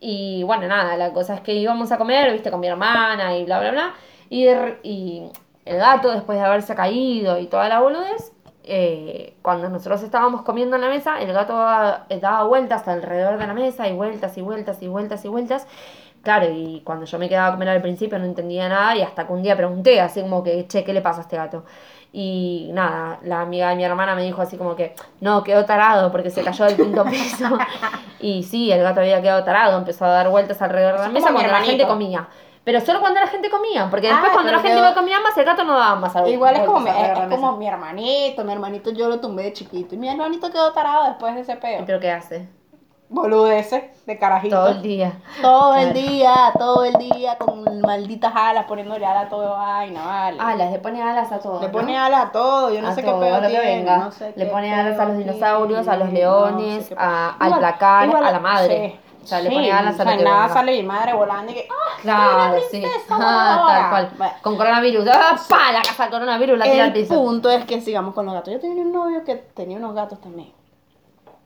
Y 0.00 0.42
bueno, 0.44 0.66
nada, 0.68 0.96
la 0.96 1.12
cosa 1.12 1.34
es 1.34 1.40
que 1.40 1.54
íbamos 1.54 1.90
a 1.90 1.98
comer, 1.98 2.32
viste, 2.32 2.50
con 2.50 2.60
mi 2.60 2.66
hermana 2.68 3.36
y 3.36 3.44
bla, 3.44 3.60
bla, 3.60 3.70
bla. 3.70 3.94
Y, 4.28 4.46
y 4.82 5.30
el 5.64 5.78
gato, 5.78 6.10
después 6.12 6.38
de 6.38 6.44
haberse 6.44 6.74
caído 6.74 7.38
y 7.38 7.46
toda 7.46 7.68
la 7.68 7.80
boludez, 7.80 8.32
eh, 8.64 9.36
cuando 9.42 9.68
nosotros 9.68 10.02
estábamos 10.02 10.42
comiendo 10.42 10.76
en 10.76 10.82
la 10.82 10.88
mesa, 10.88 11.20
el 11.20 11.32
gato 11.32 11.54
daba, 11.56 12.06
eh, 12.08 12.18
daba 12.20 12.44
vueltas 12.44 12.86
alrededor 12.88 13.38
de 13.38 13.46
la 13.46 13.54
mesa 13.54 13.88
y 13.88 13.92
vueltas 13.94 14.36
y 14.38 14.42
vueltas 14.42 14.82
y 14.82 14.88
vueltas 14.88 15.24
y 15.24 15.28
vueltas. 15.28 15.66
Claro, 16.22 16.46
y 16.50 16.80
cuando 16.84 17.04
yo 17.04 17.18
me 17.18 17.28
quedaba 17.28 17.48
a 17.48 17.52
comer 17.52 17.68
al 17.68 17.82
principio 17.82 18.18
no 18.18 18.24
entendía 18.24 18.68
nada 18.68 18.96
y 18.96 19.02
hasta 19.02 19.26
que 19.26 19.32
un 19.34 19.42
día 19.42 19.56
pregunté, 19.56 20.00
así 20.00 20.22
como 20.22 20.42
que, 20.42 20.66
che, 20.66 20.82
¿qué 20.82 20.94
le 20.94 21.02
pasa 21.02 21.20
a 21.20 21.22
este 21.22 21.36
gato? 21.36 21.64
Y 22.16 22.70
nada, 22.72 23.18
la 23.24 23.40
amiga 23.40 23.70
de 23.70 23.74
mi 23.74 23.82
hermana 23.82 24.14
me 24.14 24.22
dijo 24.22 24.40
así 24.40 24.56
como 24.56 24.76
que, 24.76 24.94
no, 25.20 25.42
quedó 25.42 25.64
tarado 25.64 26.12
porque 26.12 26.30
se 26.30 26.44
cayó 26.44 26.64
del 26.66 26.76
quinto 26.76 27.04
piso. 27.06 27.58
y 28.20 28.44
sí, 28.44 28.70
el 28.70 28.84
gato 28.84 29.00
había 29.00 29.20
quedado 29.20 29.42
tarado, 29.42 29.76
empezó 29.76 30.04
a 30.04 30.10
dar 30.10 30.28
vueltas 30.28 30.62
alrededor 30.62 30.92
de 30.92 31.06
la 31.06 31.08
mesa 31.08 31.32
cuando 31.32 31.50
la 31.50 31.62
gente 31.62 31.84
comía. 31.84 32.28
Pero 32.62 32.80
solo 32.80 33.00
cuando 33.00 33.18
la 33.18 33.26
gente 33.26 33.50
comía, 33.50 33.90
porque 33.90 34.06
después 34.06 34.30
Ah, 34.30 34.32
cuando 34.32 34.52
la 34.52 34.60
gente 34.60 34.80
no 34.80 34.94
comía 34.94 35.18
más, 35.18 35.36
el 35.36 35.44
gato 35.44 35.64
no 35.64 35.76
daba 35.76 35.96
más. 35.96 36.14
Igual 36.28 36.54
es 36.54 36.62
como, 36.62 36.78
mi, 36.78 36.90
es 36.90 37.28
como 37.28 37.56
mi 37.56 37.66
hermanito, 37.66 38.44
mi 38.44 38.52
hermanito 38.52 38.92
yo 38.92 39.08
lo 39.08 39.18
tumbé 39.18 39.42
de 39.42 39.52
chiquito 39.52 39.96
y 39.96 39.98
mi 39.98 40.08
hermanito 40.08 40.52
quedó 40.52 40.72
tarado 40.72 41.06
después 41.06 41.34
de 41.34 41.40
ese 41.40 41.56
peo. 41.56 41.82
¿Pero 41.84 41.98
qué 41.98 42.12
hace? 42.12 42.48
Boludeces 43.08 43.84
de 44.06 44.18
carajito. 44.18 44.56
Todo 44.56 44.68
el 44.68 44.82
día. 44.82 45.12
Todo 45.40 45.74
el 45.76 45.92
día, 45.92 46.34
todo 46.58 46.84
el 46.84 46.94
día 46.94 47.36
con 47.38 47.80
malditas 47.80 48.32
alas, 48.34 48.64
poniéndole 48.66 49.04
alas 49.06 49.26
a 49.26 49.28
todo 49.28 49.50
vaina, 49.56 50.04
vale. 50.04 50.38
Alas, 50.40 50.72
le 50.72 50.78
pone 50.78 51.02
alas 51.02 51.30
a 51.30 51.38
todo. 51.38 51.60
Le 51.60 51.66
¿no? 51.66 51.72
pone 51.72 51.96
alas 51.98 52.26
a 52.26 52.32
todo, 52.32 52.72
yo 52.72 52.80
no 52.82 52.88
A 52.88 52.94
sé 52.94 53.02
todo, 53.02 53.20
qué 53.20 53.26
pedo 53.26 53.40
tiene, 53.46 53.60
venga. 53.60 53.96
no 53.98 54.10
sé 54.10 54.32
Le 54.36 54.46
pone 54.46 54.74
alas 54.74 54.98
a 54.98 55.04
los 55.04 55.18
dinosaurios, 55.18 55.86
a 55.86 55.96
los 55.96 56.12
leones, 56.12 56.76
no 56.76 56.82
sé 56.88 56.94
a- 56.98 57.36
al 57.38 57.46
Igual- 57.48 57.58
placar, 57.60 58.08
igual- 58.08 58.24
a 58.24 58.30
la 58.32 58.40
madre. 58.40 58.98
sí, 59.00 59.00
O 59.22 59.26
sea, 59.26 59.40
le 59.40 59.48
sí, 59.48 59.54
pone 59.54 59.72
alas 59.72 60.00
a 60.00 60.02
o 60.02 60.04
lo 60.06 60.10
sea, 60.10 60.24
nada 60.24 60.42
venga. 60.42 60.54
sale 60.54 60.72
mi 60.72 60.82
madre 60.82 61.12
volando 61.14 61.52
y 61.52 61.54
que, 61.54 61.68
¡ah! 61.70 61.98
Claro, 62.02 62.56
sí. 62.70 62.82
Ah, 63.10 63.64
tal 63.68 63.90
cual. 63.90 64.10
Bueno. 64.18 64.32
Con 64.42 64.56
coronavirus. 64.56 65.06
¡Ah, 65.12 65.36
pa! 65.48 65.72
La 65.72 65.82
casa 65.82 66.02
del 66.04 66.12
coronavirus 66.12 66.58
la 66.58 66.64
tira 66.64 66.84
al 66.84 66.88
El 66.88 66.92
piso. 66.94 67.14
punto 67.14 67.48
es 67.48 67.64
que 67.64 67.80
sigamos 67.80 68.12
con 68.14 68.26
los 68.26 68.34
gatos. 68.34 68.52
Yo 68.52 68.60
tenía 68.60 68.82
un 68.82 68.92
novio 68.92 69.24
que 69.24 69.36
tenía 69.36 69.76
unos 69.78 69.94
gatos 69.94 70.20
también. 70.20 70.52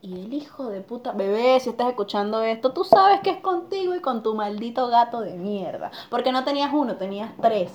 Y 0.00 0.12
el 0.14 0.32
hijo 0.32 0.66
de 0.68 0.80
puta, 0.80 1.12
bebé, 1.12 1.58
si 1.60 1.70
estás 1.70 1.88
escuchando 1.88 2.42
esto, 2.42 2.72
tú 2.72 2.84
sabes 2.84 3.20
que 3.20 3.30
es 3.30 3.40
contigo 3.40 3.94
y 3.94 4.00
con 4.00 4.22
tu 4.22 4.34
maldito 4.34 4.86
gato 4.88 5.20
de 5.20 5.32
mierda. 5.34 5.90
Porque 6.08 6.30
no 6.32 6.44
tenías 6.44 6.72
uno, 6.72 6.96
tenías 6.96 7.32
tres. 7.42 7.72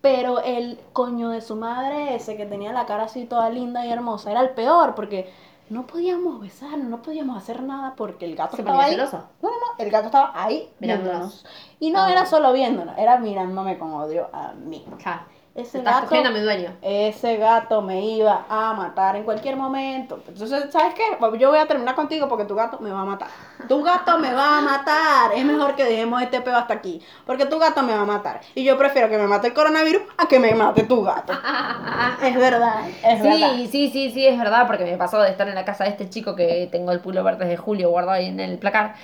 Pero 0.00 0.40
el 0.40 0.78
coño 0.92 1.30
de 1.30 1.40
su 1.40 1.56
madre 1.56 2.14
ese 2.14 2.36
que 2.36 2.46
tenía 2.46 2.72
la 2.72 2.86
cara 2.86 3.04
así 3.04 3.24
toda 3.26 3.48
linda 3.50 3.84
y 3.86 3.90
hermosa 3.92 4.30
era 4.30 4.40
el 4.42 4.50
peor 4.50 4.94
porque 4.94 5.32
no 5.70 5.86
podíamos 5.86 6.40
besarnos, 6.42 6.88
no 6.88 7.00
podíamos 7.00 7.38
hacer 7.38 7.62
nada 7.62 7.94
porque 7.96 8.26
el 8.26 8.36
gato 8.36 8.56
¿Se 8.56 8.62
estaba 8.62 8.76
ponía 8.80 8.86
ahí. 8.90 8.94
celoso? 8.96 9.16
No, 9.40 9.48
no, 9.50 9.54
no, 9.56 9.66
el 9.84 9.90
gato 9.90 10.06
estaba 10.06 10.32
ahí 10.34 10.70
Mirándonos. 10.78 11.42
viéndonos. 11.42 11.46
Y 11.80 11.90
no 11.90 12.00
Ah. 12.02 12.12
era 12.12 12.26
solo 12.26 12.52
viéndonos, 12.52 12.96
era 12.98 13.18
mirándome 13.18 13.78
con 13.78 13.92
odio 13.94 14.28
a 14.32 14.52
mí. 14.52 14.84
Ja. 15.02 15.26
Ese 15.54 15.78
Estás 15.78 15.94
gato, 15.94 16.06
cogiendo 16.08 16.30
a 16.30 16.32
mi 16.32 16.40
dueño. 16.40 16.70
ese 16.82 17.36
gato 17.36 17.80
me 17.80 18.00
iba 18.04 18.44
a 18.48 18.72
matar 18.74 19.14
en 19.14 19.22
cualquier 19.22 19.54
momento. 19.54 20.20
Entonces, 20.26 20.64
¿sabes 20.72 20.94
qué? 20.94 21.04
Yo 21.38 21.50
voy 21.50 21.60
a 21.60 21.66
terminar 21.66 21.94
contigo 21.94 22.28
porque 22.28 22.44
tu 22.44 22.56
gato 22.56 22.80
me 22.80 22.90
va 22.90 23.02
a 23.02 23.04
matar. 23.04 23.28
Tu 23.68 23.80
gato 23.80 24.18
me 24.18 24.34
va 24.34 24.58
a 24.58 24.60
matar. 24.62 25.30
Es 25.32 25.44
mejor 25.44 25.76
que 25.76 25.84
dejemos 25.84 26.20
este 26.22 26.40
peo 26.40 26.56
hasta 26.56 26.74
aquí. 26.74 27.00
Porque 27.24 27.46
tu 27.46 27.60
gato 27.60 27.84
me 27.84 27.94
va 27.94 28.00
a 28.00 28.04
matar. 28.04 28.40
Y 28.56 28.64
yo 28.64 28.76
prefiero 28.76 29.08
que 29.08 29.16
me 29.16 29.28
mate 29.28 29.46
el 29.46 29.54
coronavirus 29.54 30.02
a 30.18 30.26
que 30.26 30.40
me 30.40 30.52
mate 30.54 30.82
tu 30.84 31.04
gato. 31.04 31.32
Es 32.22 32.34
verdad, 32.36 32.88
es 32.88 33.22
verdad. 33.22 33.52
Sí, 33.54 33.68
sí, 33.70 33.90
sí, 33.90 34.10
sí, 34.10 34.26
es 34.26 34.36
verdad, 34.38 34.66
porque 34.66 34.84
me 34.84 34.96
pasó 34.96 35.20
de 35.20 35.30
estar 35.30 35.48
en 35.48 35.54
la 35.54 35.64
casa 35.64 35.84
de 35.84 35.90
este 35.90 36.08
chico 36.08 36.34
que 36.34 36.68
tengo 36.72 36.90
el 36.90 37.00
pulo 37.00 37.22
verde 37.22 37.46
de 37.46 37.56
julio 37.56 37.90
guardado 37.90 38.16
ahí 38.16 38.26
en 38.26 38.40
el 38.40 38.58
placar, 38.58 38.94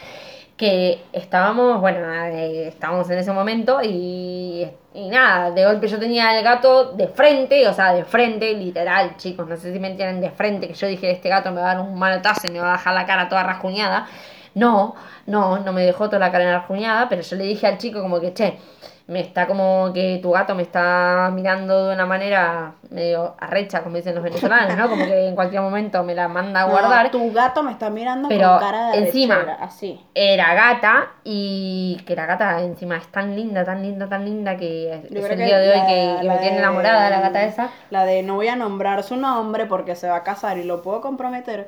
que 0.60 1.02
estábamos, 1.14 1.80
bueno, 1.80 2.12
eh, 2.12 2.68
estábamos 2.68 3.08
en 3.08 3.18
ese 3.18 3.32
momento 3.32 3.80
y, 3.82 4.68
y 4.92 5.08
nada, 5.08 5.52
de 5.52 5.64
golpe 5.64 5.88
yo 5.88 5.98
tenía 5.98 6.36
el 6.36 6.44
gato 6.44 6.92
de 6.92 7.08
frente, 7.08 7.66
o 7.66 7.72
sea, 7.72 7.94
de 7.94 8.04
frente, 8.04 8.52
literal, 8.52 9.16
chicos, 9.16 9.48
no 9.48 9.56
sé 9.56 9.72
si 9.72 9.78
me 9.78 9.88
entienden, 9.88 10.20
de 10.20 10.28
frente, 10.28 10.68
que 10.68 10.74
yo 10.74 10.86
dije, 10.86 11.12
este 11.12 11.30
gato 11.30 11.50
me 11.50 11.62
va 11.62 11.70
a 11.70 11.74
dar 11.76 11.82
un 11.82 11.98
manotazo 11.98 12.46
y 12.46 12.50
me 12.50 12.60
va 12.60 12.74
a 12.74 12.76
dejar 12.76 12.92
la 12.92 13.06
cara 13.06 13.26
toda 13.30 13.42
rasguñada. 13.42 14.06
No, 14.54 14.94
no, 15.26 15.58
no 15.60 15.72
me 15.72 15.82
dejó 15.82 16.06
toda 16.06 16.18
la 16.18 16.32
cara 16.32 16.58
rasguñada, 16.58 17.08
pero 17.08 17.22
yo 17.22 17.36
le 17.36 17.44
dije 17.44 17.66
al 17.66 17.78
chico 17.78 18.00
como 18.02 18.20
que, 18.20 18.34
che, 18.34 18.58
me 19.06 19.18
está 19.20 19.48
como 19.48 19.90
que 19.92 20.20
tu 20.22 20.30
gato 20.30 20.54
me 20.54 20.62
está 20.62 21.30
mirando 21.34 21.88
de 21.88 21.94
una 21.94 22.06
manera 22.06 22.74
medio 22.90 23.34
arrecha, 23.40 23.82
como 23.82 23.96
dicen 23.96 24.14
los 24.14 24.22
venezolanos, 24.22 24.76
¿no? 24.76 24.88
Como 24.88 25.04
que 25.04 25.26
en 25.28 25.34
cualquier 25.34 25.62
momento 25.62 26.04
me 26.04 26.14
la 26.14 26.28
manda 26.28 26.62
a 26.62 26.66
No, 26.66 26.70
guardar. 26.70 27.10
tu 27.10 27.32
gato 27.32 27.64
me 27.64 27.72
está 27.72 27.90
mirando 27.90 28.28
Pero 28.28 28.48
con 28.50 28.58
cara 28.60 28.90
de 28.92 28.98
encima- 28.98 29.34
arrechera, 29.34 29.58
así. 29.64 30.00
Era 30.14 30.54
gata 30.54 31.08
y 31.24 32.00
que 32.06 32.14
la 32.14 32.26
gata 32.26 32.60
encima 32.60 32.98
es 32.98 33.08
tan 33.08 33.34
linda, 33.34 33.64
tan 33.64 33.82
linda, 33.82 34.08
tan 34.08 34.24
linda 34.24 34.56
que 34.56 34.94
es 34.94 35.04
el 35.30 35.38
día 35.38 35.58
de 35.58 35.70
hoy 35.72 35.86
que, 36.20 36.28
me 36.28 36.38
tiene 36.38 36.54
de- 36.56 36.58
enamorada 36.62 37.10
la 37.10 37.20
gata 37.20 37.42
esa. 37.42 37.68
La 37.90 38.04
de 38.04 38.22
no 38.22 38.36
voy 38.36 38.46
a 38.46 38.54
nombrar 38.54 39.02
su 39.02 39.16
nombre 39.16 39.66
porque 39.66 39.96
se 39.96 40.08
va 40.08 40.16
a 40.18 40.22
casar 40.22 40.56
y 40.58 40.62
lo 40.62 40.82
puedo 40.82 41.00
comprometer, 41.00 41.66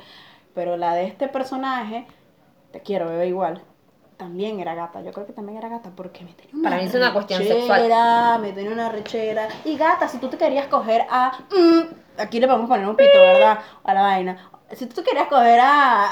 pero 0.55 0.77
la 0.77 0.95
de 0.95 1.07
este 1.07 1.27
personaje, 1.27 2.07
te 2.73 2.81
quiero, 2.81 3.07
bebé, 3.09 3.29
igual. 3.29 3.63
También 4.17 4.61
era 4.61 4.75
gata, 4.75 5.01
yo 5.03 5.13
creo 5.13 5.27
que 5.27 5.33
también 5.33 5.59
era 5.59 5.69
gata 5.69 5.91
porque 5.97 6.25
me 6.25 6.33
tenía 6.33 6.55
una 6.55 6.71
Para 6.71 6.81
mí 6.81 6.89
es 6.89 6.95
una 6.95 7.13
cuestión 7.13 7.41
rechera, 7.41 8.39
Me 8.39 8.53
tenía 8.53 8.71
una 8.71 8.89
rechera. 8.89 9.49
Y 9.65 9.77
gata, 9.77 10.09
si 10.09 10.19
tú 10.19 10.29
te 10.29 10.37
querías 10.39 10.67
coger 10.69 11.07
a. 11.11 11.33
mm, 11.51 12.21
aquí 12.21 12.39
le 12.39 12.47
vamos 12.47 12.67
a 12.67 12.69
poner 12.69 12.89
un 12.89 12.97
pito, 12.97 13.19
¿verdad? 13.19 13.59
A 13.83 13.95
la 13.95 14.03
vaina. 14.03 14.51
Si 14.73 14.87
tú 14.87 14.95
te 14.95 15.03
querías 15.03 15.29
coger 15.29 15.61
a. 15.61 16.11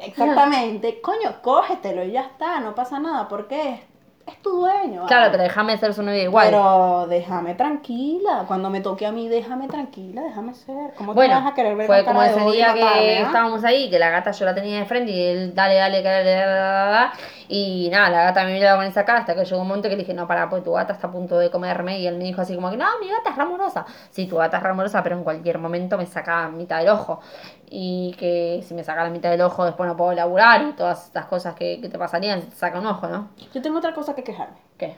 Exactamente. 0.00 1.00
Coño, 1.00 1.42
cógetelo 1.42 2.02
y 2.04 2.12
ya 2.12 2.22
está, 2.22 2.60
no 2.60 2.74
pasa 2.74 2.98
nada. 2.98 3.28
porque 3.28 3.82
es, 4.26 4.42
tu 4.42 4.50
dueño. 4.50 5.06
Claro, 5.06 5.30
pero 5.30 5.42
déjame 5.42 5.76
ser 5.78 5.94
su 5.94 6.02
novia 6.02 6.22
igual. 6.22 6.46
Pero 6.46 7.06
déjame 7.08 7.54
tranquila. 7.54 8.44
Cuando 8.46 8.70
me 8.70 8.80
toque 8.80 9.06
a 9.06 9.12
mí, 9.12 9.28
déjame 9.28 9.68
tranquila, 9.68 10.22
déjame 10.22 10.54
ser. 10.54 10.92
¿Cómo 10.96 11.12
te 11.12 11.16
Bueno, 11.16 11.34
vas 11.34 11.52
a 11.52 11.54
querer 11.54 11.76
ver 11.76 11.86
fue 11.86 12.04
como 12.04 12.22
ese 12.22 12.40
día 12.50 12.74
que 12.74 12.82
ah? 12.82 13.22
estábamos 13.22 13.64
ahí, 13.64 13.90
que 13.90 13.98
la 13.98 14.10
gata 14.10 14.30
yo 14.30 14.44
la 14.44 14.54
tenía 14.54 14.78
de 14.78 14.84
frente 14.84 15.10
y 15.10 15.22
él, 15.22 15.54
dale, 15.54 15.74
dale, 15.74 16.02
dale, 16.02 16.30
dale, 16.30 16.52
dale, 16.52 17.10
y 17.48 17.88
nada, 17.90 18.10
la 18.10 18.24
gata 18.24 18.44
me 18.44 18.52
miraba 18.54 18.78
con 18.78 18.86
esa 18.86 19.04
cara 19.04 19.20
hasta 19.20 19.34
que 19.34 19.44
llegó 19.44 19.60
un 19.60 19.68
momento 19.68 19.88
que 19.88 19.96
le 19.96 20.02
dije, 20.02 20.14
no, 20.14 20.26
para, 20.26 20.48
pues 20.48 20.62
tu 20.62 20.72
gata 20.72 20.92
está 20.92 21.08
a 21.08 21.10
punto 21.12 21.38
de 21.38 21.50
comerme, 21.50 22.00
y 22.00 22.06
él 22.06 22.16
me 22.16 22.24
dijo 22.24 22.40
así 22.40 22.54
como 22.54 22.70
que, 22.70 22.76
no, 22.76 22.86
mi 23.00 23.08
gata 23.08 23.30
es 23.30 23.36
ramorosa. 23.36 23.86
Sí, 24.10 24.26
tu 24.26 24.36
gata 24.36 24.56
es 24.58 24.62
ramorosa, 24.62 25.02
pero 25.02 25.16
en 25.16 25.24
cualquier 25.24 25.58
momento 25.58 25.96
me 25.98 26.06
saca 26.06 26.48
mitad 26.48 26.78
del 26.78 26.88
ojo, 26.88 27.20
y 27.68 28.14
que 28.18 28.62
si 28.66 28.74
me 28.74 28.84
saca 28.84 29.04
la 29.04 29.10
mitad 29.10 29.30
del 29.30 29.40
ojo 29.40 29.64
después 29.64 29.88
no 29.88 29.96
puedo 29.96 30.12
laburar, 30.12 30.62
y 30.62 30.72
todas 30.72 31.06
estas 31.06 31.26
cosas 31.26 31.54
que, 31.54 31.80
que 31.80 31.88
te 31.88 31.98
pasarían 31.98 32.42
si 32.42 32.48
te 32.48 32.56
saca 32.56 32.78
un 32.78 32.86
ojo, 32.86 33.08
¿no? 33.08 33.28
Yo 33.52 33.62
tengo 33.62 33.78
otra 33.78 33.94
cosa 33.94 34.14
que 34.14 34.24
quejarme. 34.24 34.56
¿Qué? 34.78 34.96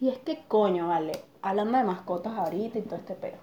Y 0.00 0.08
es 0.08 0.18
que, 0.18 0.44
coño, 0.48 0.88
vale, 0.88 1.12
hablando 1.42 1.78
de 1.78 1.84
mascotas 1.84 2.32
ahorita 2.36 2.78
y 2.78 2.82
todo 2.82 2.96
este 2.96 3.14
pedo. 3.14 3.38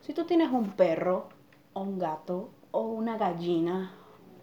Si 0.00 0.14
tú 0.14 0.24
tienes 0.24 0.50
un 0.52 0.70
perro, 0.70 1.28
o 1.72 1.80
un 1.80 1.98
gato, 1.98 2.50
o 2.70 2.82
una 2.82 3.18
gallina, 3.18 3.92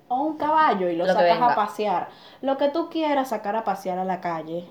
o 0.08 0.16
un 0.22 0.38
caballo 0.38 0.90
y 0.90 0.96
lo, 0.96 1.06
sacas 1.06 1.42
a 1.42 1.56
pasear, 1.56 2.10
lo 2.42 2.58
que 2.58 2.70
tú 2.70 2.90
quieras 2.90 3.30
sacar 3.30 3.56
a 3.56 3.64
pasear 3.64 3.98
a 4.00 4.06
la 4.06 4.22
calle, 4.22 4.70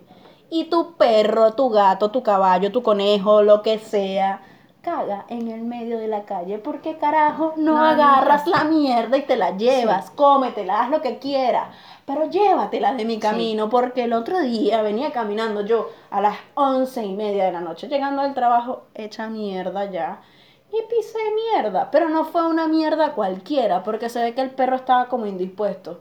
y 0.51 0.65
tu 0.65 0.95
perro, 0.97 1.55
tu 1.55 1.71
gato, 1.71 2.11
tu 2.11 2.23
caballo, 2.23 2.71
tu 2.71 2.83
conejo, 2.83 3.43
lo 3.43 3.63
que 3.63 3.79
sea, 3.79 4.41
caga 4.83 5.25
en 5.29 5.49
el 5.49 5.63
medio 5.63 5.99
de 5.99 6.07
la 6.09 6.25
calle, 6.25 6.59
porque 6.59 6.99
carajo 6.99 7.55
no, 7.57 7.73
No, 7.73 7.85
agarras 7.85 8.47
la 8.47 8.65
mierda 8.65 9.17
y 9.17 9.23
te 9.23 9.37
la 9.37 9.57
llevas, 9.57 10.11
cómetela, 10.11 10.83
haz 10.83 10.91
lo 10.91 11.01
que 11.01 11.19
quieras, 11.19 11.69
pero 12.05 12.27
llévatela 12.29 12.93
de 12.95 13.05
mi 13.07 13.15
Sí. 13.15 13.21
camino, 13.21 13.71
porque 13.71 14.05
el 14.05 14.13
otro 14.13 14.41
día 14.41 14.83
venía 14.83 15.11
caminando 15.11 15.65
yo 15.65 15.89
a 16.11 16.21
las 16.21 16.37
once 16.55 17.03
y 17.03 17.15
media 17.15 17.47
de 17.47 17.53
la 17.53 17.61
noche, 17.61 17.89
llegando 17.89 18.21
al 18.21 18.35
trabajo 18.35 18.83
hecha 18.95 19.27
mierda 19.29 19.91
ya, 19.91 20.21
y 20.77 20.95
pisé 20.95 21.19
mierda, 21.53 21.91
pero 21.91 22.09
no 22.09 22.25
fue 22.25 22.47
una 22.47 22.67
mierda 22.67 23.13
cualquiera, 23.13 23.83
porque 23.83 24.09
se 24.09 24.23
ve 24.23 24.35
que 24.35 24.41
el 24.41 24.51
perro 24.51 24.77
estaba 24.77 25.07
como 25.07 25.27
indispuesto. 25.27 26.01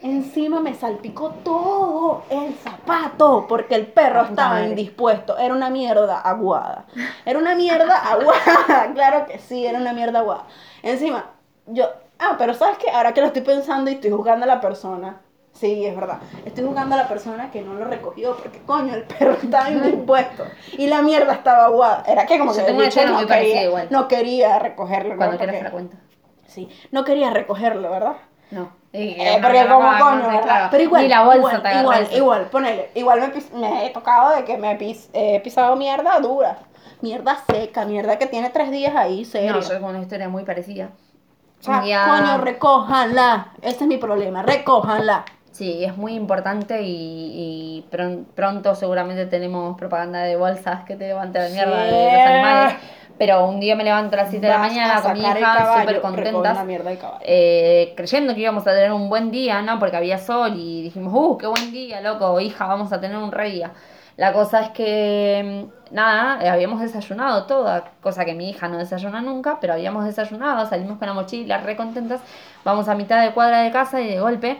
Encima 0.00 0.60
me 0.60 0.74
salpicó 0.74 1.30
todo 1.44 2.24
el 2.28 2.54
zapato, 2.56 3.46
porque 3.48 3.76
el 3.76 3.86
perro 3.86 4.22
estaba 4.22 4.54
madre. 4.54 4.70
indispuesto. 4.70 5.38
Era 5.38 5.54
una 5.54 5.70
mierda 5.70 6.20
aguada. 6.20 6.86
Era 7.24 7.38
una 7.38 7.54
mierda 7.54 7.96
aguada, 8.12 8.90
claro 8.94 9.26
que 9.26 9.38
sí, 9.38 9.64
era 9.64 9.78
una 9.78 9.92
mierda 9.92 10.18
aguada. 10.18 10.46
Encima, 10.82 11.30
yo, 11.66 11.86
ah, 12.18 12.34
pero 12.36 12.52
¿sabes 12.54 12.78
qué? 12.78 12.90
Ahora 12.90 13.14
que 13.14 13.20
lo 13.20 13.28
estoy 13.28 13.42
pensando 13.42 13.90
y 13.90 13.94
estoy 13.94 14.10
juzgando 14.10 14.44
a 14.44 14.48
la 14.48 14.60
persona, 14.60 15.20
sí, 15.52 15.86
es 15.86 15.94
verdad, 15.94 16.18
estoy 16.44 16.64
juzgando 16.64 16.94
a 16.94 16.98
la 16.98 17.08
persona 17.08 17.50
que 17.50 17.62
no 17.62 17.74
lo 17.74 17.84
recogió, 17.84 18.36
porque 18.36 18.60
coño, 18.62 18.94
el 18.94 19.04
perro 19.04 19.32
estaba 19.42 19.70
indispuesto 19.70 20.44
y 20.72 20.86
la 20.86 21.02
mierda 21.02 21.34
estaba 21.34 21.66
aguada. 21.66 22.04
Era 22.06 22.26
que 22.26 22.38
como 22.38 22.52
Yo 22.52 22.58
que 22.60 22.64
tengo 22.64 22.82
el 22.82 22.88
no 23.12 23.26
quería, 23.26 23.62
igual. 23.64 23.86
no 23.90 24.08
quería 24.08 24.58
recogerlo. 24.58 25.16
Cuando 25.16 25.38
te 25.38 25.46
la 25.62 25.70
cuento. 25.70 25.96
Sí, 26.46 26.68
no 26.90 27.04
quería 27.04 27.30
recogerlo, 27.30 27.90
¿verdad? 27.90 28.16
No. 28.50 28.70
Eh, 28.92 29.38
porque 29.40 29.66
como 29.66 29.88
coño, 29.98 30.28
¿verdad? 30.28 30.68
Pero 30.70 30.82
igual, 30.82 31.02
Ni 31.04 31.08
la 31.08 31.24
bolsa 31.24 31.38
igual, 31.40 31.62
te 31.62 31.78
igual, 31.80 32.08
igual, 32.12 32.44
ponele, 32.50 32.90
igual 32.94 33.20
me, 33.20 33.58
me 33.58 33.86
he 33.86 33.90
tocado 33.90 34.36
de 34.36 34.44
que 34.44 34.58
me 34.58 34.72
he 34.72 34.76
pis- 34.76 35.08
he 35.14 35.40
pisado 35.40 35.76
mierda 35.76 36.18
dura, 36.20 36.58
mierda 37.00 37.38
seca, 37.50 37.86
mierda 37.86 38.18
que 38.18 38.26
tiene 38.26 38.50
tres 38.50 38.70
días 38.70 38.94
ahí, 38.94 39.24
serio. 39.24 39.52
No, 39.54 39.60
yo 39.60 39.68
tengo 39.68 39.88
una 39.88 40.00
historia 40.00 40.28
muy 40.28 40.44
parecida. 40.44 40.90
o 41.60 41.64
sea, 41.64 41.80
día- 41.80 42.04
coño, 42.06 42.44
recójanla, 42.44 43.52
ese 43.62 43.84
es 43.84 43.86
mi 43.86 43.96
problema, 43.96 44.42
recójanla. 44.42 45.24
Sí, 45.52 45.84
es 45.84 45.96
muy 45.98 46.14
importante 46.14 46.80
y, 46.82 46.88
y 47.84 47.84
pron- 47.90 48.24
pronto 48.34 48.74
seguramente 48.74 49.26
tenemos 49.26 49.76
propaganda 49.76 50.22
de 50.22 50.36
bolsas 50.36 50.84
que 50.84 50.96
te 50.96 51.08
levanten 51.08 51.42
la 51.42 51.48
mierda 51.50 51.84
de 51.84 52.10
los 52.10 52.26
animales. 52.26 52.72
Pero 53.18 53.46
un 53.46 53.60
día 53.60 53.76
me 53.76 53.84
levanto 53.84 54.14
a 54.16 54.20
las 54.22 54.30
7 54.30 54.46
de 54.46 54.52
la 54.52 54.58
mañana 54.58 54.94
con 55.02 55.12
mi 55.12 55.20
hija, 55.40 55.58
súper 55.80 56.00
contentas, 56.00 56.58
eh, 57.20 57.92
creyendo 57.96 58.34
que 58.34 58.40
íbamos 58.40 58.66
a 58.66 58.70
tener 58.72 58.92
un 58.92 59.08
buen 59.10 59.30
día, 59.30 59.60
¿no? 59.62 59.78
Porque 59.78 59.96
había 59.96 60.16
sol 60.18 60.54
y 60.56 60.82
dijimos, 60.82 61.12
¡uh, 61.14 61.36
qué 61.36 61.46
buen 61.46 61.70
día, 61.70 62.00
loco! 62.00 62.40
Hija, 62.40 62.66
vamos 62.66 62.90
a 62.92 63.00
tener 63.00 63.18
un 63.18 63.30
re 63.30 63.50
día. 63.50 63.72
La 64.16 64.32
cosa 64.32 64.60
es 64.62 64.70
que, 64.70 65.68
mm, 65.90 65.94
nada, 65.94 66.42
eh, 66.44 66.48
habíamos 66.48 66.80
desayunado 66.80 67.44
toda, 67.44 67.84
cosa 68.02 68.24
que 68.24 68.34
mi 68.34 68.48
hija 68.50 68.68
no 68.68 68.78
desayuna 68.78 69.20
nunca, 69.20 69.58
pero 69.60 69.74
habíamos 69.74 70.04
desayunado, 70.06 70.66
salimos 70.66 70.98
con 70.98 71.06
la 71.08 71.14
mochila, 71.14 71.58
re 71.58 71.76
contentas, 71.76 72.20
vamos 72.64 72.88
a 72.88 72.94
mitad 72.94 73.22
de 73.22 73.32
cuadra 73.32 73.60
de 73.62 73.70
casa 73.70 74.00
y 74.00 74.08
de 74.08 74.20
golpe 74.20 74.58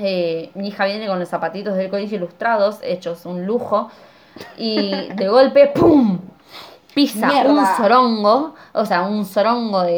Eh, 0.00 0.50
mi 0.54 0.68
hija 0.68 0.84
viene 0.86 1.06
con 1.06 1.18
los 1.18 1.28
zapatitos 1.28 1.76
del 1.76 1.90
colegio 1.90 2.16
ilustrados, 2.16 2.78
hechos 2.82 3.26
un 3.26 3.46
lujo. 3.46 3.90
Y 4.56 5.08
de 5.14 5.28
golpe, 5.28 5.72
¡pum! 5.74 6.20
Pisa 6.98 7.28
Mierda. 7.28 7.52
un 7.52 7.64
sorongo. 7.76 8.54
O 8.72 8.84
sea, 8.84 9.02
un 9.02 9.24
sorongo 9.24 9.82
de. 9.82 9.96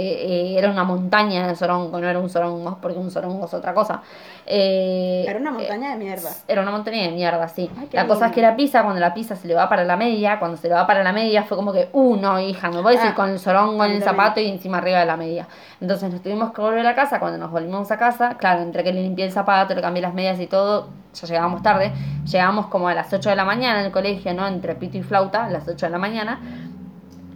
eh, 0.53 0.59
era 0.59 0.71
una 0.71 0.85
montaña 0.85 1.47
de 1.47 1.57
sorongo, 1.57 1.99
no 1.99 2.07
era 2.09 2.19
un 2.19 2.29
sorongo, 2.29 2.79
porque 2.83 2.99
un 2.99 3.11
sorongo 3.11 3.47
es 3.47 3.55
otra 3.55 3.73
cosa. 3.73 4.03
Eh, 4.47 5.25
Era 5.29 5.39
una 5.39 5.53
montaña 5.53 5.91
de 5.91 5.97
mierda. 5.97 6.31
era 6.49 6.63
una 6.63 6.71
montaña 6.73 7.03
de 7.05 7.11
mierda, 7.13 7.47
sí. 7.49 7.71
Ay, 7.79 7.89
la 7.93 8.07
cosa 8.07 8.27
es 8.27 8.33
que 8.33 8.43
la 8.43 8.57
pisa, 8.57 8.83
cuando 8.83 9.01
la 9.01 9.15
pisa 9.15 9.37
se 9.37 9.47
le 9.47 9.55
va 9.55 9.69
para 9.69 9.85
la 9.85 9.97
media, 9.97 10.39
cuando 10.39 10.57
se 10.57 10.69
le 10.69 10.75
va 10.75 10.87
para 10.87 11.03
la 11.05 11.13
media 11.13 11.45
fue 11.45 11.57
como 11.57 11.73
que, 11.73 11.89
uh, 11.93 12.17
no, 12.17 12.41
hija, 12.41 12.69
no 12.69 12.83
voy 12.83 12.95
a 12.95 12.97
decir 12.97 13.13
Ah, 13.13 13.15
con 13.15 13.31
el 13.31 13.39
sorongo 13.39 13.85
en 13.85 13.93
el 13.93 14.03
zapato 14.03 14.41
y 14.41 14.49
encima 14.49 14.79
arriba 14.79 14.99
de 14.99 15.07
la 15.07 15.17
media. 15.17 15.47
Entonces 15.81 16.11
nos 16.11 16.21
tuvimos 16.21 16.53
que 16.53 16.61
volver 16.61 16.87
a 16.87 16.95
casa, 16.95 17.21
cuando 17.21 17.39
nos 17.39 17.51
volvimos 17.51 17.91
a 17.93 17.97
casa, 17.97 18.37
claro, 18.39 18.63
entre 18.63 18.83
que 18.83 18.93
le 18.93 19.03
limpié 19.03 19.25
el 19.27 19.33
zapato, 19.33 19.75
le 19.75 19.81
cambié 19.83 20.03
las 20.03 20.15
medias 20.15 20.41
y 20.41 20.47
todo, 20.49 20.89
ya 21.15 21.27
llegábamos 21.29 21.63
tarde, 21.63 21.93
llegamos 22.25 22.67
como 22.67 22.89
a 22.89 22.95
las 22.95 23.13
8 23.13 23.31
de 23.31 23.37
la 23.37 23.45
mañana 23.45 23.81
en 23.81 23.87
el 23.87 23.93
colegio, 23.93 24.35
¿no? 24.35 24.47
Entre 24.49 24.75
pito 24.75 24.99
y 24.99 25.03
flauta, 25.03 25.45
a 25.45 25.51
las 25.51 25.69
8 25.69 25.87
de 25.87 25.91
la 25.91 25.99
mañana. 25.99 26.41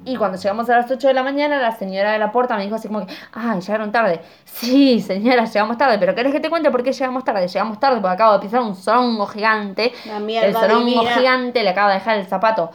Y 0.05 0.17
cuando 0.17 0.39
llegamos 0.39 0.69
a 0.71 0.77
las 0.77 0.91
8 0.91 1.09
de 1.09 1.15
la 1.15 1.23
mañana, 1.23 1.59
la 1.59 1.77
señora 1.77 2.13
de 2.13 2.19
la 2.19 2.31
puerta 2.31 2.57
me 2.57 2.65
dijo 2.65 2.75
así 2.77 2.89
como 2.89 3.07
que, 3.07 3.15
ay, 3.33 3.61
llegaron 3.61 3.91
tarde. 3.91 4.21
Sí, 4.45 5.01
señora, 5.01 5.45
llegamos 5.45 5.79
tarde, 5.79 5.99
pero 5.99 6.15
¿querés 6.15 6.33
que 6.33 6.41
te 6.41 6.51
cuente 6.51 6.71
por 6.71 6.83
qué 6.83 6.93
llegamos 6.93 7.25
tarde? 7.25 7.49
Llegamos 7.49 7.81
tarde 7.81 8.01
porque 8.01 8.15
acabo 8.15 8.35
de 8.35 8.41
pisar 8.41 8.61
un 8.61 8.75
sorongo 8.77 9.27
gigante. 9.27 9.93
La 10.07 10.21
mierda 10.21 10.67
el 10.67 10.79
divina. 10.85 11.15
gigante 11.15 11.63
le 11.63 11.71
acaba 11.71 11.89
de 11.89 11.95
dejar 11.95 12.19
el 12.19 12.27
zapato 12.27 12.71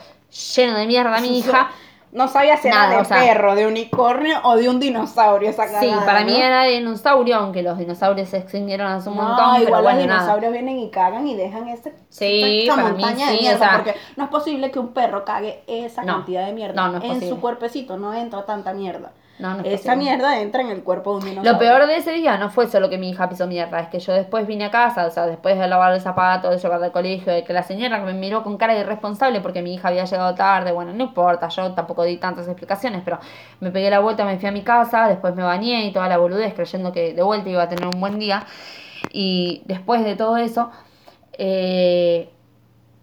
lleno 0.56 0.78
de 0.78 0.88
mierda 0.88 1.16
a 1.16 1.22
mi 1.22 1.40
hija. 1.40 1.70
No 2.12 2.28
sabía 2.28 2.58
si 2.58 2.68
era 2.70 2.78
Nada, 2.78 2.96
de 2.96 3.02
o 3.02 3.06
sea- 3.06 3.20
perro, 3.20 3.54
de 3.56 3.68
unicornio 3.68 4.40
o 4.44 4.56
de 4.56 4.68
un 4.68 4.80
dinosaurio 4.80 5.48
esa 5.50 5.68
Sí, 5.68 5.74
cagada, 5.88 6.06
para 6.06 6.24
mí 6.26 6.36
era 6.36 6.64
de 6.64 6.72
dinosaurio, 6.72 7.36
aunque 7.38 7.62
los 7.62 7.78
dinosaurios 7.78 8.30
se 8.30 8.38
extinguieron 8.38 8.88
hace 8.88 9.10
un 9.10 9.18
No, 9.18 9.24
montón, 9.24 9.46
pero 9.58 9.68
igual 9.68 9.84
bueno, 9.84 10.00
los 10.00 10.08
nada. 10.08 10.20
dinosaurios 10.22 10.52
vienen 10.54 10.80
y 10.80 10.90
cagan 10.90 11.28
y 11.28 11.36
dejan 11.36 11.68
ese, 11.68 11.94
Sí, 12.10 12.64
esa 12.64 12.76
para 12.76 12.90
mí 12.90 13.02
montaña 13.04 13.28
de 13.30 13.34
sí, 13.38 13.42
mierda, 13.44 13.56
o 13.58 13.60
sea- 13.70 13.76
porque 13.84 13.96
no 14.16 14.24
es 14.24 14.30
posible 14.32 14.72
que 14.72 14.80
un 14.80 14.88
perro 14.94 15.24
cague 15.24 15.62
esa 15.68 16.02
No, 16.04 16.16
cantidad 16.16 16.46
de 16.48 16.54
mierda. 16.54 16.86
en 16.88 17.00
posible. 17.00 17.30
su 17.30 17.40
cuerpecito 17.40 17.98
no 17.98 18.12
entra 18.14 18.44
tanta 18.44 18.74
mierda. 18.74 19.12
No, 19.40 19.56
no 19.56 19.64
es 19.64 19.82
esa 19.82 19.96
mierda 19.96 20.42
entra 20.42 20.62
en 20.62 20.70
el 20.70 20.84
cuerpo 20.84 21.12
de 21.12 21.18
un 21.18 21.24
dinosaurio. 21.30 21.54
Lo 21.54 21.60
peor 21.60 21.88
de 21.88 21.98
ese 21.98 22.12
día 22.12 22.38
no 22.38 22.50
fue 22.50 22.68
solo 22.68 22.90
que 22.90 22.98
mi 22.98 23.10
hija 23.10 23.30
pisó 23.30 23.48
mierda, 23.48 23.80
es 23.80 23.88
que 23.88 24.00
yo 24.00 24.14
después 24.14 24.46
vine 24.46 24.66
a 24.66 24.72
casa, 24.72 25.06
o 25.06 25.10
sea, 25.10 25.26
después 25.26 25.58
de 25.58 25.68
lavar 25.68 25.94
el 25.94 26.02
zapato, 26.02 26.50
de 26.50 26.58
llevar 26.58 26.84
al 26.84 26.92
colegio, 26.92 27.32
de 27.32 27.44
que 27.46 27.54
la 27.54 27.64
señora 27.64 28.00
me 28.00 28.14
miró 28.14 28.44
con 28.44 28.58
cara 28.58 28.74
de 28.74 28.82
irresponsable 28.82 29.40
porque 29.40 29.62
mi 29.62 29.74
hija 29.74 29.88
había 29.88 30.04
llegado 30.04 30.36
tarde, 30.36 30.74
bueno, 30.74 30.94
no 30.94 31.06
importa, 31.06 31.48
yo 31.48 31.74
tampoco 31.74 32.04
di 32.04 32.18
tantas 32.18 32.48
explicaciones, 32.48 33.02
pero 33.06 33.20
me 33.62 33.72
pegué 33.72 33.90
la 33.90 34.00
vuelta, 34.00 34.26
me 34.26 34.38
fui 34.38 34.50
a 34.50 34.52
mi 34.52 34.62
casa, 34.62 35.08
después 35.08 35.34
me 35.36 35.44
bañé 35.44 35.86
y 35.86 35.94
toda 35.94 36.10
la 36.10 36.18
boludez 36.18 36.54
creyendo 36.54 36.92
que 36.92 37.14
de 37.14 37.24
vuelta 37.24 37.50
iba 37.50 37.64
a 37.64 37.70
tener 37.70 37.88
un 37.88 38.00
buen 38.00 38.20
día. 38.20 38.46
Y 39.12 39.62
después 39.66 40.04
de 40.04 40.16
todo 40.16 40.36
eso, 40.36 40.70
eh, 41.34 42.30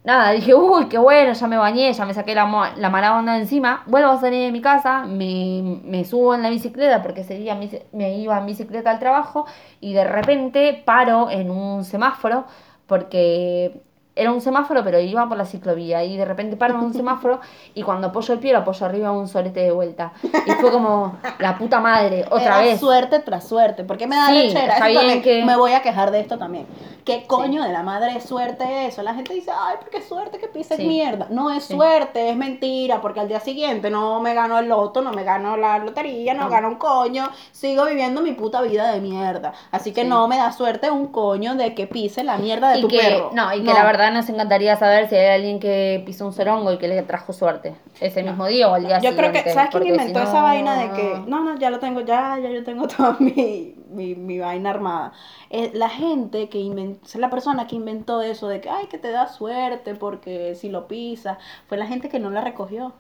nada, 0.07 0.31
dije, 0.33 0.55
uy, 0.55 0.89
qué 0.89 0.99
bueno, 0.99 1.33
ya 1.33 1.47
me 1.49 1.57
bañé, 1.59 1.93
ya 1.93 2.07
me 2.07 2.15
saqué 2.15 2.35
la, 2.35 2.73
la 2.77 2.91
mala 2.91 3.19
onda 3.19 3.35
de 3.35 3.41
encima. 3.41 3.83
Vuelvo 3.87 4.11
a 4.11 4.21
salir 4.21 4.41
de 4.47 4.53
mi 4.53 4.61
casa, 4.63 5.05
me, 5.05 5.81
me 5.85 6.05
subo 6.05 6.35
en 6.35 6.43
la 6.43 6.51
bicicleta 6.51 7.03
porque 7.03 7.23
ese 7.23 7.35
día 7.37 7.59
me 7.93 8.19
iba 8.19 8.39
en 8.39 8.47
bicicleta 8.47 8.91
al 8.91 9.01
trabajo 9.01 9.47
y 9.81 9.93
de 9.95 10.05
repente 10.05 10.83
paro 10.87 11.29
en 11.31 11.51
un 11.51 11.85
semáforo 11.85 12.47
porque 12.87 13.83
era 14.17 14.33
un 14.33 14.41
semáforo 14.41 14.83
pero 14.83 14.99
iba 14.99 15.29
por 15.29 15.37
la 15.39 15.45
ciclovía 15.45 16.03
y 16.03 16.17
de 16.17 16.25
repente 16.25 16.57
paro 16.57 16.75
en 16.75 16.81
un 16.81 16.93
semáforo 16.95 17.41
y 17.75 17.83
cuando 17.83 18.09
apoyo 18.09 18.35
el 18.35 18.41
pie 18.41 18.53
lo 18.53 18.61
apoyo 18.61 18.85
arriba 18.87 19.13
un 19.13 19.29
solete 19.29 19.61
de 19.61 19.71
vuelta. 19.71 20.13
Y 20.23 20.51
fue 20.53 20.73
como, 20.73 21.17
la 21.39 21.57
puta 21.59 21.81
madre, 21.81 22.25
otra 22.31 22.43
Era 22.43 22.59
vez. 22.61 22.81
suerte 22.81 23.21
tras 23.21 23.47
suerte. 23.47 23.85
Porque 23.85 24.07
me 24.07 24.17
da 24.17 24.29
Sí, 24.29 24.33
lechera. 24.35 24.75
Eso 24.79 24.95
también, 24.99 25.23
que- 25.23 25.45
Me 25.45 25.57
voy 25.57 25.73
a 25.73 25.83
quejar 25.83 26.11
de 26.11 26.21
esto 26.21 26.39
también. 26.39 26.67
¿Qué 27.05 27.25
coño 27.27 27.63
de 27.63 27.73
la 27.73 27.83
madre 27.85 28.17
es 28.17 28.25
suerte 28.25 28.87
eso? 28.87 29.03
La 29.03 29.15
gente 29.15 29.33
dice, 29.35 29.51
ay, 29.55 29.77
porque 29.81 30.03
suerte 30.03 30.39
que 30.39 30.49
pises 30.49 30.77
Sí. 30.77 30.87
mierda. 30.89 31.27
No 31.31 31.51
es 31.53 31.65
Sí. 31.65 31.75
suerte, 31.75 32.31
es 32.31 32.37
mentira. 32.37 33.01
Porque 33.01 33.21
al 33.21 33.29
día 33.29 33.39
siguiente 33.41 33.91
no 33.91 34.19
me 34.21 34.35
gano 34.35 34.59
el 34.59 34.69
loto, 34.69 35.03
no 35.03 35.13
me 35.13 35.23
gano 35.23 35.57
la 35.57 35.79
lotería, 35.79 36.35
no, 36.35 36.45
No. 36.45 36.51
gano 36.51 36.69
un 36.69 36.77
coño. 36.77 37.29
Sigo 37.53 37.85
viviendo 37.85 38.23
mi 38.23 38.33
puta 38.33 38.61
vida 38.63 38.91
de 38.93 39.01
mierda. 39.01 39.53
Así 39.71 39.93
que 39.93 40.03
Sí. 40.03 40.09
no 40.09 40.27
me 40.27 40.37
da 40.39 40.51
suerte 40.53 40.91
un 40.91 41.09
coño 41.09 41.55
de 41.55 41.75
que 41.75 41.87
pise 41.87 42.25
la 42.25 42.39
mierda 42.39 42.71
de 42.71 42.79
y 42.79 42.83
tu 42.83 42.89
que, 42.89 42.99
perro. 42.99 43.31
No, 43.35 43.53
y 43.55 43.63
que 43.63 43.73
la 43.73 43.85
verdad 43.85 44.06
nos 44.11 44.29
encantaría 44.29 44.77
saber 44.77 45.09
si 45.09 45.17
hay 45.17 45.27
alguien 45.35 45.61
que 45.61 46.03
pisó 46.07 46.27
un 46.27 46.33
sorongo 46.33 46.73
y 46.73 46.79
que 46.79 46.89
le 46.89 47.03
trajo 47.03 47.33
suerte. 47.33 47.75
Ese 48.01 48.23
mismo 48.23 48.47
día 48.47 48.69
o 48.69 48.75
al 48.75 48.87
día 48.87 49.01
Yo 49.01 49.15
creo 49.15 49.31
siguiente. 49.31 49.43
que, 49.45 49.51
¿sabes 49.55 49.71
quién 49.81 49.95
inventó 49.95 50.21
si 50.21 50.25
esa 50.25 50.39
no- 50.39 50.43
vaina 50.45 50.77
de 50.77 50.93
que, 50.93 51.21
no, 51.27 51.43
no, 51.45 51.59
ya 51.59 51.71
lo 51.71 51.79
tengo, 51.79 52.01
ya, 52.01 52.39
ya 52.39 52.51
yo 52.51 52.65
tengo 52.65 52.87
toda 52.97 53.17
mi, 53.21 53.75
mi, 53.91 54.15
mi 54.15 54.39
vaina 54.39 54.71
armada? 54.71 55.13
Eh, 55.51 55.71
la 55.75 55.89
gente 55.89 56.49
que 56.49 56.59
inventó, 56.59 57.19
la 57.19 57.31
persona 57.31 57.67
que 57.67 57.77
inventó 57.77 58.23
eso 58.23 58.49
de 58.49 58.61
que, 58.61 58.69
ay, 58.71 58.87
que 58.89 58.99
te 58.99 59.11
da 59.13 59.29
suerte 59.29 59.95
porque 59.95 60.55
si 60.55 60.69
lo 60.71 60.89
pisas, 60.89 61.39
fue 61.69 61.77
la 61.79 61.87
gente 61.87 62.09
que 62.09 62.19
no 62.19 62.31
la 62.31 62.41
recogió. 62.43 62.93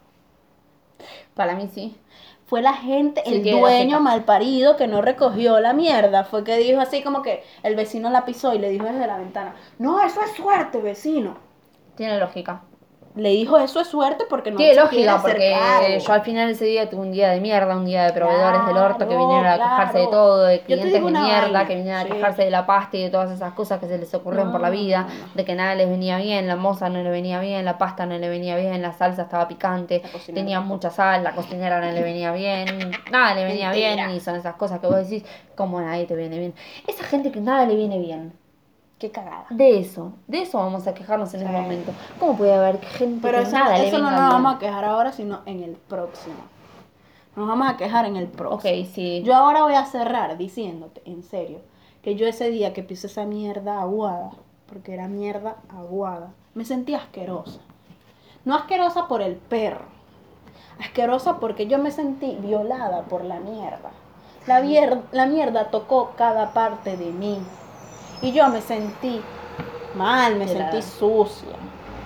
Para 1.34 1.54
mí 1.54 1.68
sí. 1.72 1.96
Fue 2.46 2.62
la 2.62 2.74
gente, 2.74 3.22
Sí, 3.24 3.34
el 3.34 3.50
dueño 3.50 4.00
malparido 4.00 4.76
que 4.76 4.86
no 4.86 5.02
recogió 5.02 5.58
la 5.60 5.72
mierda. 5.72 6.24
Fue 6.24 6.44
que 6.44 6.56
dijo 6.56 6.80
así 6.80 7.02
como 7.02 7.22
que 7.22 7.42
el 7.62 7.74
vecino 7.76 8.08
la 8.10 8.24
pisó 8.24 8.54
y 8.54 8.58
le 8.58 8.70
dijo 8.70 8.86
desde 8.86 9.06
la 9.06 9.18
ventana, 9.18 9.54
no, 9.78 10.00
eso 10.02 10.20
es 10.22 10.32
suerte, 10.32 10.80
vecino. 10.80 11.36
Tiene 11.96 12.18
lógica. 12.18 12.62
Le 13.16 13.30
dijo 13.30 13.56
eso 13.56 13.80
es 13.80 13.86
suerte 13.88 14.24
porque 14.28 14.50
no 14.50 14.58
Tiene 14.58 14.74
se 14.74 14.88
quiere 14.90 15.06
lógica, 15.06 15.22
porque 15.22 15.54
cargo". 15.58 15.98
yo 16.06 16.12
al 16.12 16.20
final 16.22 16.46
de 16.48 16.52
ese 16.52 16.64
día 16.66 16.90
tuve 16.90 17.00
un 17.00 17.12
día 17.12 17.30
de 17.30 17.40
mierda, 17.40 17.74
un 17.74 17.86
día 17.86 18.04
de 18.04 18.12
proveedores 18.12 18.66
del 18.66 18.76
orto 18.76 18.98
que 18.98 19.06
Claro, 19.06 19.20
vinieron 19.20 19.46
a 19.46 19.56
quejarse 19.56 19.98
de 19.98 20.04
claro. 20.04 20.10
todo, 20.10 20.42
de 20.44 20.60
clientes 20.60 20.92
de 20.92 21.00
mierda 21.00 21.40
vaina, 21.44 21.66
que 21.66 21.74
vinieron 21.76 22.00
a 22.00 22.04
sí. 22.04 22.10
quejarse 22.12 22.44
de 22.44 22.50
la 22.50 22.66
pasta 22.66 22.96
y 22.98 23.02
de 23.04 23.08
todas 23.10 23.30
esas 23.30 23.54
cosas 23.54 23.80
que 23.80 23.86
se 23.86 23.96
les 23.96 24.12
ocurren 24.12 24.52
por 24.52 24.60
la 24.60 24.68
No, 24.68 24.74
vida, 24.76 25.02
no, 25.08 25.08
no. 25.28 25.32
de 25.34 25.44
que 25.46 25.54
nada 25.54 25.74
les 25.74 25.88
venía 25.88 26.18
bien, 26.18 26.46
la 26.46 26.56
moza 26.56 26.90
no 26.90 27.02
le 27.02 27.08
venía 27.08 27.40
bien, 27.40 27.64
la 27.64 27.78
pasta 27.78 28.04
no 28.04 28.18
le 28.18 28.28
venía 28.28 28.54
bien, 28.56 28.82
la 28.82 28.92
salsa 28.92 29.22
estaba 29.22 29.48
picante, 29.48 30.02
tenía 30.34 30.60
mucha 30.60 30.90
sal, 30.90 31.24
la 31.24 31.32
cocinera 31.32 31.80
no 31.80 31.90
le 31.90 32.02
venía 32.02 32.32
bien, 32.32 32.90
nada 33.10 33.34
le 33.34 33.44
venía 33.44 33.70
Mentira. 33.70 33.94
bien 33.94 34.10
y 34.10 34.20
son 34.20 34.36
esas 34.36 34.56
cosas 34.56 34.78
que 34.80 34.88
vos 34.88 34.96
decís, 35.08 35.24
como 35.54 35.80
nadie 35.80 36.04
te 36.04 36.14
viene 36.16 36.38
bien. 36.38 36.54
Esa 36.86 37.02
gente 37.04 37.32
que 37.32 37.40
nada 37.40 37.64
le 37.64 37.76
viene 37.76 37.98
bien. 37.98 38.34
Qué 38.98 39.10
cagada. 39.10 39.46
De 39.50 39.78
eso, 39.78 40.12
de 40.26 40.42
eso 40.42 40.58
vamos 40.58 40.86
a 40.86 40.94
quejarnos 40.94 41.32
en 41.34 41.40
Sí. 41.40 41.46
momento. 41.46 41.92
¿Cómo 42.18 42.36
puede 42.36 42.54
haber 42.54 42.80
gente 42.80 43.18
Pero 43.20 43.38
que 43.38 43.44
eso, 43.44 43.52
nada 43.52 43.76
le 43.78 43.88
eso 43.88 43.98
no 43.98 44.10
nos 44.10 44.32
vamos 44.32 44.54
a 44.54 44.58
quejar 44.58 44.84
ahora, 44.86 45.12
sino 45.12 45.40
en 45.44 45.62
el 45.62 45.72
próximo. 45.72 46.36
Nos 47.36 47.46
vamos 47.46 47.68
a 47.68 47.76
quejar 47.76 48.06
en 48.06 48.16
el 48.16 48.28
próximo. 48.28 48.56
Ok, 48.80 48.86
sí. 48.94 49.22
Yo 49.22 49.34
ahora 49.34 49.62
voy 49.64 49.74
a 49.74 49.84
cerrar 49.84 50.38
diciéndote, 50.38 51.02
en 51.04 51.22
serio, 51.22 51.60
que 52.02 52.14
yo 52.14 52.26
ese 52.26 52.48
día 52.48 52.72
que 52.72 52.82
pisé 52.82 53.08
esa 53.08 53.26
mierda 53.26 53.82
aguada, 53.82 54.30
porque 54.66 54.94
era 54.94 55.08
mierda 55.08 55.56
aguada, 55.68 56.30
me 56.54 56.64
sentí 56.64 56.94
asquerosa. 56.94 57.60
No 58.46 58.54
asquerosa 58.54 59.08
por 59.08 59.20
el 59.20 59.34
perro, 59.36 59.84
asquerosa 60.80 61.38
porque 61.38 61.66
yo 61.66 61.78
me 61.78 61.90
sentí 61.90 62.38
violada 62.40 63.02
por 63.02 63.24
la 63.24 63.40
mierda. 63.40 63.90
La 64.46 65.26
mierda 65.26 65.70
tocó 65.70 66.12
cada 66.16 66.52
parte 66.54 66.96
de 66.96 67.10
mí. 67.12 67.38
Y 68.22 68.32
yo 68.32 68.48
me 68.48 68.60
sentí 68.60 69.20
mal, 69.94 70.36
me 70.36 70.44
Violada. 70.46 70.72
sentí 70.72 70.86
sucia. 70.86 71.48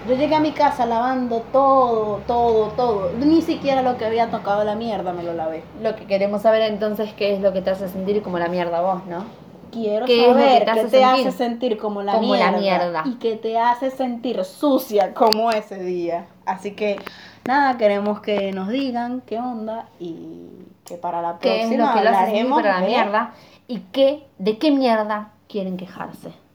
Yo 0.09 0.15
llegué 0.15 0.35
a 0.35 0.41
mi 0.41 0.53
casa 0.53 0.87
lavando 0.87 1.43
todo, 1.53 2.21
todo, 2.27 2.69
todo. 2.69 3.11
Ni 3.19 3.43
siquiera 3.43 3.83
lo 3.83 3.99
que 3.99 4.07
había 4.07 4.31
tocado 4.31 4.65
la 4.65 4.75
mierda 4.75 5.13
me 5.13 5.23
lo 5.23 5.35
lavé. 5.35 5.63
Lo 5.83 5.95
que 5.95 6.07
queremos 6.07 6.43
saber 6.43 6.63
entonces 6.63 7.13
qué 7.13 7.35
es 7.35 7.41
lo 7.41 7.53
que 7.53 7.61
te 7.61 7.71
hace 7.71 7.89
sentir 7.89 8.23
como 8.23 8.39
la 8.39 8.49
mierda 8.49 8.81
vos, 8.81 9.05
¿no? 9.07 9.25
Quiero 9.71 10.07
¿Qué 10.07 10.23
es 10.23 10.29
lo 10.29 10.35
que 10.37 10.43
saber 10.43 10.59
te 10.59 10.65
qué 10.65 10.71
hace 10.71 10.83
te 10.85 11.01
sentir? 11.01 11.29
hace 11.29 11.33
sentir 11.39 11.79
como 11.79 12.03
la, 12.03 12.13
Como 12.15 12.35
la 12.35 12.51
mierda, 12.53 12.87
mierda. 12.87 13.03
y 13.05 13.15
que 13.19 13.37
te 13.37 13.59
hace 13.59 13.91
sentir 13.91 14.43
sucia 14.45 15.13
como 15.15 15.51
ese 15.53 15.79
día. 15.85 16.27
Así 16.47 16.73
que 16.73 16.99
nada, 17.47 17.77
queremos 17.77 18.21
que 18.21 18.53
nos 18.53 18.69
digan 18.69 19.21
qué 19.27 19.39
onda 19.39 19.87
y 20.01 20.49
que 20.85 20.97
para 20.97 21.21
la 21.23 21.39
¿Qué 21.39 21.61
es 21.61 21.67
próxima 21.67 21.87
lo 21.95 21.99
que 21.99 22.05
lo 22.05 22.11
hace 22.17 22.45
para 22.47 22.81
la 22.81 22.87
mierda? 22.87 23.35
¿Y 23.69 23.81
qué, 23.93 24.27
de 24.39 24.59
qué 24.59 24.71
mierda 24.73 25.31
quieren 25.51 25.77
quejarse? 25.77 26.50